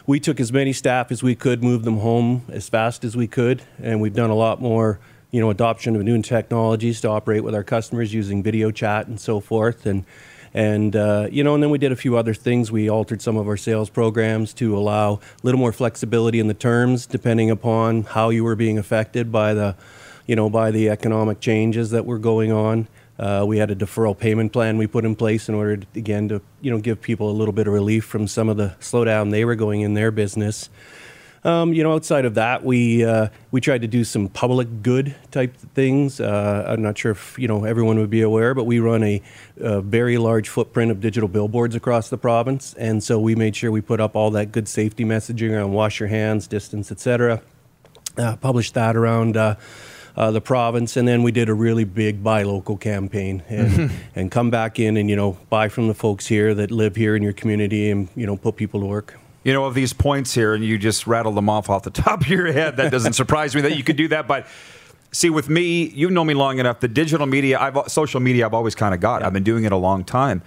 we 0.07 0.19
took 0.19 0.41
as 0.41 0.51
many 0.51 0.73
staff 0.73 1.13
as 1.13 1.23
we 1.23 1.35
could, 1.35 1.63
moved 1.63 1.85
them 1.85 1.99
home 1.99 2.43
as 2.49 2.71
fast 2.71 3.05
as 3.05 3.15
we 3.15 3.27
could, 3.27 3.63
and 3.83 4.01
we've 4.01 4.15
done 4.15 4.31
a 4.31 4.35
lot 4.35 4.61
more, 4.63 4.99
you 5.31 5.41
know, 5.41 5.51
adoption 5.51 5.97
of 5.97 6.03
new 6.03 6.21
technologies 6.23 7.01
to 7.03 7.09
operate 7.09 7.45
with 7.45 7.55
our 7.55 7.65
customers 7.65 8.13
using 8.13 8.43
video 8.43 8.71
chat 8.71 9.07
and 9.07 9.21
so 9.21 9.41
forth. 9.41 9.87
And 9.87 10.05
and 10.53 10.97
uh, 10.97 11.29
you 11.31 11.45
know, 11.45 11.55
and 11.55 11.63
then 11.63 11.71
we 11.71 11.79
did 11.79 11.93
a 11.93 11.97
few 11.97 12.17
other 12.17 12.35
things. 12.35 12.73
We 12.73 12.91
altered 12.91 13.23
some 13.23 13.37
of 13.37 13.47
our 13.47 13.57
sales 13.57 13.89
programs 13.89 14.53
to 14.55 14.77
allow 14.77 15.15
a 15.15 15.21
little 15.43 15.61
more 15.61 15.73
flexibility 15.73 16.41
in 16.41 16.49
the 16.49 16.55
terms, 16.55 17.07
depending 17.07 17.51
upon 17.51 18.03
how 18.03 18.31
you 18.31 18.43
were 18.43 18.57
being 18.57 18.77
affected 18.77 19.31
by 19.31 19.55
the, 19.55 19.77
you 20.27 20.35
know, 20.35 20.51
by 20.51 20.73
the 20.73 20.89
economic 20.89 21.41
changes 21.41 21.91
that 21.91 22.05
were 22.05 22.19
going 22.19 22.51
on. 22.51 22.89
Uh, 23.17 23.45
we 23.47 23.59
had 23.59 23.71
a 23.71 23.77
deferral 23.77 24.19
payment 24.19 24.51
plan 24.53 24.79
we 24.79 24.87
put 24.87 25.05
in 25.05 25.15
place 25.15 25.49
in 25.49 25.55
order, 25.55 25.77
to, 25.77 25.87
again, 25.95 26.29
to 26.29 26.41
you 26.63 26.71
know 26.71 26.81
give 26.81 27.01
people 27.01 27.31
a 27.31 27.37
little 27.37 27.53
bit 27.53 27.69
of 27.69 27.73
relief 27.73 28.05
from 28.05 28.27
some 28.27 28.49
of 28.49 28.57
the 28.57 28.75
slowdown 28.81 29.31
they 29.31 29.45
were 29.45 29.55
going 29.55 29.83
in 29.83 29.95
their 29.95 30.11
business. 30.11 30.69
Um, 31.43 31.73
you 31.73 31.83
know, 31.83 31.95
outside 31.95 32.27
of 32.27 32.35
that, 32.35 32.65
we 32.65 33.03
uh, 33.03 33.29
we 33.51 33.63
tried 33.63 33.81
to 33.81 33.89
do 33.89 34.05
some 34.05 34.29
public 34.29 34.83
good 34.83 35.15
type 35.31 35.57
things. 35.57 36.21
Uh, 36.21 36.67
I'm 36.69 36.83
not 36.83 36.99
sure 36.99 37.13
if 37.13 37.39
you 37.39 37.49
know 37.49 37.65
everyone 37.65 37.99
would 37.99 38.11
be 38.11 38.21
aware, 38.21 38.55
but 38.55 38.65
we 38.65 38.79
run 38.79 39.03
a, 39.03 39.23
a 39.59 39.81
very 39.81 40.19
large 40.19 40.51
footprint 40.51 40.91
of 40.91 41.01
digital 41.01 41.29
billboards 41.29 41.75
across 41.75 42.11
the 42.11 42.19
province, 42.19 42.75
and 42.75 43.03
so 43.03 43.19
we 43.19 43.35
made 43.35 43.57
sure 43.57 43.71
we 43.71 43.81
put 43.81 44.01
up 44.01 44.15
all 44.17 44.31
that 44.33 44.53
good 44.53 44.69
safety 44.69 45.05
messaging 45.05 45.53
around 45.53 45.73
wash 45.73 45.99
your 45.99 46.11
hands, 46.11 46.47
distance, 46.47 46.93
etc. 46.93 47.41
Uh, 48.19 48.37
published 48.37 48.75
that 48.75 48.97
around. 48.97 49.37
Uh, 49.37 49.55
uh, 50.17 50.33
the 50.33 50.41
province, 50.41 50.97
and 50.97 51.07
then 51.07 51.23
we 51.23 51.31
did 51.31 51.49
a 51.49 51.55
really 51.55 51.85
big 51.85 52.23
buy 52.23 52.43
local 52.43 52.77
campaign, 52.77 53.45
and 53.49 53.93
and 54.17 54.31
come 54.31 54.51
back 54.51 54.81
in 54.81 54.97
and 54.97 55.09
you 55.09 55.15
know 55.15 55.39
buy 55.49 55.69
from 55.69 55.87
the 55.87 55.95
folks 55.95 56.27
here 56.27 56.53
that 56.53 56.73
live 56.73 56.97
here 56.97 57.15
in 57.15 57.23
your 57.23 57.33
community, 57.33 57.91
and 57.91 58.09
you 58.17 58.27
know 58.27 58.37
put 58.37 58.57
people 58.57 58.81
to 58.81 58.87
work. 58.87 59.20
You 59.45 59.53
know, 59.53 59.65
of 59.65 59.75
these 59.75 59.93
points 59.93 60.35
here, 60.35 60.55
and 60.55 60.65
you 60.65 60.79
just 60.79 61.07
rattled 61.07 61.37
them 61.37 61.49
off 61.49 61.71
off 61.71 61.83
the 61.83 61.91
top 61.91 62.23
of 62.23 62.29
your 62.29 62.53
head. 62.53 62.77
That 62.77 62.91
doesn't 62.91 63.15
surprise 63.15 63.55
me 63.55 63.63
that 63.63 63.77
you 63.77 63.85
could 63.85 63.97
do 63.97 64.09
that, 64.09 64.27
but. 64.27 64.47
See, 65.13 65.29
with 65.29 65.49
me, 65.49 65.89
you 65.89 66.09
know 66.09 66.23
me 66.23 66.35
long 66.35 66.61
enough. 66.61 66.79
The 66.79 66.87
digital 66.87 67.27
media, 67.27 67.59
I've 67.59 67.77
social 67.89 68.21
media, 68.21 68.47
I've 68.47 68.55
always 68.55 68.77
kind 68.77 68.95
of 68.95 69.01
got. 69.01 69.23
Yeah. 69.23 69.27
I've 69.27 69.33
been 69.33 69.43
doing 69.43 69.65
it 69.65 69.73
a 69.73 69.77
long 69.77 70.05
time, 70.05 70.41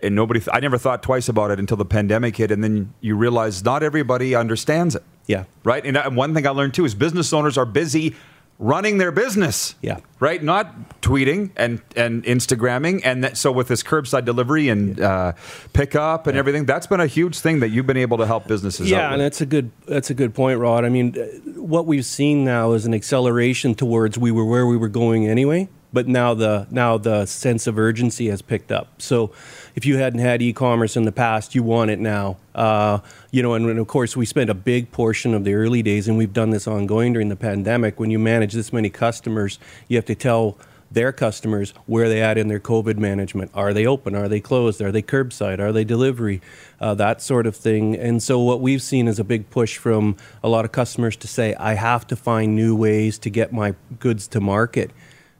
and 0.00 0.14
nobody. 0.14 0.40
I 0.50 0.60
never 0.60 0.78
thought 0.78 1.02
twice 1.02 1.28
about 1.28 1.50
it 1.50 1.58
until 1.58 1.76
the 1.76 1.84
pandemic 1.84 2.38
hit, 2.38 2.50
and 2.50 2.64
then 2.64 2.94
you 3.02 3.16
realize 3.16 3.62
not 3.62 3.82
everybody 3.82 4.34
understands 4.34 4.94
it. 4.94 5.02
Yeah. 5.26 5.44
Right. 5.62 5.84
And 5.84 5.94
uh, 5.94 6.08
one 6.08 6.32
thing 6.32 6.46
I 6.46 6.50
learned 6.52 6.72
too 6.72 6.86
is 6.86 6.94
business 6.94 7.34
owners 7.34 7.58
are 7.58 7.66
busy 7.66 8.14
running 8.58 8.98
their 8.98 9.12
business. 9.12 9.74
Yeah. 9.82 10.00
Right? 10.18 10.42
Not 10.42 11.00
tweeting 11.02 11.50
and, 11.56 11.80
and 11.94 12.24
Instagramming. 12.24 13.02
And 13.04 13.24
that, 13.24 13.36
so 13.36 13.52
with 13.52 13.68
this 13.68 13.82
curbside 13.82 14.24
delivery 14.24 14.68
and 14.68 14.98
uh, 15.00 15.32
pickup 15.72 16.26
and 16.26 16.34
yeah. 16.34 16.38
everything, 16.38 16.64
that's 16.64 16.86
been 16.86 17.00
a 17.00 17.06
huge 17.06 17.38
thing 17.38 17.60
that 17.60 17.68
you've 17.68 17.86
been 17.86 17.96
able 17.96 18.18
to 18.18 18.26
help 18.26 18.46
businesses 18.46 18.90
Yeah, 18.90 19.12
and 19.12 19.20
that's 19.20 19.40
a 19.40 19.46
good 19.46 19.70
that's 19.86 20.10
a 20.10 20.14
good 20.14 20.34
point, 20.34 20.58
Rod. 20.58 20.84
I 20.84 20.88
mean, 20.88 21.14
what 21.56 21.86
we've 21.86 22.06
seen 22.06 22.44
now 22.44 22.72
is 22.72 22.86
an 22.86 22.94
acceleration 22.94 23.74
towards 23.74 24.18
we 24.18 24.30
were 24.30 24.44
where 24.44 24.66
we 24.66 24.76
were 24.76 24.88
going 24.88 25.28
anyway 25.28 25.68
but 25.96 26.06
now 26.06 26.34
the 26.34 26.66
now 26.70 26.98
the 26.98 27.24
sense 27.24 27.66
of 27.66 27.78
urgency 27.78 28.26
has 28.26 28.42
picked 28.42 28.70
up. 28.70 29.00
So, 29.00 29.32
if 29.76 29.84
you 29.84 29.98
hadn't 29.98 30.20
had 30.20 30.40
e-commerce 30.40 30.96
in 30.96 31.04
the 31.04 31.12
past, 31.12 31.54
you 31.54 31.62
want 31.62 31.90
it 31.90 32.00
now. 32.00 32.38
Uh, 32.54 32.98
you 33.30 33.42
know, 33.42 33.52
and, 33.52 33.68
and, 33.68 33.78
of 33.78 33.86
course, 33.86 34.16
we 34.16 34.24
spent 34.24 34.48
a 34.48 34.54
big 34.54 34.90
portion 34.90 35.34
of 35.34 35.44
the 35.44 35.52
early 35.52 35.82
days, 35.82 36.08
and 36.08 36.16
we've 36.16 36.32
done 36.32 36.48
this 36.48 36.66
ongoing 36.66 37.12
during 37.12 37.28
the 37.28 37.36
pandemic. 37.36 38.00
When 38.00 38.10
you 38.10 38.18
manage 38.18 38.54
this 38.54 38.72
many 38.72 38.88
customers, 38.88 39.58
you 39.86 39.98
have 39.98 40.06
to 40.06 40.14
tell 40.14 40.56
their 40.90 41.12
customers 41.12 41.74
where 41.84 42.08
they 42.08 42.22
at 42.22 42.38
in 42.38 42.48
their 42.48 42.60
COVID 42.60 42.96
management. 42.96 43.50
Are 43.52 43.74
they 43.74 43.84
open? 43.84 44.14
Are 44.14 44.28
they 44.28 44.40
closed? 44.40 44.80
Are 44.80 44.90
they 44.90 45.02
curbside? 45.02 45.58
Are 45.58 45.72
they 45.72 45.84
delivery? 45.84 46.40
Uh, 46.80 46.94
that 46.94 47.20
sort 47.20 47.46
of 47.46 47.54
thing. 47.54 47.96
And 47.96 48.22
so 48.22 48.38
what 48.40 48.62
we've 48.62 48.80
seen 48.80 49.08
is 49.08 49.18
a 49.18 49.24
big 49.24 49.50
push 49.50 49.76
from 49.76 50.16
a 50.42 50.48
lot 50.48 50.64
of 50.64 50.72
customers 50.72 51.16
to 51.16 51.28
say, 51.28 51.54
I 51.56 51.74
have 51.74 52.06
to 52.06 52.16
find 52.16 52.56
new 52.56 52.74
ways 52.74 53.18
to 53.18 53.30
get 53.30 53.52
my 53.52 53.74
goods 53.98 54.26
to 54.28 54.40
market. 54.40 54.90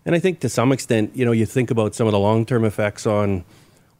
And 0.05 0.15
I 0.15 0.19
think 0.19 0.41
to 0.41 0.49
some 0.51 0.73
extent, 0.73 1.13
you 1.15 1.25
know, 1.25 1.33
you 1.33 1.47
think 1.47 1.71
about 1.71 1.95
some 1.95 2.07
of 2.07 2.13
the 2.13 2.19
long 2.19 2.45
term 2.45 2.65
effects 2.65 3.07
on 3.07 3.45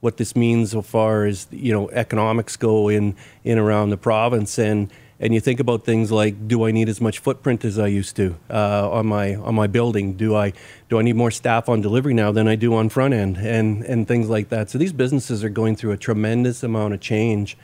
what 0.01 0.17
this 0.17 0.37
means 0.37 0.71
so 0.73 0.83
far 0.83 1.25
as 1.25 1.47
you 1.51 1.73
know 1.73 1.89
economics 1.91 2.57
go 2.57 2.89
in 2.89 3.15
in 3.45 3.59
around 3.59 3.91
the 3.91 3.97
province 3.97 4.59
and 4.59 4.91
and 5.19 5.33
you 5.33 5.41
think 5.41 5.59
about 5.61 5.85
things 5.85 6.13
like 6.13 6.47
do 6.47 6.67
I 6.67 6.71
need 6.71 6.89
as 6.89 7.01
much 7.01 7.19
footprint 7.19 7.65
as 7.65 7.79
I 7.79 7.87
used 7.87 8.17
to 8.17 8.37
uh, 8.51 8.91
on 8.91 9.07
my 9.07 9.35
on 9.35 9.55
my 9.55 9.67
building 9.67 10.15
do 10.15 10.37
I 10.37 10.53
do 10.89 10.99
I 10.99 11.03
need 11.03 11.17
more 11.17 11.31
staff 11.31 11.69
on 11.69 11.81
delivery 11.81 12.15
now 12.15 12.33
than 12.33 12.47
I 12.47 12.57
do 12.57 12.75
on 12.75 12.89
front 12.89 13.15
end 13.15 13.39
and 13.39 13.83
and 13.85 14.07
things 14.07 14.29
like 14.29 14.51
that 14.51 14.71
so 14.71 14.79
these 14.79 14.93
businesses 14.93 15.43
are 15.43 15.49
going 15.49 15.77
through 15.77 15.93
a 15.93 15.97
tremendous 15.97 16.63
amount 16.63 16.95
of 16.95 17.01
change 17.01 17.57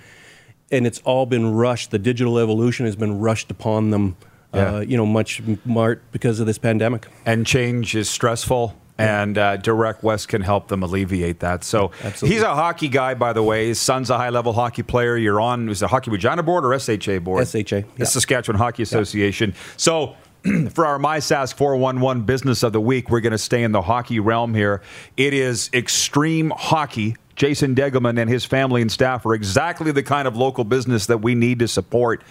and 0.71 0.87
it's 0.87 1.01
all 1.01 1.27
been 1.27 1.53
rushed 1.53 1.91
the 1.91 1.99
digital 1.99 2.39
evolution 2.39 2.87
has 2.87 2.97
been 2.97 3.19
rushed 3.21 3.51
upon 3.51 3.91
them 3.91 4.17
yeah. 4.55 4.77
uh, 4.77 4.81
you 4.81 4.97
know, 4.97 5.07
much 5.07 5.43
smart 5.65 6.03
because 6.13 6.41
of 6.41 6.47
this 6.47 6.59
pandemic. 6.59 7.07
And 7.25 7.47
change 7.47 7.95
is 7.95 8.09
stressful. 8.09 8.77
And 9.03 9.39
uh, 9.39 9.57
Direct 9.57 10.03
West 10.03 10.29
can 10.29 10.43
help 10.43 10.69
them 10.69 10.83
alleviate 10.83 11.41
that. 11.41 11.65
So 11.65 11.93
Absolutely. 12.03 12.37
he's 12.37 12.43
a 12.43 12.55
hockey 12.55 12.89
guy, 12.89 13.15
by 13.15 13.33
the 13.33 13.43
way. 13.43 13.69
His 13.69 13.81
son's 13.81 14.11
a 14.11 14.17
high 14.17 14.31
level 14.31 14.53
hockey 14.53 14.83
player. 14.83 15.17
You're 15.17 15.41
on, 15.41 15.69
is 15.69 15.83
it 15.83 15.89
Hockey 15.89 16.11
Regina 16.11 16.43
board 16.43 16.65
or 16.65 16.79
SHA 16.79 17.19
board? 17.21 17.47
SHA. 17.47 17.77
Yeah. 17.77 17.83
The 17.99 18.07
Saskatchewan 18.07 18.59
Hockey 18.59 18.83
Association. 18.83 19.51
Yeah. 19.51 19.57
So 19.77 20.17
for 20.71 20.87
our 20.87 20.99
MySask 20.99 21.55
411 21.55 22.25
business 22.25 22.63
of 22.63 22.73
the 22.73 22.81
week, 22.81 23.11
we're 23.11 23.21
going 23.21 23.33
to 23.33 23.39
stay 23.39 23.63
in 23.63 23.73
the 23.73 23.83
hockey 23.83 24.21
realm 24.21 24.55
here. 24.55 24.83
It 25.17 25.35
is 25.35 25.71
extreme 25.73 26.51
hockey. 26.51 27.17
Jason 27.37 27.75
Degelman 27.75 28.21
and 28.21 28.29
his 28.29 28.45
family 28.45 28.83
and 28.83 28.93
staff 28.93 29.25
are 29.25 29.35
exactly 29.35 29.91
the 29.91 30.03
kind 30.03 30.29
of 30.29 30.37
local 30.37 30.65
business 30.65 31.07
that 31.07 31.19
we 31.19 31.35
need 31.35 31.61
to 31.61 31.69
support. 31.69 32.23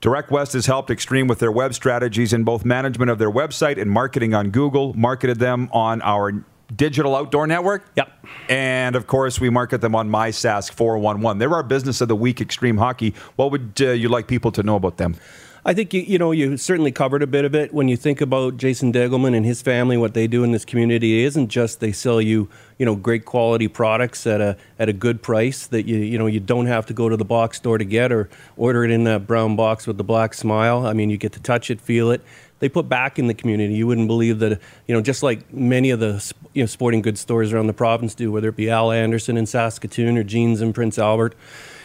Direct 0.00 0.30
West 0.30 0.54
has 0.54 0.64
helped 0.64 0.90
Extreme 0.90 1.26
with 1.26 1.40
their 1.40 1.52
web 1.52 1.74
strategies 1.74 2.32
in 2.32 2.42
both 2.42 2.64
management 2.64 3.10
of 3.10 3.18
their 3.18 3.30
website 3.30 3.80
and 3.80 3.90
marketing 3.90 4.32
on 4.32 4.50
Google, 4.50 4.94
marketed 4.94 5.38
them 5.38 5.68
on 5.72 6.00
our 6.00 6.42
digital 6.74 7.14
outdoor 7.14 7.46
network. 7.46 7.84
Yep. 7.96 8.10
And 8.48 8.96
of 8.96 9.06
course, 9.06 9.40
we 9.40 9.50
market 9.50 9.82
them 9.82 9.94
on 9.94 10.08
MySask 10.08 10.72
411. 10.72 11.38
They're 11.38 11.52
our 11.52 11.62
business 11.62 12.00
of 12.00 12.08
the 12.08 12.16
week, 12.16 12.40
Extreme 12.40 12.78
Hockey. 12.78 13.14
What 13.36 13.50
would 13.50 13.72
uh, 13.80 13.90
you 13.90 14.08
like 14.08 14.26
people 14.26 14.50
to 14.52 14.62
know 14.62 14.76
about 14.76 14.96
them? 14.96 15.16
I 15.64 15.74
think 15.74 15.92
you, 15.92 16.00
you 16.00 16.18
know 16.18 16.32
you 16.32 16.56
certainly 16.56 16.90
covered 16.90 17.22
a 17.22 17.26
bit 17.26 17.44
of 17.44 17.54
it 17.54 17.74
when 17.74 17.88
you 17.88 17.96
think 17.96 18.20
about 18.20 18.56
Jason 18.56 18.92
Degelman 18.92 19.36
and 19.36 19.44
his 19.44 19.60
family. 19.60 19.96
What 19.98 20.14
they 20.14 20.26
do 20.26 20.42
in 20.42 20.52
this 20.52 20.64
community 20.64 21.22
it 21.22 21.26
isn't 21.26 21.48
just 21.48 21.80
they 21.80 21.92
sell 21.92 22.20
you 22.20 22.48
you 22.78 22.86
know 22.86 22.94
great 22.94 23.26
quality 23.26 23.68
products 23.68 24.26
at 24.26 24.40
a 24.40 24.56
at 24.78 24.88
a 24.88 24.94
good 24.94 25.22
price 25.22 25.66
that 25.66 25.86
you 25.86 25.98
you 25.98 26.18
know 26.18 26.26
you 26.26 26.40
don't 26.40 26.66
have 26.66 26.86
to 26.86 26.94
go 26.94 27.08
to 27.10 27.16
the 27.16 27.26
box 27.26 27.58
store 27.58 27.76
to 27.76 27.84
get 27.84 28.10
or 28.10 28.30
order 28.56 28.84
it 28.84 28.90
in 28.90 29.04
that 29.04 29.26
brown 29.26 29.54
box 29.54 29.86
with 29.86 29.98
the 29.98 30.04
black 30.04 30.32
smile. 30.32 30.86
I 30.86 30.94
mean, 30.94 31.10
you 31.10 31.18
get 31.18 31.32
to 31.32 31.40
touch 31.40 31.70
it, 31.70 31.80
feel 31.80 32.10
it. 32.10 32.22
They 32.60 32.68
put 32.68 32.88
back 32.88 33.18
in 33.18 33.26
the 33.26 33.34
community. 33.34 33.74
You 33.74 33.86
wouldn't 33.86 34.06
believe 34.06 34.38
that 34.38 34.60
you 34.86 34.94
know 34.94 35.02
just 35.02 35.22
like 35.22 35.52
many 35.52 35.90
of 35.90 36.00
the 36.00 36.32
you 36.54 36.62
know 36.62 36.66
sporting 36.66 37.02
goods 37.02 37.20
stores 37.20 37.52
around 37.52 37.66
the 37.66 37.74
province 37.74 38.14
do, 38.14 38.32
whether 38.32 38.48
it 38.48 38.56
be 38.56 38.70
Al 38.70 38.92
Anderson 38.92 39.36
in 39.36 39.44
Saskatoon 39.44 40.16
or 40.16 40.24
Jeans 40.24 40.62
in 40.62 40.72
Prince 40.72 40.98
Albert 40.98 41.34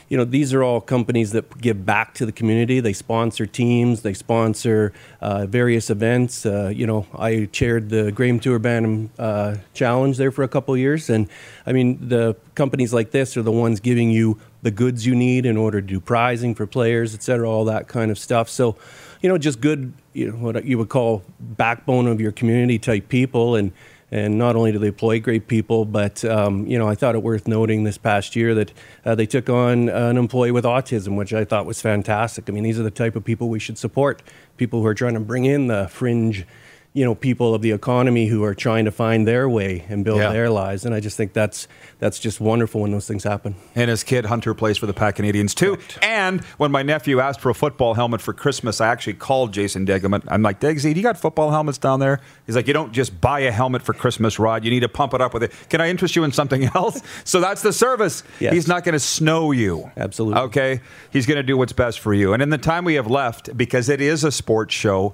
you 0.08 0.18
know, 0.18 0.24
these 0.24 0.54
are 0.54 0.64
all 0.64 0.80
companies 0.82 1.32
that 1.32 1.58
give 1.60 1.86
back 1.86 2.14
to 2.14 2.26
the 2.26 2.32
community. 2.32 2.80
They 2.80 2.94
sponsor 2.94 3.46
teams, 3.46 4.02
they 4.02 4.14
sponsor 4.14 4.94
uh, 5.20 5.48
various 5.48 5.90
events. 5.90 6.46
Uh, 6.46 6.72
you 6.74 6.86
know, 6.86 7.08
I 7.18 7.46
chaired 7.52 7.90
the 7.90 8.12
Graham 8.12 8.40
Tour 8.40 8.60
Bantam 8.60 9.10
uh, 9.18 9.58
Challenge 9.74 10.18
there 10.18 10.32
for 10.32 10.44
a 10.44 10.48
couple 10.48 10.78
years, 10.78 11.10
and 11.10 11.28
I 11.66 11.74
mean, 11.74 12.10
the 12.10 12.36
companies 12.54 12.94
like 12.94 13.12
this 13.12 13.36
are 13.36 13.42
the 13.42 13.52
ones 13.52 13.80
giving 13.80 14.12
you 14.12 14.40
the 14.62 14.72
goods 14.72 15.06
you 15.06 15.16
need 15.16 15.46
in 15.46 15.58
order 15.58 15.82
to 15.82 15.88
do 15.88 16.00
prizing 16.00 16.56
for 16.56 16.66
players, 16.66 17.14
et 17.14 17.22
cetera, 17.22 17.50
all 17.50 17.66
that 17.66 17.88
kind 17.88 18.10
of 18.10 18.18
stuff. 18.18 18.50
So, 18.50 18.76
you 19.22 19.30
know, 19.30 19.38
just 19.38 19.62
good, 19.62 19.94
you 20.14 20.32
know, 20.32 20.38
what 20.38 20.66
you 20.66 20.78
would 20.78 20.90
call 20.90 21.24
backbone 21.40 22.08
of 22.08 22.20
your 22.20 22.32
community 22.32 22.80
type 22.80 23.10
people, 23.10 23.56
and 23.56 23.72
and 24.12 24.38
not 24.38 24.56
only 24.56 24.72
do 24.72 24.80
they 24.80 24.88
employ 24.88 25.20
great 25.20 25.48
people, 25.48 25.86
but 25.86 26.24
um, 26.26 26.66
you 26.68 26.78
know, 26.78 26.88
I 26.88 26.96
thought 26.96 27.16
it 27.16 27.24
worth 27.24 27.48
noting 27.48 27.84
this 27.84 27.98
past 27.98 28.36
year 28.36 28.54
that 28.56 28.74
uh, 29.04 29.16
they 29.16 29.26
took 29.26 29.50
on 29.50 29.90
an 29.90 30.18
employee 30.18 30.52
with 30.52 30.64
autism, 30.64 31.16
which 31.16 31.34
I 31.34 31.44
thought 31.44 31.66
was 31.66 31.82
fantastic. 31.82 32.50
I 32.50 32.54
mean, 32.54 32.64
these 32.64 32.80
are 32.80 32.84
the 32.84 32.92
type 32.92 33.16
of 33.16 33.24
people 33.24 33.50
we 33.50 33.60
should 33.60 33.78
support. 33.78 34.22
People 34.58 34.82
who 34.82 34.88
are 34.88 34.94
trying 34.94 35.16
to 35.16 35.20
bring 35.20 35.46
in 35.46 35.68
the 35.68 35.88
fringe 35.88 36.46
you 36.96 37.04
know 37.04 37.14
people 37.14 37.54
of 37.54 37.62
the 37.62 37.72
economy 37.72 38.26
who 38.26 38.42
are 38.46 38.56
trying 38.56 38.86
to 38.86 38.92
find 38.92 39.28
their 39.28 39.50
way 39.50 39.86
and 39.90 40.06
build 40.06 40.20
yeah. 40.20 40.32
their 40.32 40.50
lives. 40.50 40.86
And 40.86 40.96
i 40.96 41.02
just 41.02 41.18
think 41.18 41.34
that's 41.34 41.68
that's 42.00 42.18
just 42.20 42.40
wonderful 42.40 42.82
when 42.82 42.92
those 42.92 43.06
things 43.06 43.24
happen. 43.24 43.56
And 43.76 43.90
his 43.90 44.04
kid 44.04 44.26
hunter 44.26 44.54
plays 44.54 44.78
for 44.78 44.86
the 44.88 44.94
Pat 44.94 45.16
Canadians 45.16 45.54
too 45.54 45.78
and 46.02 46.42
when 46.58 46.72
my 46.72 46.82
nephew 46.82 47.20
asked 47.20 47.42
for 47.42 47.50
a 47.50 47.54
football 47.54 47.94
helmet 47.94 48.22
for 48.22 48.34
christmas 48.34 48.80
i 48.80 48.88
actually 48.88 49.14
called 49.14 49.54
jason 49.54 49.86
degelman. 49.86 50.24
I'm 50.30 50.42
like 50.42 50.62
degsy 50.62 50.94
do 50.94 51.00
you 51.00 51.04
got 51.04 51.18
football 51.18 51.52
helmets 51.52 51.78
down 51.78 52.00
there? 52.00 52.22
He's 52.46 52.56
like 52.56 52.66
you 52.66 52.74
don't 52.74 52.94
just 52.94 53.20
buy 53.20 53.42
a 53.42 53.52
helmet 53.52 53.82
for 53.82 53.94
christmas 53.94 54.40
rod. 54.40 54.64
You 54.64 54.72
need 54.72 54.80
to 54.80 54.90
pump 54.90 55.14
it 55.14 55.20
up 55.20 55.34
with 55.34 55.44
it. 55.44 55.52
Can 55.70 55.82
i 55.82 55.90
interest 55.90 56.16
you 56.16 56.24
in 56.24 56.32
something 56.32 56.64
else? 56.76 57.02
So 57.26 57.42
that's 57.42 57.62
the 57.62 57.74
service. 57.74 58.24
Yes. 58.40 58.54
he's 58.54 58.68
not 58.70 58.86
going 58.86 58.94
to 58.94 59.00
snow 59.00 59.52
you. 59.52 59.92
Absolutely. 59.98 60.40
Okay? 60.44 60.80
He's 61.12 61.26
going 61.26 61.38
to 61.38 61.44
do 61.44 61.58
what's 61.58 61.74
best 61.74 62.00
for 62.00 62.14
you. 62.14 62.34
And 62.34 62.42
in 62.42 62.50
the 62.50 62.58
time 62.58 62.86
we 62.86 62.94
have 62.96 63.08
left 63.08 63.56
because 63.58 63.90
it 63.90 64.00
is 64.00 64.24
a 64.24 64.32
sports 64.32 64.74
show 64.74 65.14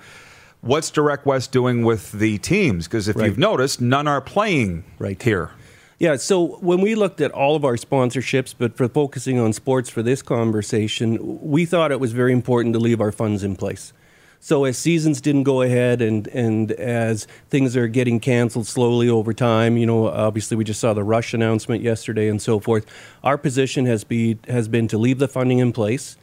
what's 0.61 0.89
Direct 0.89 1.25
West 1.25 1.51
doing 1.51 1.83
with 1.83 2.11
the 2.11 2.37
teams? 2.37 2.87
Because 2.87 3.07
if 3.07 3.15
right. 3.15 3.25
you've 3.25 3.37
noticed, 3.37 3.81
none 3.81 4.07
are 4.07 4.21
playing 4.21 4.83
right 4.99 5.21
here. 5.21 5.51
Yeah, 5.99 6.15
so 6.15 6.57
when 6.61 6.81
we 6.81 6.95
looked 6.95 7.21
at 7.21 7.31
all 7.31 7.55
of 7.55 7.63
our 7.63 7.75
sponsorships, 7.75 8.55
but 8.57 8.75
for 8.75 8.87
focusing 8.87 9.37
on 9.37 9.53
sports 9.53 9.87
for 9.87 10.01
this 10.01 10.23
conversation, 10.23 11.19
we 11.41 11.65
thought 11.65 11.91
it 11.91 11.99
was 11.99 12.11
very 12.11 12.33
important 12.33 12.73
to 12.73 12.79
leave 12.79 12.99
our 12.99 13.11
funds 13.11 13.43
in 13.43 13.55
place. 13.55 13.93
So 14.39 14.63
as 14.63 14.79
seasons 14.79 15.21
didn't 15.21 15.43
go 15.43 15.61
ahead 15.61 16.01
and, 16.01 16.27
and 16.29 16.71
as 16.71 17.27
things 17.51 17.77
are 17.77 17.87
getting 17.87 18.19
canceled 18.19 18.65
slowly 18.65 19.07
over 19.07 19.31
time, 19.35 19.77
you 19.77 19.85
know, 19.85 20.07
obviously 20.07 20.57
we 20.57 20.63
just 20.63 20.79
saw 20.79 20.95
the 20.95 21.03
Rush 21.03 21.35
announcement 21.35 21.83
yesterday 21.83 22.27
and 22.27 22.41
so 22.41 22.59
forth. 22.59 22.87
Our 23.23 23.37
position 23.37 23.85
has 23.85 24.03
be 24.03 24.39
has 24.47 24.67
been 24.67 24.87
to 24.87 24.97
leave 24.97 25.19
the 25.19 25.27
funding 25.27 25.59
in 25.59 25.71
place 25.71 26.17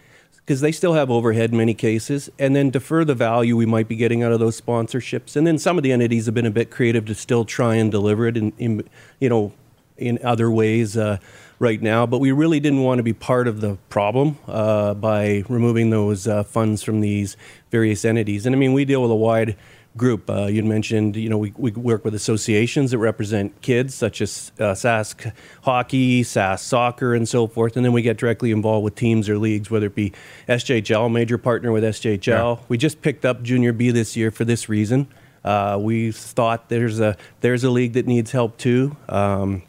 because 0.49 0.62
they 0.62 0.72
still 0.72 0.94
have 0.94 1.11
overhead 1.11 1.51
in 1.51 1.59
many 1.59 1.74
cases, 1.74 2.30
and 2.38 2.57
then 2.57 2.70
defer 2.70 3.05
the 3.05 3.14
value 3.14 3.55
we 3.55 3.66
might 3.66 3.86
be 3.86 3.94
getting 3.94 4.22
out 4.22 4.32
of 4.32 4.40
those 4.40 4.59
sponsorships. 4.59 5.36
And 5.36 5.46
then 5.46 5.59
some 5.59 5.76
of 5.76 5.82
the 5.82 5.92
entities 5.92 6.24
have 6.24 6.34
been 6.34 6.46
a 6.46 6.51
bit 6.51 6.70
creative 6.70 7.05
to 7.05 7.14
still 7.14 7.44
try 7.44 7.74
and 7.74 7.92
deliver 7.92 8.26
it 8.26 8.34
in, 8.34 8.55
in 8.57 8.88
you 9.20 9.28
know, 9.28 9.53
in 9.99 10.18
other 10.24 10.51
ways 10.51 10.96
uh, 10.96 11.18
right 11.59 11.82
now. 11.82 12.07
But 12.07 12.20
we 12.20 12.32
really 12.32 12.61
didn't 12.61 12.82
want 12.82 12.99
to 12.99 13.03
be 13.03 13.12
part 13.12 13.46
of 13.46 13.61
the 13.61 13.76
problem 13.90 14.38
uh, 14.49 14.94
by 14.94 15.44
removing 15.51 15.90
those 15.90 16.26
uh, 16.26 16.44
funds 16.44 16.82
from 16.82 17.03
these 17.03 17.36
various 17.70 18.07
entities. 18.07 18.46
And 18.46 18.57
I 18.57 18.59
mean, 18.59 18.72
we 18.72 18.86
deal 18.86 19.03
with 19.03 19.11
a 19.11 19.16
wide 19.16 19.55
group. 19.97 20.30
Uh, 20.30 20.47
you 20.47 20.62
mentioned, 20.62 21.16
you 21.16 21.28
know, 21.28 21.39
we, 21.39 21.53
we 21.57 21.70
work 21.72 22.05
with 22.05 22.14
associations 22.14 22.91
that 22.93 22.99
represent 22.99 23.61
kids, 23.62 23.95
such 23.95 24.20
as 24.20 24.53
uh, 24.59 24.72
Sask 24.72 25.32
Hockey, 25.62 26.22
Sask 26.22 26.61
Soccer, 26.61 27.14
and 27.14 27.28
so 27.28 27.47
forth. 27.47 27.76
And 27.76 27.84
then 27.84 27.93
we 27.93 28.03
get 28.03 28.16
directly 28.16 28.51
involved 28.51 28.84
with 28.84 28.95
teams 28.95 29.28
or 29.28 29.39
leagues, 29.39 29.70
whether 29.70 29.86
it 29.86 29.95
be 29.95 30.12
SJHL, 30.49 31.12
major 31.12 31.39
partner 31.39 31.72
with 31.72 31.84
SJHL. 31.84 32.57
Yeah. 32.57 32.64
We 32.68 32.78
just 32.78 33.03
picked 33.03 33.24
up 33.24 33.43
Junior 33.43 33.72
B 33.72 33.91
this 33.91 34.16
year 34.16 34.30
for 34.30 34.45
this 34.45 34.68
reason. 34.68 35.09
Uh, 35.45 35.78
we 35.80 36.12
thought 36.12 36.68
there's 36.68 37.01
a 37.01 37.16
there's 37.41 37.64
a 37.64 37.70
league 37.70 37.95
that 37.95 38.07
needs 38.07 38.32
help 38.32 38.59
too. 38.59 38.97
Um, 39.09 39.62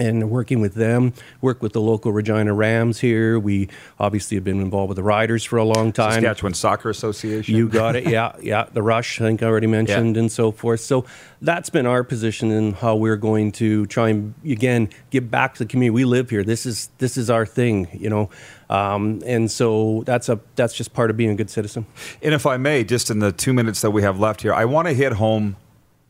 and 0.00 0.30
working 0.30 0.60
with 0.60 0.74
them, 0.74 1.12
work 1.40 1.62
with 1.62 1.74
the 1.74 1.80
local 1.80 2.10
Regina 2.10 2.54
Rams 2.54 3.00
here. 3.00 3.38
We 3.38 3.68
obviously 3.98 4.36
have 4.36 4.44
been 4.44 4.60
involved 4.60 4.88
with 4.88 4.96
the 4.96 5.02
Riders 5.02 5.44
for 5.44 5.58
a 5.58 5.64
long 5.64 5.92
time. 5.92 6.14
Saskatchewan 6.14 6.54
Soccer 6.54 6.88
Association. 6.90 7.54
You 7.54 7.68
got 7.68 7.94
it. 7.96 8.08
Yeah, 8.08 8.32
yeah. 8.42 8.66
The 8.72 8.82
Rush, 8.82 9.20
I 9.20 9.24
think 9.24 9.42
I 9.42 9.46
already 9.46 9.66
mentioned, 9.66 10.16
Yeah. 10.16 10.20
and 10.22 10.32
so 10.32 10.50
forth. 10.50 10.80
So 10.80 11.04
that's 11.42 11.70
been 11.70 11.86
our 11.86 12.02
position 12.02 12.50
in 12.50 12.72
how 12.72 12.96
we're 12.96 13.16
going 13.16 13.52
to 13.52 13.86
try 13.86 14.08
and 14.08 14.34
again 14.44 14.88
give 15.10 15.30
back 15.30 15.54
to 15.54 15.58
the 15.60 15.66
community. 15.66 15.90
We 15.94 16.04
live 16.04 16.30
here. 16.30 16.42
This 16.42 16.64
is 16.66 16.88
this 16.98 17.16
is 17.16 17.28
our 17.30 17.44
thing, 17.46 17.88
you 17.92 18.08
know. 18.10 18.30
Um, 18.70 19.20
and 19.26 19.50
so 19.50 20.02
that's 20.06 20.28
a 20.28 20.40
that's 20.56 20.74
just 20.74 20.92
part 20.94 21.10
of 21.10 21.16
being 21.16 21.30
a 21.30 21.34
good 21.34 21.50
citizen. 21.50 21.86
And 22.22 22.32
if 22.34 22.46
I 22.46 22.56
may, 22.56 22.84
just 22.84 23.10
in 23.10 23.18
the 23.18 23.32
two 23.32 23.52
minutes 23.52 23.80
that 23.82 23.90
we 23.90 24.02
have 24.02 24.18
left 24.18 24.42
here, 24.42 24.54
I 24.54 24.64
want 24.64 24.88
to 24.88 24.94
hit 24.94 25.12
home 25.14 25.56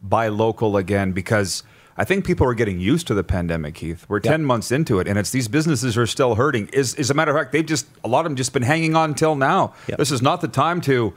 buy 0.02 0.28
local 0.28 0.76
again 0.76 1.12
because 1.12 1.62
I 2.00 2.04
think 2.04 2.24
people 2.24 2.46
are 2.46 2.54
getting 2.54 2.80
used 2.80 3.08
to 3.08 3.14
the 3.14 3.22
pandemic, 3.22 3.74
Keith. 3.74 4.06
We're 4.08 4.20
10 4.20 4.42
months 4.42 4.72
into 4.72 5.00
it, 5.00 5.06
and 5.06 5.18
it's 5.18 5.32
these 5.32 5.48
businesses 5.48 5.98
are 5.98 6.06
still 6.06 6.34
hurting. 6.34 6.68
Is, 6.72 6.94
as 6.94 7.10
a 7.10 7.14
matter 7.14 7.30
of 7.30 7.36
fact, 7.36 7.52
they've 7.52 7.66
just, 7.66 7.86
a 8.02 8.08
lot 8.08 8.20
of 8.20 8.30
them 8.30 8.36
just 8.36 8.54
been 8.54 8.62
hanging 8.62 8.96
on 8.96 9.10
until 9.10 9.36
now. 9.36 9.74
Yep. 9.86 9.98
This 9.98 10.10
is 10.10 10.22
not 10.22 10.40
the 10.40 10.48
time 10.48 10.80
to 10.82 11.12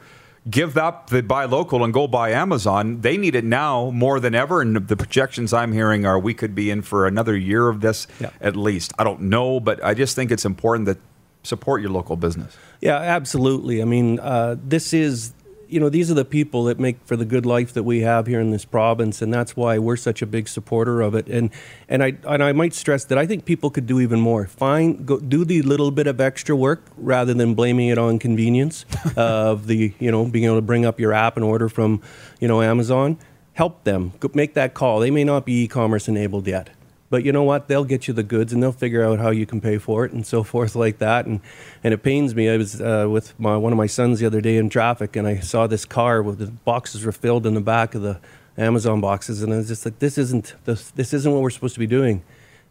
give 0.50 0.78
up 0.78 1.10
the 1.10 1.24
buy 1.24 1.46
local 1.46 1.86
and 1.86 1.94
go 1.94 2.06
buy 2.06 2.32
Amazon. 2.32 3.00
They 3.00 3.16
need 3.16 3.34
it 3.34 3.46
now 3.46 3.92
more 3.92 4.20
than 4.20 4.36
ever, 4.36 4.60
and 4.60 4.76
the 4.76 4.98
projections 4.98 5.54
I'm 5.54 5.72
hearing 5.72 6.06
are 6.06 6.20
we 6.20 6.34
could 6.34 6.54
be 6.54 6.70
in 6.70 6.82
for 6.82 7.08
another 7.08 7.38
year 7.38 7.70
of 7.70 7.80
this 7.80 8.06
Yep. 8.20 8.34
at 8.42 8.58
least. 8.58 8.92
I 9.00 9.06
don't 9.06 9.22
know, 9.22 9.62
but 9.62 9.82
I 9.82 9.94
just 9.94 10.18
think 10.18 10.32
it's 10.32 10.44
important 10.44 10.88
that 10.88 10.98
support 11.44 11.82
your 11.82 11.92
local 11.92 12.18
business. 12.18 12.58
Yeah, 12.82 12.98
absolutely. 12.98 13.82
I 13.82 13.86
mean, 13.86 14.20
uh, 14.20 14.58
this 14.62 14.92
is, 14.92 15.32
you 15.74 15.80
know, 15.80 15.90
these 15.90 16.12
are 16.12 16.14
the 16.14 16.24
people 16.24 16.66
that 16.66 16.80
make 16.80 16.98
for 17.04 17.16
the 17.16 17.26
good 17.26 17.48
life 17.48 17.74
that 17.74 17.82
we 17.82 18.02
have 18.02 18.28
here 18.28 18.40
in 18.40 18.52
this 18.52 18.64
province, 18.64 19.24
and 19.24 19.34
that's 19.34 19.58
why 19.58 19.80
we're 19.80 19.96
such 19.96 20.22
a 20.22 20.28
big 20.28 20.48
supporter 20.48 21.02
of 21.02 21.16
it. 21.16 21.28
And 21.28 21.50
and 21.90 22.04
I 22.04 22.14
and 22.28 22.44
I 22.44 22.52
might 22.52 22.76
stress 22.76 23.06
that 23.06 23.18
I 23.18 23.26
think 23.26 23.46
people 23.46 23.72
could 23.72 23.88
do 23.88 24.00
even 24.00 24.20
more. 24.20 24.46
Find 24.46 25.04
go 25.04 25.20
do 25.20 25.44
the 25.44 25.64
little 25.64 25.90
bit 25.90 26.06
of 26.06 26.22
extra 26.22 26.56
work 26.56 26.86
rather 26.96 27.34
than 27.34 27.56
blaming 27.56 27.88
it 27.88 27.98
on 27.98 28.20
convenience 28.20 28.86
of 29.18 29.66
the 29.66 29.94
you 29.98 30.12
know 30.12 30.26
being 30.26 30.46
able 30.46 30.58
to 30.58 30.62
bring 30.62 30.86
up 30.86 31.00
your 31.00 31.12
app 31.12 31.38
and 31.38 31.44
order 31.44 31.68
from 31.68 32.02
you 32.40 32.48
know 32.48 32.62
Amazon. 32.62 33.18
Help 33.54 33.84
them 33.84 34.14
Go 34.20 34.30
make 34.34 34.56
that 34.56 34.74
call. 34.74 35.00
They 35.00 35.12
may 35.12 35.24
not 35.24 35.46
be 35.46 35.64
e-commerce 35.64 36.08
enabled 36.08 36.48
yet. 36.48 36.70
But 37.14 37.24
you 37.24 37.32
know 37.32 37.44
what? 37.44 37.68
They'll 37.68 37.84
get 37.84 38.08
you 38.08 38.14
the 38.16 38.24
goods, 38.24 38.54
and 38.54 38.64
they'll 38.64 38.72
figure 38.72 39.06
out 39.06 39.20
how 39.20 39.30
you 39.30 39.46
can 39.46 39.62
pay 39.62 39.78
for 39.78 40.04
it, 40.04 40.14
and 40.14 40.26
so 40.26 40.42
forth 40.54 40.76
like 40.76 40.98
that. 40.98 41.28
And 41.28 41.42
and 41.84 41.94
it 41.94 42.02
pains 42.02 42.34
me. 42.34 42.50
I 42.50 42.58
was 42.58 42.82
uh, 42.82 43.06
with 43.08 43.40
my, 43.40 43.56
one 43.56 43.72
of 43.72 43.78
my 43.78 43.86
sons 43.86 44.20
the 44.20 44.26
other 44.26 44.42
day 44.42 44.58
in 44.58 44.68
traffic, 44.68 45.16
and 45.16 45.28
I 45.28 45.38
saw 45.40 45.68
this 45.68 45.86
car 45.86 46.24
with 46.24 46.40
the 46.40 46.48
boxes 46.48 47.06
were 47.06 47.12
filled 47.12 47.46
in 47.46 47.54
the 47.54 47.62
back 47.62 47.94
of 47.94 48.02
the 48.02 48.20
Amazon 48.58 49.00
boxes, 49.00 49.44
and 49.44 49.54
I 49.54 49.58
was 49.58 49.68
just 49.68 49.86
like, 49.86 50.00
this 50.00 50.18
isn't 50.18 50.56
this, 50.66 50.90
this 50.90 51.14
isn't 51.14 51.32
what 51.32 51.44
we're 51.44 51.52
supposed 51.52 51.76
to 51.76 51.80
be 51.80 51.86
doing. 51.86 52.24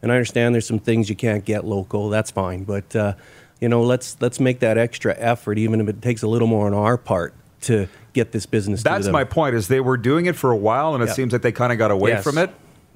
And 0.02 0.10
I 0.10 0.16
understand 0.16 0.56
there's 0.56 0.66
some 0.66 0.80
things 0.80 1.08
you 1.08 1.14
can't 1.14 1.44
get 1.44 1.64
local. 1.64 2.08
That's 2.08 2.32
fine, 2.32 2.64
but 2.64 2.96
uh, 2.96 3.14
you 3.60 3.68
know, 3.68 3.80
let's 3.84 4.16
let's 4.20 4.40
make 4.40 4.58
that 4.58 4.76
extra 4.76 5.14
effort, 5.18 5.56
even 5.56 5.80
if 5.80 5.86
it 5.88 6.02
takes 6.02 6.24
a 6.24 6.26
little 6.26 6.48
more 6.48 6.66
on 6.66 6.74
our 6.74 6.98
part 6.98 7.32
to 7.60 7.86
get 8.12 8.32
this 8.32 8.46
business. 8.46 8.82
That's 8.82 9.06
my 9.06 9.22
point. 9.22 9.54
Is 9.54 9.68
they 9.68 9.78
were 9.78 9.96
doing 9.96 10.26
it 10.26 10.34
for 10.34 10.50
a 10.50 10.56
while, 10.56 10.94
and 10.94 11.02
it 11.04 11.06
Yeah. 11.06 11.12
seems 11.12 11.32
like 11.32 11.42
they 11.42 11.52
kind 11.52 11.70
of 11.70 11.78
got 11.78 11.92
away 11.92 12.10
Yes. 12.10 12.24
from 12.24 12.38
it. 12.38 12.50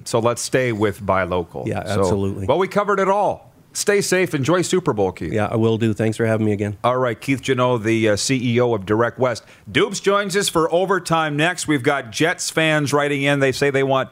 So 0.07 0.19
let's 0.19 0.41
stay 0.41 0.71
with 0.71 1.05
buy 1.05 1.23
local. 1.23 1.65
Yeah, 1.67 1.83
So- 1.85 1.99
absolutely. 1.99 2.45
well, 2.47 2.57
we 2.57 2.67
covered 2.67 2.99
it 2.99 3.09
all. 3.09 3.51
Stay 3.73 4.01
safe. 4.01 4.33
Enjoy 4.33 4.63
Super 4.63 4.91
Bowl, 4.91 5.11
Keith. 5.11 5.31
Yeah, 5.31 5.49
I 5.51 5.55
will 5.55 5.77
do. 5.77 5.93
Thanks 5.93 6.17
for 6.17 6.25
having 6.25 6.47
me 6.47 6.51
again. 6.51 6.77
All 6.83 6.97
right, 6.97 7.19
Keith 7.19 7.41
Jeannot, 7.41 7.83
the 7.83 8.09
uh, 8.09 8.13
CEO 8.15 8.73
of 8.73 8.87
Direct 8.87 9.19
West. 9.19 9.43
Dupes 9.71 9.99
joins 9.99 10.35
us 10.35 10.49
for 10.49 10.71
overtime 10.73 11.37
next. 11.37 11.67
We've 11.67 11.83
got 11.83 12.09
Jets 12.11 12.49
fans 12.49 12.91
writing 12.91 13.21
in. 13.21 13.39
They 13.39 13.51
say 13.51 13.69
they 13.69 13.83
want 13.83 14.09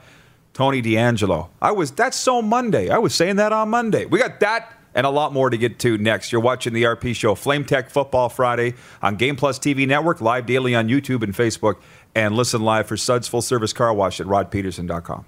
Tony 0.53 0.83
DeAngelo. 0.83 1.47
I 1.61 1.71
was 1.71 1.89
that's 1.91 2.17
so 2.19 2.43
Monday. 2.43 2.89
I 2.89 2.99
was 2.99 3.15
saying 3.15 3.37
that 3.37 3.51
on 3.53 3.69
Monday. 3.69 4.05
We 4.05 4.19
got 4.19 4.39
that 4.41 4.71
and 4.93 5.07
a 5.07 5.09
lot 5.09 5.33
more 5.33 5.49
to 5.49 5.57
get 5.57 5.79
to 5.79 5.97
next. 5.97 6.31
You're 6.31 6.41
watching 6.41 6.73
the 6.73 6.83
RP 6.83 7.15
show, 7.15 7.33
Flame 7.33 7.65
Tech 7.65 7.89
Football 7.89 8.29
Friday 8.29 8.75
on 9.01 9.15
Game 9.15 9.35
Plus 9.35 9.57
TV 9.57 9.87
Network, 9.87 10.21
live 10.21 10.45
daily 10.45 10.75
on 10.75 10.87
YouTube 10.89 11.23
and 11.23 11.33
Facebook, 11.33 11.77
and 12.13 12.35
listen 12.35 12.61
live 12.61 12.85
for 12.87 12.97
Suds 12.97 13.27
Full 13.27 13.41
Service 13.41 13.73
Car 13.73 13.93
Wash 13.93 14.21
at 14.21 14.27
rodpeterson.com. 14.27 15.25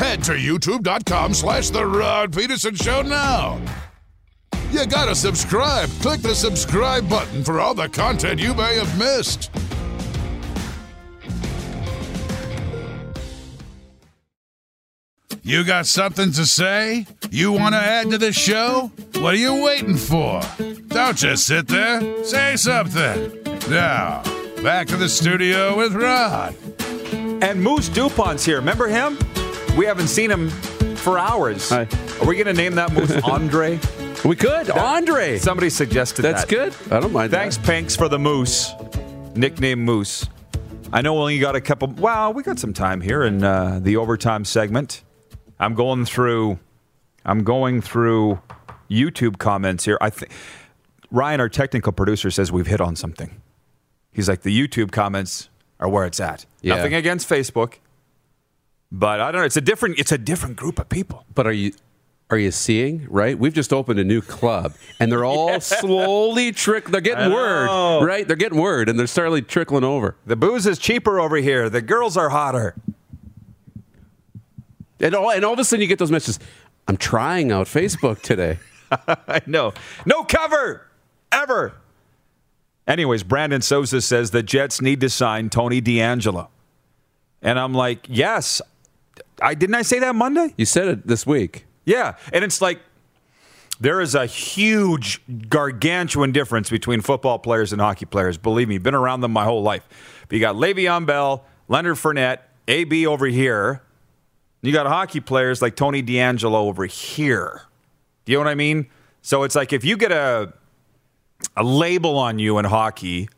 Head 0.00 0.24
to 0.24 0.32
youtube.com 0.32 1.34
slash 1.34 1.68
The 1.68 1.84
Rod 1.84 2.34
Peterson 2.34 2.74
Show 2.74 3.02
now. 3.02 3.60
You 4.70 4.86
gotta 4.86 5.14
subscribe. 5.14 5.90
Click 6.00 6.22
the 6.22 6.34
subscribe 6.34 7.06
button 7.06 7.44
for 7.44 7.60
all 7.60 7.74
the 7.74 7.86
content 7.86 8.40
you 8.40 8.54
may 8.54 8.76
have 8.76 8.98
missed. 8.98 9.50
You 15.42 15.64
got 15.64 15.84
something 15.84 16.32
to 16.32 16.46
say? 16.46 17.06
You 17.30 17.52
want 17.52 17.74
to 17.74 17.80
add 17.80 18.08
to 18.08 18.16
the 18.16 18.32
show? 18.32 18.90
What 19.16 19.34
are 19.34 19.36
you 19.36 19.62
waiting 19.62 19.98
for? 19.98 20.40
Don't 20.88 21.18
just 21.18 21.46
sit 21.46 21.68
there. 21.68 22.24
Say 22.24 22.56
something. 22.56 23.36
Now, 23.68 24.22
back 24.62 24.86
to 24.86 24.96
the 24.96 25.10
studio 25.10 25.76
with 25.76 25.92
Rod. 25.92 26.54
And 27.42 27.62
Moose 27.62 27.90
DuPont's 27.90 28.46
here. 28.46 28.56
Remember 28.56 28.88
him? 28.88 29.18
We 29.76 29.86
haven't 29.86 30.08
seen 30.08 30.30
him 30.30 30.50
for 30.96 31.18
hours. 31.18 31.70
Hi. 31.70 31.86
Are 32.20 32.26
we 32.26 32.34
going 32.36 32.46
to 32.46 32.52
name 32.52 32.74
that 32.74 32.92
Moose 32.92 33.12
Andre? 33.24 33.78
We 34.24 34.36
could. 34.36 34.68
Andre. 34.70 35.38
Somebody 35.38 35.70
suggested 35.70 36.22
That's 36.22 36.44
that. 36.44 36.50
good. 36.50 36.74
I 36.92 37.00
don't 37.00 37.12
mind 37.12 37.30
Thanks, 37.30 37.56
that. 37.56 37.66
Pinks, 37.66 37.96
for 37.96 38.08
the 38.08 38.18
Moose. 38.18 38.72
Nickname 39.34 39.82
Moose. 39.84 40.28
I 40.92 41.00
know 41.02 41.14
we 41.14 41.20
only 41.20 41.38
got 41.38 41.56
a 41.56 41.60
couple. 41.60 41.88
Wow, 41.88 42.30
we 42.32 42.42
got 42.42 42.58
some 42.58 42.74
time 42.74 43.00
here 43.00 43.22
in 43.22 43.42
uh, 43.44 43.78
the 43.80 43.96
overtime 43.96 44.44
segment. 44.44 45.02
I'm 45.58 45.74
going 45.74 46.04
through. 46.04 46.58
I'm 47.24 47.44
going 47.44 47.80
through 47.80 48.40
YouTube 48.90 49.38
comments 49.38 49.84
here. 49.84 49.96
I 50.00 50.10
think 50.10 50.32
Ryan, 51.10 51.40
our 51.40 51.48
technical 51.48 51.92
producer, 51.92 52.30
says 52.30 52.50
we've 52.50 52.66
hit 52.66 52.80
on 52.80 52.96
something. 52.96 53.40
He's 54.12 54.28
like 54.28 54.42
the 54.42 54.68
YouTube 54.68 54.90
comments 54.90 55.48
are 55.78 55.88
where 55.88 56.04
it's 56.04 56.18
at. 56.20 56.44
Yeah. 56.60 56.76
Nothing 56.76 56.94
against 56.94 57.28
Facebook, 57.28 57.74
but 58.92 59.20
I 59.20 59.30
don't 59.30 59.40
know. 59.40 59.46
It's 59.46 59.56
a 59.56 59.60
different. 59.60 59.98
It's 59.98 60.12
a 60.12 60.18
different 60.18 60.56
group 60.56 60.78
of 60.78 60.88
people. 60.88 61.24
But 61.34 61.46
are 61.46 61.52
you 61.52 61.72
are 62.30 62.38
you 62.38 62.52
seeing, 62.52 63.06
right? 63.10 63.36
We've 63.36 63.52
just 63.52 63.72
opened 63.72 63.98
a 63.98 64.04
new 64.04 64.20
club 64.20 64.74
and 65.00 65.10
they're 65.10 65.24
all 65.24 65.60
slowly 65.60 66.52
trick 66.52 66.86
they're 66.86 67.00
getting 67.00 67.28
know. 67.28 67.34
word. 67.34 68.04
Right? 68.06 68.26
They're 68.26 68.36
getting 68.36 68.58
word 68.58 68.88
and 68.88 68.98
they're 68.98 69.08
slowly 69.08 69.42
trickling 69.42 69.82
over. 69.82 70.16
The 70.26 70.36
booze 70.36 70.66
is 70.66 70.78
cheaper 70.78 71.18
over 71.18 71.36
here. 71.36 71.68
The 71.68 71.82
girls 71.82 72.16
are 72.16 72.28
hotter. 72.28 72.76
And 75.00 75.14
all 75.14 75.30
and 75.30 75.44
all 75.44 75.54
of 75.54 75.58
a 75.58 75.64
sudden 75.64 75.82
you 75.82 75.88
get 75.88 75.98
those 75.98 76.12
messages. 76.12 76.38
I'm 76.86 76.96
trying 76.96 77.50
out 77.50 77.66
Facebook 77.66 78.22
today. 78.22 78.58
I 78.92 79.40
know. 79.46 79.72
No 80.06 80.22
cover 80.24 80.86
ever. 81.32 81.74
Anyways, 82.86 83.22
Brandon 83.22 83.62
Sosa 83.62 84.00
says 84.00 84.30
the 84.30 84.42
Jets 84.42 84.80
need 84.80 85.00
to 85.00 85.08
sign 85.08 85.48
Tony 85.48 85.80
DeAngelo. 85.80 86.48
And 87.42 87.58
I'm 87.58 87.72
like, 87.72 88.06
yes. 88.08 88.60
I 89.42 89.54
didn't 89.54 89.74
I 89.74 89.82
say 89.82 89.98
that 90.00 90.14
Monday? 90.14 90.54
You 90.56 90.64
said 90.64 90.88
it 90.88 91.06
this 91.06 91.26
week. 91.26 91.66
Yeah. 91.84 92.16
And 92.32 92.44
it's 92.44 92.60
like 92.60 92.80
there 93.80 94.00
is 94.00 94.14
a 94.14 94.26
huge 94.26 95.20
gargantuan 95.48 96.32
difference 96.32 96.70
between 96.70 97.00
football 97.00 97.38
players 97.38 97.72
and 97.72 97.80
hockey 97.80 98.06
players. 98.06 98.36
Believe 98.36 98.68
me, 98.68 98.78
been 98.78 98.94
around 98.94 99.22
them 99.22 99.32
my 99.32 99.44
whole 99.44 99.62
life. 99.62 99.86
But 100.28 100.36
you 100.36 100.40
got 100.40 100.56
Le'Veon 100.56 101.06
Bell, 101.06 101.44
Leonard 101.68 101.96
Fournette, 101.96 102.40
AB 102.68 103.06
over 103.06 103.26
here. 103.26 103.82
You 104.62 104.72
got 104.72 104.86
hockey 104.86 105.20
players 105.20 105.62
like 105.62 105.76
Tony 105.76 106.02
DeAngelo 106.02 106.54
over 106.54 106.84
here. 106.84 107.62
Do 108.24 108.32
you 108.32 108.38
know 108.38 108.44
what 108.44 108.50
I 108.50 108.54
mean? 108.54 108.86
So 109.22 109.42
it's 109.42 109.54
like 109.54 109.72
if 109.72 109.84
you 109.84 109.96
get 109.96 110.12
a 110.12 110.52
a 111.56 111.64
label 111.64 112.18
on 112.18 112.38
you 112.38 112.58
in 112.58 112.66
hockey, 112.66 113.28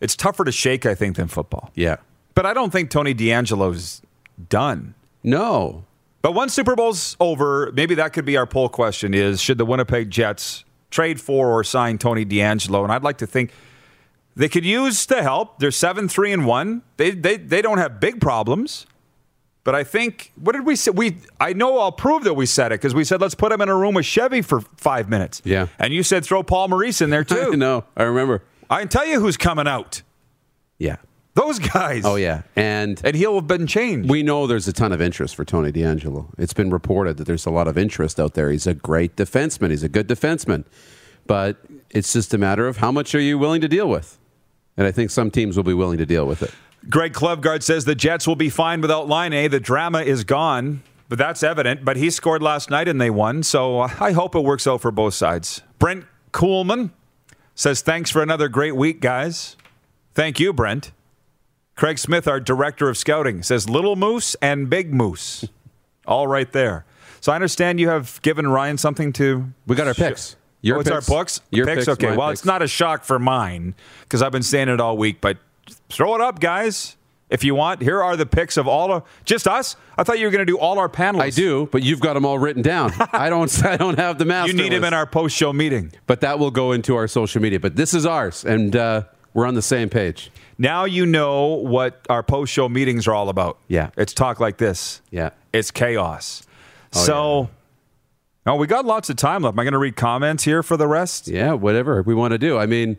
it's 0.00 0.16
tougher 0.16 0.44
to 0.44 0.52
shake, 0.52 0.84
I 0.84 0.94
think, 0.94 1.16
than 1.16 1.28
football. 1.28 1.70
Yeah. 1.74 1.96
But 2.34 2.46
I 2.46 2.54
don't 2.54 2.70
think 2.70 2.90
Tony 2.90 3.14
DeAngelo's 3.14 4.02
done. 4.48 4.94
No. 5.22 5.84
But 6.22 6.32
once 6.32 6.54
Super 6.54 6.74
Bowl's 6.74 7.16
over, 7.20 7.70
maybe 7.74 7.94
that 7.96 8.12
could 8.12 8.24
be 8.24 8.36
our 8.36 8.46
poll 8.46 8.68
question 8.68 9.12
is 9.14 9.40
should 9.40 9.58
the 9.58 9.66
Winnipeg 9.66 10.10
Jets 10.10 10.64
trade 10.90 11.20
for 11.20 11.50
or 11.50 11.64
sign 11.64 11.98
Tony 11.98 12.24
DeAngelo? 12.24 12.82
And 12.82 12.92
I'd 12.92 13.02
like 13.02 13.18
to 13.18 13.26
think 13.26 13.52
they 14.34 14.48
could 14.48 14.64
use 14.64 15.06
the 15.06 15.22
help. 15.22 15.58
They're 15.58 15.70
7 15.70 16.08
3 16.08 16.32
and 16.32 16.46
1. 16.46 16.82
They, 16.96 17.10
they, 17.10 17.36
they 17.36 17.62
don't 17.62 17.78
have 17.78 18.00
big 18.00 18.20
problems. 18.20 18.86
But 19.64 19.74
I 19.74 19.82
think, 19.82 20.30
what 20.36 20.52
did 20.52 20.66
we 20.66 20.76
say? 20.76 20.90
We, 20.90 21.16
I 21.40 21.54
know 21.54 21.78
I'll 21.78 21.92
prove 21.92 22.24
that 22.24 22.34
we 22.34 22.44
said 22.44 22.70
it 22.70 22.76
because 22.80 22.94
we 22.94 23.02
said 23.02 23.20
let's 23.22 23.34
put 23.34 23.50
him 23.50 23.62
in 23.62 23.70
a 23.70 23.76
room 23.76 23.94
with 23.94 24.04
Chevy 24.04 24.42
for 24.42 24.60
five 24.60 25.08
minutes. 25.08 25.40
Yeah. 25.42 25.68
And 25.78 25.94
you 25.94 26.02
said 26.02 26.22
throw 26.24 26.42
Paul 26.42 26.68
Maurice 26.68 27.00
in 27.00 27.08
there 27.08 27.24
too. 27.24 27.56
no, 27.56 27.84
I 27.96 28.02
remember. 28.02 28.42
I 28.68 28.80
can 28.80 28.88
tell 28.88 29.06
you 29.06 29.20
who's 29.20 29.38
coming 29.38 29.66
out. 29.66 30.02
Yeah. 30.78 30.96
Those 31.34 31.58
guys. 31.58 32.04
Oh 32.04 32.14
yeah. 32.16 32.42
And 32.54 33.00
And 33.04 33.16
he'll 33.16 33.34
have 33.34 33.46
been 33.48 33.66
changed. 33.66 34.08
we 34.08 34.22
know 34.22 34.46
there's 34.46 34.68
a 34.68 34.72
ton 34.72 34.92
of 34.92 35.00
interest 35.00 35.34
for 35.34 35.44
Tony 35.44 35.72
DeAngelo. 35.72 36.28
It's 36.38 36.54
been 36.54 36.70
reported 36.70 37.16
that 37.16 37.24
there's 37.26 37.44
a 37.46 37.50
lot 37.50 37.66
of 37.68 37.76
interest 37.76 38.20
out 38.20 38.34
there. 38.34 38.50
He's 38.50 38.66
a 38.66 38.74
great 38.74 39.16
defenseman. 39.16 39.70
He's 39.70 39.82
a 39.82 39.88
good 39.88 40.08
defenseman. 40.08 40.64
But 41.26 41.56
it's 41.90 42.12
just 42.12 42.32
a 42.34 42.38
matter 42.38 42.68
of 42.68 42.76
how 42.76 42.92
much 42.92 43.14
are 43.14 43.20
you 43.20 43.38
willing 43.38 43.60
to 43.62 43.68
deal 43.68 43.88
with? 43.88 44.18
And 44.76 44.86
I 44.86 44.92
think 44.92 45.10
some 45.10 45.30
teams 45.30 45.56
will 45.56 45.64
be 45.64 45.74
willing 45.74 45.98
to 45.98 46.06
deal 46.06 46.26
with 46.26 46.42
it. 46.42 46.52
Greg 46.90 47.12
Klevgard 47.14 47.62
says 47.62 47.84
the 47.84 47.94
Jets 47.94 48.26
will 48.26 48.36
be 48.36 48.50
fine 48.50 48.80
without 48.80 49.08
Laine. 49.08 49.50
The 49.50 49.60
drama 49.60 50.02
is 50.02 50.22
gone. 50.24 50.82
But 51.08 51.18
that's 51.18 51.42
evident. 51.42 51.84
But 51.84 51.96
he 51.96 52.10
scored 52.10 52.42
last 52.42 52.70
night 52.70 52.88
and 52.88 53.00
they 53.00 53.10
won. 53.10 53.42
So 53.42 53.80
I 53.80 54.12
hope 54.12 54.34
it 54.34 54.40
works 54.44 54.66
out 54.66 54.80
for 54.82 54.90
both 54.90 55.14
sides. 55.14 55.62
Brent 55.78 56.04
Coolman 56.32 56.90
says, 57.54 57.80
Thanks 57.82 58.10
for 58.10 58.22
another 58.22 58.48
great 58.48 58.76
week, 58.76 59.00
guys. 59.00 59.56
Thank 60.14 60.38
you, 60.40 60.52
Brent. 60.52 60.92
Craig 61.76 61.98
Smith, 61.98 62.28
our 62.28 62.40
director 62.40 62.88
of 62.88 62.96
scouting, 62.96 63.42
says 63.42 63.68
Little 63.68 63.96
Moose 63.96 64.36
and 64.40 64.70
Big 64.70 64.92
Moose. 64.94 65.44
All 66.06 66.26
right 66.28 66.50
there. 66.52 66.84
So 67.20 67.32
I 67.32 67.34
understand 67.34 67.80
you 67.80 67.88
have 67.88 68.20
given 68.22 68.46
Ryan 68.48 68.76
something 68.78 69.12
to. 69.14 69.46
We 69.66 69.74
got 69.76 69.86
our 69.86 69.94
picks. 69.94 70.36
Your 70.60 70.76
oh, 70.76 70.80
it's 70.80 70.90
picks. 70.90 71.08
our 71.08 71.16
books? 71.16 71.40
Your 71.50 71.66
picks? 71.66 71.86
picks, 71.86 71.88
Okay. 71.88 72.16
Well, 72.16 72.28
picks. 72.28 72.40
it's 72.40 72.46
not 72.46 72.62
a 72.62 72.68
shock 72.68 73.04
for 73.04 73.18
mine 73.18 73.74
because 74.02 74.22
I've 74.22 74.32
been 74.32 74.42
saying 74.42 74.68
it 74.68 74.80
all 74.80 74.96
week, 74.96 75.20
but 75.20 75.38
throw 75.88 76.14
it 76.14 76.20
up, 76.20 76.40
guys. 76.40 76.96
If 77.30 77.42
you 77.42 77.54
want, 77.54 77.80
here 77.80 78.02
are 78.02 78.16
the 78.16 78.26
picks 78.26 78.56
of 78.58 78.68
all 78.68 78.92
of 78.92 79.02
just 79.24 79.48
us. 79.48 79.76
I 79.96 80.04
thought 80.04 80.18
you 80.18 80.26
were 80.26 80.30
going 80.30 80.46
to 80.46 80.50
do 80.52 80.58
all 80.58 80.78
our 80.78 80.88
panelists. 80.88 81.20
I 81.22 81.30
do, 81.30 81.68
but 81.72 81.82
you've 81.82 81.98
got 82.00 82.14
them 82.14 82.24
all 82.26 82.38
written 82.38 82.62
down. 82.62 82.92
I 83.12 83.30
don't. 83.30 83.64
I 83.64 83.76
don't 83.78 83.98
have 83.98 84.18
the 84.18 84.26
master. 84.26 84.52
You 84.52 84.56
need 84.56 84.72
him 84.72 84.82
list. 84.82 84.88
in 84.88 84.94
our 84.94 85.06
post-show 85.06 85.52
meeting. 85.52 85.92
but 86.06 86.20
that 86.20 86.38
will 86.38 86.50
go 86.50 86.72
into 86.72 86.94
our 86.94 87.08
social 87.08 87.40
media. 87.42 87.58
But 87.58 87.76
this 87.76 87.94
is 87.94 88.04
ours, 88.06 88.44
and 88.44 88.76
uh, 88.76 89.04
we're 89.32 89.46
on 89.46 89.54
the 89.54 89.62
same 89.62 89.88
page. 89.88 90.30
Now 90.58 90.84
you 90.84 91.06
know 91.06 91.54
what 91.54 92.04
our 92.08 92.22
post-show 92.22 92.68
meetings 92.68 93.06
are 93.08 93.14
all 93.14 93.28
about. 93.28 93.58
Yeah. 93.68 93.90
it's 93.96 94.12
talk 94.12 94.40
like 94.40 94.58
this. 94.58 95.00
Yeah. 95.10 95.30
It's 95.52 95.70
chaos. 95.70 96.42
so, 96.92 97.50
oh, 98.46 98.56
we 98.56 98.66
got 98.66 98.84
lots 98.84 99.10
of 99.10 99.16
time 99.16 99.42
left. 99.42 99.54
Am 99.54 99.60
I 99.60 99.64
going 99.64 99.72
to 99.72 99.78
read 99.78 99.96
comments 99.96 100.44
here 100.44 100.62
for 100.62 100.76
the 100.76 100.86
rest? 100.86 101.28
Yeah, 101.28 101.52
whatever 101.54 102.02
we 102.02 102.14
want 102.14 102.32
to 102.32 102.38
do. 102.38 102.56
I 102.58 102.66
mean, 102.66 102.96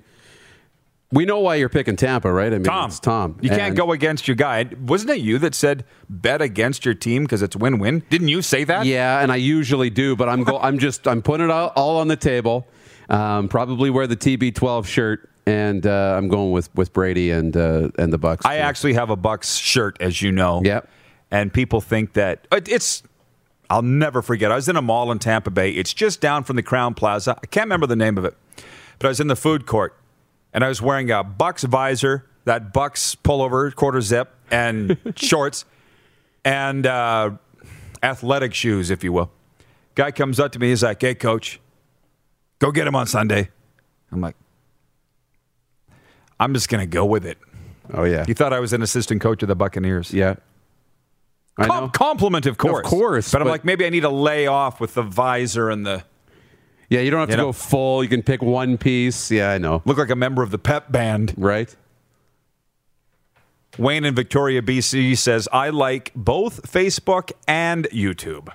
we 1.11 1.23
know 1.25 1.39
why 1.39 1.55
you're 1.55 1.69
picking 1.69 1.95
Tampa, 1.95 2.31
right? 2.31 2.47
I 2.51 2.57
mean, 2.57 2.63
Tom, 2.63 2.89
it's 2.89 2.99
Tom. 2.99 3.37
You 3.41 3.49
can't 3.49 3.75
go 3.75 3.91
against 3.91 4.27
your 4.27 4.35
guy. 4.35 4.65
Wasn't 4.81 5.09
it 5.09 5.19
you 5.19 5.37
that 5.39 5.55
said 5.55 5.85
bet 6.09 6.41
against 6.41 6.83
your 6.83 6.93
team 6.95 7.23
because 7.23 7.41
it's 7.41 7.55
win-win? 7.55 8.03
Didn't 8.09 8.27
you 8.27 8.41
say 8.41 8.63
that? 8.65 8.85
Yeah, 8.85 9.21
and 9.21 9.31
I 9.31 9.37
usually 9.37 9.89
do, 9.89 10.15
but 10.15 10.27
I'm 10.27 10.43
go- 10.43 10.59
I'm 10.59 10.77
just 10.79 11.07
I'm 11.07 11.21
putting 11.21 11.45
it 11.45 11.51
all, 11.51 11.71
all 11.75 11.97
on 11.97 12.07
the 12.09 12.15
table. 12.17 12.67
Um, 13.07 13.47
probably 13.47 13.89
wear 13.91 14.07
the 14.07 14.17
TB12 14.17 14.85
shirt, 14.87 15.29
and 15.45 15.85
uh, 15.85 16.15
I'm 16.17 16.27
going 16.27 16.51
with 16.51 16.73
with 16.75 16.93
Brady 16.93 17.31
and 17.31 17.55
uh, 17.55 17.89
and 17.97 18.11
the 18.11 18.19
Bucs. 18.19 18.41
I 18.45 18.57
actually 18.57 18.93
have 18.93 19.09
a 19.09 19.17
Bucs 19.17 19.61
shirt, 19.61 19.97
as 19.99 20.21
you 20.21 20.31
know. 20.31 20.61
Yep. 20.63 20.89
And 21.31 21.53
people 21.53 21.81
think 21.81 22.13
that 22.13 22.47
it's. 22.51 23.03
I'll 23.69 23.81
never 23.81 24.21
forget. 24.21 24.51
I 24.51 24.55
was 24.55 24.69
in 24.69 24.75
a 24.75 24.81
mall 24.81 25.11
in 25.11 25.17
Tampa 25.17 25.49
Bay. 25.49 25.71
It's 25.71 25.93
just 25.93 26.21
down 26.21 26.43
from 26.43 26.55
the 26.55 26.63
Crowne 26.63 26.95
Plaza. 26.95 27.37
I 27.41 27.47
can't 27.47 27.65
remember 27.65 27.87
the 27.87 27.95
name 27.95 28.17
of 28.17 28.25
it, 28.25 28.35
but 28.99 29.07
I 29.07 29.09
was 29.09 29.19
in 29.19 29.27
the 29.27 29.35
food 29.35 29.65
court, 29.65 29.97
and 30.53 30.63
I 30.63 30.67
was 30.67 30.81
wearing 30.83 31.09
a 31.09 31.23
Bucs 31.23 31.63
visor, 31.63 32.27
that 32.45 32.73
Bucs 32.73 33.15
pullover, 33.15 33.73
quarter 33.73 34.01
zip, 34.01 34.31
and 34.51 34.97
shorts, 35.15 35.65
and 36.43 36.85
uh, 36.85 37.31
athletic 38.03 38.53
shoes, 38.53 38.91
if 38.91 39.03
you 39.03 39.11
will. 39.11 39.31
Guy 39.95 40.11
comes 40.11 40.39
up 40.39 40.51
to 40.51 40.59
me. 40.59 40.69
He's 40.69 40.83
like, 40.83 41.01
"Hey, 41.01 41.15
coach, 41.15 41.59
go 42.59 42.71
get 42.71 42.85
him 42.85 42.95
on 42.95 43.07
Sunday." 43.07 43.49
I'm 44.11 44.21
like, 44.21 44.35
"I'm 46.39 46.53
just 46.53 46.69
gonna 46.69 46.85
go 46.85 47.05
with 47.05 47.25
it." 47.25 47.37
Oh 47.93 48.03
yeah, 48.03 48.25
You 48.27 48.33
thought 48.33 48.51
I 48.53 48.59
was 48.59 48.73
an 48.73 48.81
assistant 48.81 49.21
coach 49.21 49.41
of 49.43 49.47
the 49.47 49.55
Buccaneers. 49.55 50.11
yeah. 50.13 50.35
I 51.57 51.67
Com- 51.67 51.83
know. 51.85 51.89
compliment, 51.89 52.45
of 52.47 52.57
course. 52.57 52.85
course, 52.85 53.31
But 53.31 53.41
I'm 53.41 53.47
like, 53.47 53.63
maybe 53.63 53.85
I 53.85 53.89
need 53.89 54.01
to 54.01 54.09
lay 54.09 54.45
off 54.47 54.81
with 54.81 54.95
the 54.95 55.03
visor 55.03 55.69
and 55.69 55.85
the 55.85 56.03
Yeah, 56.89 56.99
you 56.99 57.11
don't 57.11 57.21
have 57.21 57.29
You 57.29 57.35
to 57.37 57.41
know? 57.43 57.47
go 57.49 57.51
full. 57.53 58.03
You 58.03 58.09
can 58.09 58.23
pick 58.23 58.41
one 58.41 58.77
piece. 58.77 59.31
Yeah, 59.31 59.51
I 59.51 59.57
know. 59.57 59.81
look 59.85 59.97
like 59.97 60.09
a 60.09 60.15
member 60.15 60.43
of 60.43 60.51
the 60.51 60.57
pep 60.57 60.91
band. 60.91 61.33
Right? 61.37 61.73
Wayne 63.77 64.05
in 64.05 64.15
Victoria, 64.15 64.61
BC 64.61 65.17
says, 65.17 65.47
I 65.51 65.69
like 65.69 66.11
both 66.15 66.69
Facebook 66.71 67.31
and 67.47 67.85
YouTube, 67.91 68.49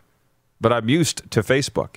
but 0.61 0.73
I'm 0.73 0.89
used 0.89 1.31
to 1.31 1.43
Facebook. 1.43 1.97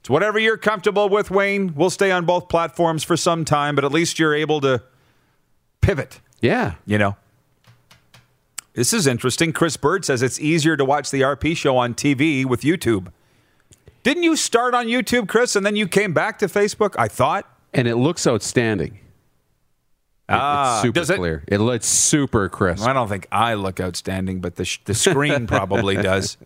It's 0.00 0.10
whatever 0.10 0.38
you're 0.38 0.56
comfortable 0.56 1.08
with, 1.08 1.30
Wayne. 1.30 1.74
We'll 1.74 1.90
stay 1.90 2.10
on 2.10 2.24
both 2.26 2.48
platforms 2.48 3.04
for 3.04 3.16
some 3.16 3.44
time, 3.44 3.74
but 3.76 3.84
at 3.84 3.92
least 3.92 4.18
you're 4.18 4.34
able 4.34 4.60
to 4.62 4.82
pivot, 5.80 6.20
Yeah. 6.40 6.74
you 6.86 6.98
know? 6.98 7.16
This 8.74 8.92
is 8.92 9.06
interesting. 9.06 9.52
Chris 9.52 9.76
Bird 9.76 10.04
says 10.04 10.22
it's 10.22 10.38
easier 10.38 10.76
to 10.76 10.84
watch 10.84 11.10
the 11.10 11.22
RP 11.22 11.56
show 11.56 11.76
on 11.78 11.94
TV 11.94 12.44
with 12.44 12.60
YouTube. 12.60 13.08
Didn't 14.02 14.22
you 14.22 14.36
start 14.36 14.74
on 14.74 14.86
YouTube, 14.86 15.28
Chris, 15.28 15.56
and 15.56 15.64
then 15.64 15.76
you 15.76 15.88
came 15.88 16.12
back 16.12 16.38
to 16.40 16.46
Facebook? 16.46 16.94
I 16.98 17.08
thought. 17.08 17.50
And 17.72 17.88
it 17.88 17.96
looks 17.96 18.26
outstanding. 18.26 18.94
It- 18.94 19.00
Ah, 20.28 20.74
it's 20.76 20.82
super 20.82 20.94
does 21.00 21.10
it? 21.10 21.16
clear. 21.16 21.42
It 21.48 21.58
looks 21.58 21.86
super 21.86 22.48
crisp. 22.48 22.86
I 22.86 22.92
don't 22.92 23.08
think 23.08 23.26
I 23.32 23.54
look 23.54 23.80
outstanding, 23.80 24.40
but 24.40 24.56
the, 24.56 24.64
sh- 24.64 24.80
the 24.84 24.94
screen 24.94 25.46
probably 25.48 25.96
does. 25.96 26.36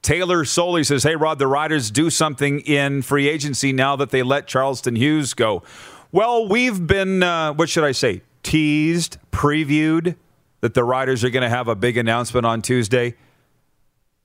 Taylor 0.00 0.44
Soley 0.44 0.84
says, 0.84 1.02
Hey, 1.02 1.16
Rod, 1.16 1.38
the 1.38 1.46
Riders 1.46 1.90
do 1.90 2.08
something 2.10 2.60
in 2.60 3.02
free 3.02 3.28
agency 3.28 3.72
now 3.72 3.96
that 3.96 4.10
they 4.10 4.22
let 4.22 4.46
Charleston 4.46 4.96
Hughes 4.96 5.34
go. 5.34 5.62
Well, 6.12 6.48
we've 6.48 6.86
been, 6.86 7.22
uh, 7.22 7.52
what 7.54 7.68
should 7.68 7.84
I 7.84 7.92
say, 7.92 8.22
teased, 8.44 9.18
previewed 9.32 10.14
that 10.60 10.74
the 10.74 10.84
Riders 10.84 11.24
are 11.24 11.30
going 11.30 11.42
to 11.42 11.48
have 11.48 11.66
a 11.66 11.74
big 11.74 11.96
announcement 11.96 12.46
on 12.46 12.62
Tuesday. 12.62 13.16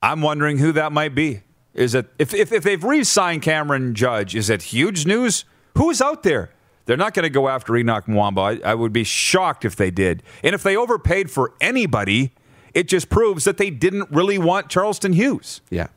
I'm 0.02 0.22
wondering 0.22 0.58
who 0.58 0.72
that 0.72 0.92
might 0.92 1.14
be. 1.14 1.42
Is 1.74 1.94
it, 1.94 2.06
if, 2.18 2.32
if, 2.32 2.52
if 2.52 2.62
they've 2.62 2.82
re 2.82 3.04
signed 3.04 3.42
Cameron 3.42 3.94
Judge, 3.94 4.34
is 4.34 4.48
it 4.48 4.62
huge 4.62 5.06
news? 5.06 5.44
Who's 5.76 6.00
out 6.00 6.22
there? 6.22 6.50
They're 6.86 6.96
not 6.96 7.14
going 7.14 7.24
to 7.24 7.30
go 7.30 7.48
after 7.48 7.76
Enoch 7.76 8.06
Mwamba. 8.06 8.64
I, 8.64 8.70
I 8.70 8.74
would 8.74 8.92
be 8.92 9.04
shocked 9.04 9.64
if 9.64 9.76
they 9.76 9.90
did. 9.90 10.22
And 10.42 10.54
if 10.54 10.62
they 10.62 10.76
overpaid 10.76 11.30
for 11.30 11.54
anybody, 11.60 12.32
it 12.74 12.88
just 12.88 13.08
proves 13.08 13.44
that 13.44 13.58
they 13.58 13.70
didn't 13.70 14.10
really 14.10 14.38
want 14.38 14.68
Charleston 14.68 15.12
Hughes. 15.12 15.60
Yeah. 15.70 15.88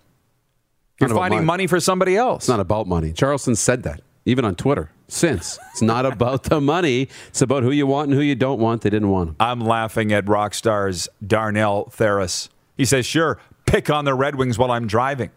You're 1.00 1.10
finding 1.10 1.40
money. 1.40 1.46
money 1.46 1.68
for 1.68 1.80
somebody 1.80 2.16
else. 2.16 2.44
It's 2.44 2.50
not 2.50 2.60
about 2.60 2.88
money. 2.88 3.14
Charleston 3.14 3.56
said 3.56 3.84
that, 3.84 4.02
even 4.26 4.46
on 4.46 4.56
Twitter, 4.56 4.92
since. 5.14 5.60
It's 5.72 5.82
not 5.82 6.06
about 6.06 6.44
the 6.44 6.60
money. 6.60 7.08
It's 7.30 7.42
about 7.42 7.64
who 7.64 7.72
you 7.72 7.88
want 7.88 8.10
and 8.10 8.18
who 8.18 8.24
you 8.24 8.36
don't 8.36 8.60
want. 8.60 8.82
They 8.82 8.90
didn't 8.90 9.10
want 9.10 9.30
him. 9.30 9.36
I'm 9.40 9.60
laughing 9.60 10.12
at 10.12 10.28
rock 10.28 10.54
stars 10.54 11.08
Darnell 11.26 11.86
Theris. 11.92 12.50
He 12.78 12.86
says, 12.86 13.06
Sure, 13.06 13.40
pick 13.66 13.90
on 13.90 14.06
the 14.06 14.14
Red 14.14 14.36
Wings 14.36 14.58
while 14.58 14.72
I'm 14.72 14.88
driving. 14.88 15.32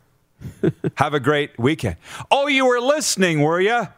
Have 0.96 1.14
a 1.14 1.20
great 1.20 1.58
weekend. 1.58 1.96
Oh, 2.30 2.46
you 2.46 2.66
were 2.66 2.80
listening, 2.80 3.42
were 3.42 3.60
you? 3.60 3.88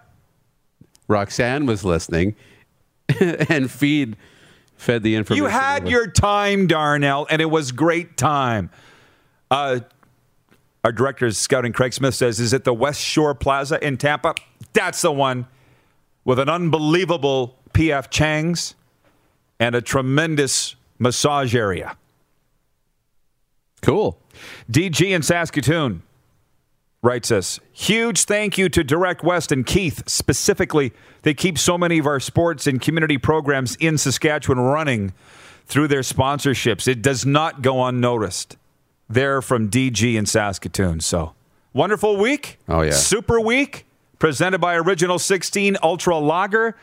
Roxanne 1.09 1.66
was 1.66 1.85
listening 1.85 2.37
and 3.20 3.70
feed 3.70 4.16
fed 4.76 5.03
the 5.03 5.16
information. 5.16 5.45
You 5.45 5.51
had 5.51 5.83
over. 5.83 5.91
your 5.91 6.07
time, 6.07 6.66
Darnell, 6.66 7.26
and 7.31 7.41
it 7.41 7.51
was 7.51 7.72
great 7.72 8.16
time. 8.16 8.70
Uh, 9.51 9.81
our 10.85 10.93
director 10.93 11.26
of 11.26 11.35
scouting, 11.35 11.72
Craig 11.72 11.93
Smith, 11.93 12.14
says, 12.14 12.39
Is 12.39 12.53
it 12.53 12.64
the 12.64 12.74
West 12.74 13.01
Shore 13.01 13.35
Plaza 13.35 13.85
in 13.85 13.97
Tampa? 13.97 14.35
That's 14.72 15.03
the 15.03 15.11
one 15.11 15.47
with 16.29 16.39
an 16.39 16.51
unbelievable 16.51 17.57
PF 17.72 18.11
Chang's 18.11 18.74
and 19.59 19.74
a 19.74 19.81
tremendous 19.81 20.76
massage 20.99 21.55
area. 21.55 21.97
cool. 23.81 24.20
DG 24.70 25.09
in 25.09 25.22
Saskatoon 25.22 26.03
writes 27.01 27.31
us 27.31 27.61
huge 27.72 28.24
thank 28.24 28.59
you 28.59 28.68
to 28.68 28.85
Direct 28.85 29.22
West 29.22 29.51
and 29.53 29.64
Keith 29.64 30.07
specifically. 30.07 30.93
They 31.22 31.33
keep 31.33 31.57
so 31.57 31.79
many 31.79 31.97
of 31.97 32.07
our 32.07 32.20
sports 32.20 32.66
and 32.66 32.79
community 32.79 33.16
programs 33.16 33.74
in 33.76 33.97
Saskatchewan 33.97 34.61
running 34.61 35.14
through 35.64 35.89
their 35.89 36.03
sponsorships. 36.03 36.87
It 36.87 37.01
does 37.01 37.24
not 37.24 37.62
go 37.62 37.83
unnoticed. 37.87 38.59
They're 39.09 39.41
from 39.41 39.70
DG 39.70 40.14
in 40.14 40.26
Saskatoon. 40.26 41.01
So 41.01 41.33
wonderful 41.72 42.18
week. 42.18 42.59
Oh, 42.68 42.83
yeah. 42.83 42.91
Super 42.91 43.41
week 43.41 43.87
presented 44.19 44.59
by 44.59 44.75
Original 44.77 45.19
16 45.19 45.77
Ultra 45.83 46.19
Lager. 46.19 46.77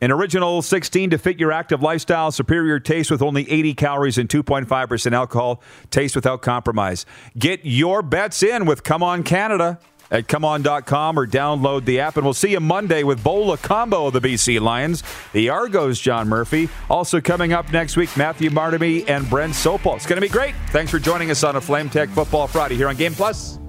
An 0.00 0.10
original 0.10 0.62
16 0.62 1.10
to 1.10 1.18
fit 1.18 1.38
your 1.38 1.52
active 1.52 1.80
lifestyle, 1.80 2.32
superior 2.32 2.80
taste 2.80 3.08
with 3.08 3.22
only 3.22 3.48
80 3.48 3.74
calories 3.74 4.18
and 4.18 4.28
2.5% 4.28 5.12
alcohol, 5.12 5.62
taste 5.90 6.16
without 6.16 6.42
compromise. 6.42 7.06
Get 7.38 7.60
your 7.62 8.02
bets 8.02 8.42
in 8.42 8.66
with 8.66 8.82
Come 8.82 9.04
On 9.04 9.22
Canada 9.22 9.78
at 10.12 10.28
comeon.com 10.28 11.18
or 11.18 11.26
download 11.26 11.84
the 11.84 12.00
app. 12.00 12.16
And 12.16 12.24
we'll 12.24 12.34
see 12.34 12.50
you 12.50 12.60
Monday 12.60 13.02
with 13.02 13.24
Bola 13.24 13.56
Combo 13.56 14.06
of 14.06 14.12
the 14.12 14.20
BC 14.20 14.60
Lions, 14.60 15.02
the 15.32 15.48
Argos, 15.48 15.98
John 15.98 16.28
Murphy. 16.28 16.68
Also 16.90 17.20
coming 17.20 17.52
up 17.52 17.72
next 17.72 17.96
week, 17.96 18.14
Matthew 18.16 18.50
Martamy 18.50 19.08
and 19.08 19.28
Brent 19.30 19.54
Sopel. 19.54 19.96
It's 19.96 20.06
going 20.06 20.20
to 20.20 20.26
be 20.26 20.28
great. 20.28 20.54
Thanks 20.68 20.90
for 20.90 20.98
joining 20.98 21.30
us 21.30 21.42
on 21.42 21.56
a 21.56 21.60
Flame 21.60 21.88
Tech 21.88 22.10
Football 22.10 22.46
Friday 22.46 22.76
here 22.76 22.88
on 22.88 22.96
Game 22.96 23.14
Plus. 23.14 23.61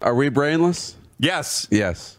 Are 0.00 0.14
we 0.14 0.28
brainless? 0.28 0.96
Yes. 1.18 1.66
Yes. 1.70 2.18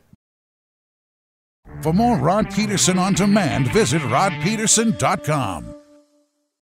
For 1.81 1.93
more 1.93 2.17
Rod 2.17 2.49
Peterson 2.53 2.97
on 2.97 3.13
demand, 3.13 3.71
visit 3.71 4.01
rodpeterson.com. 4.01 5.76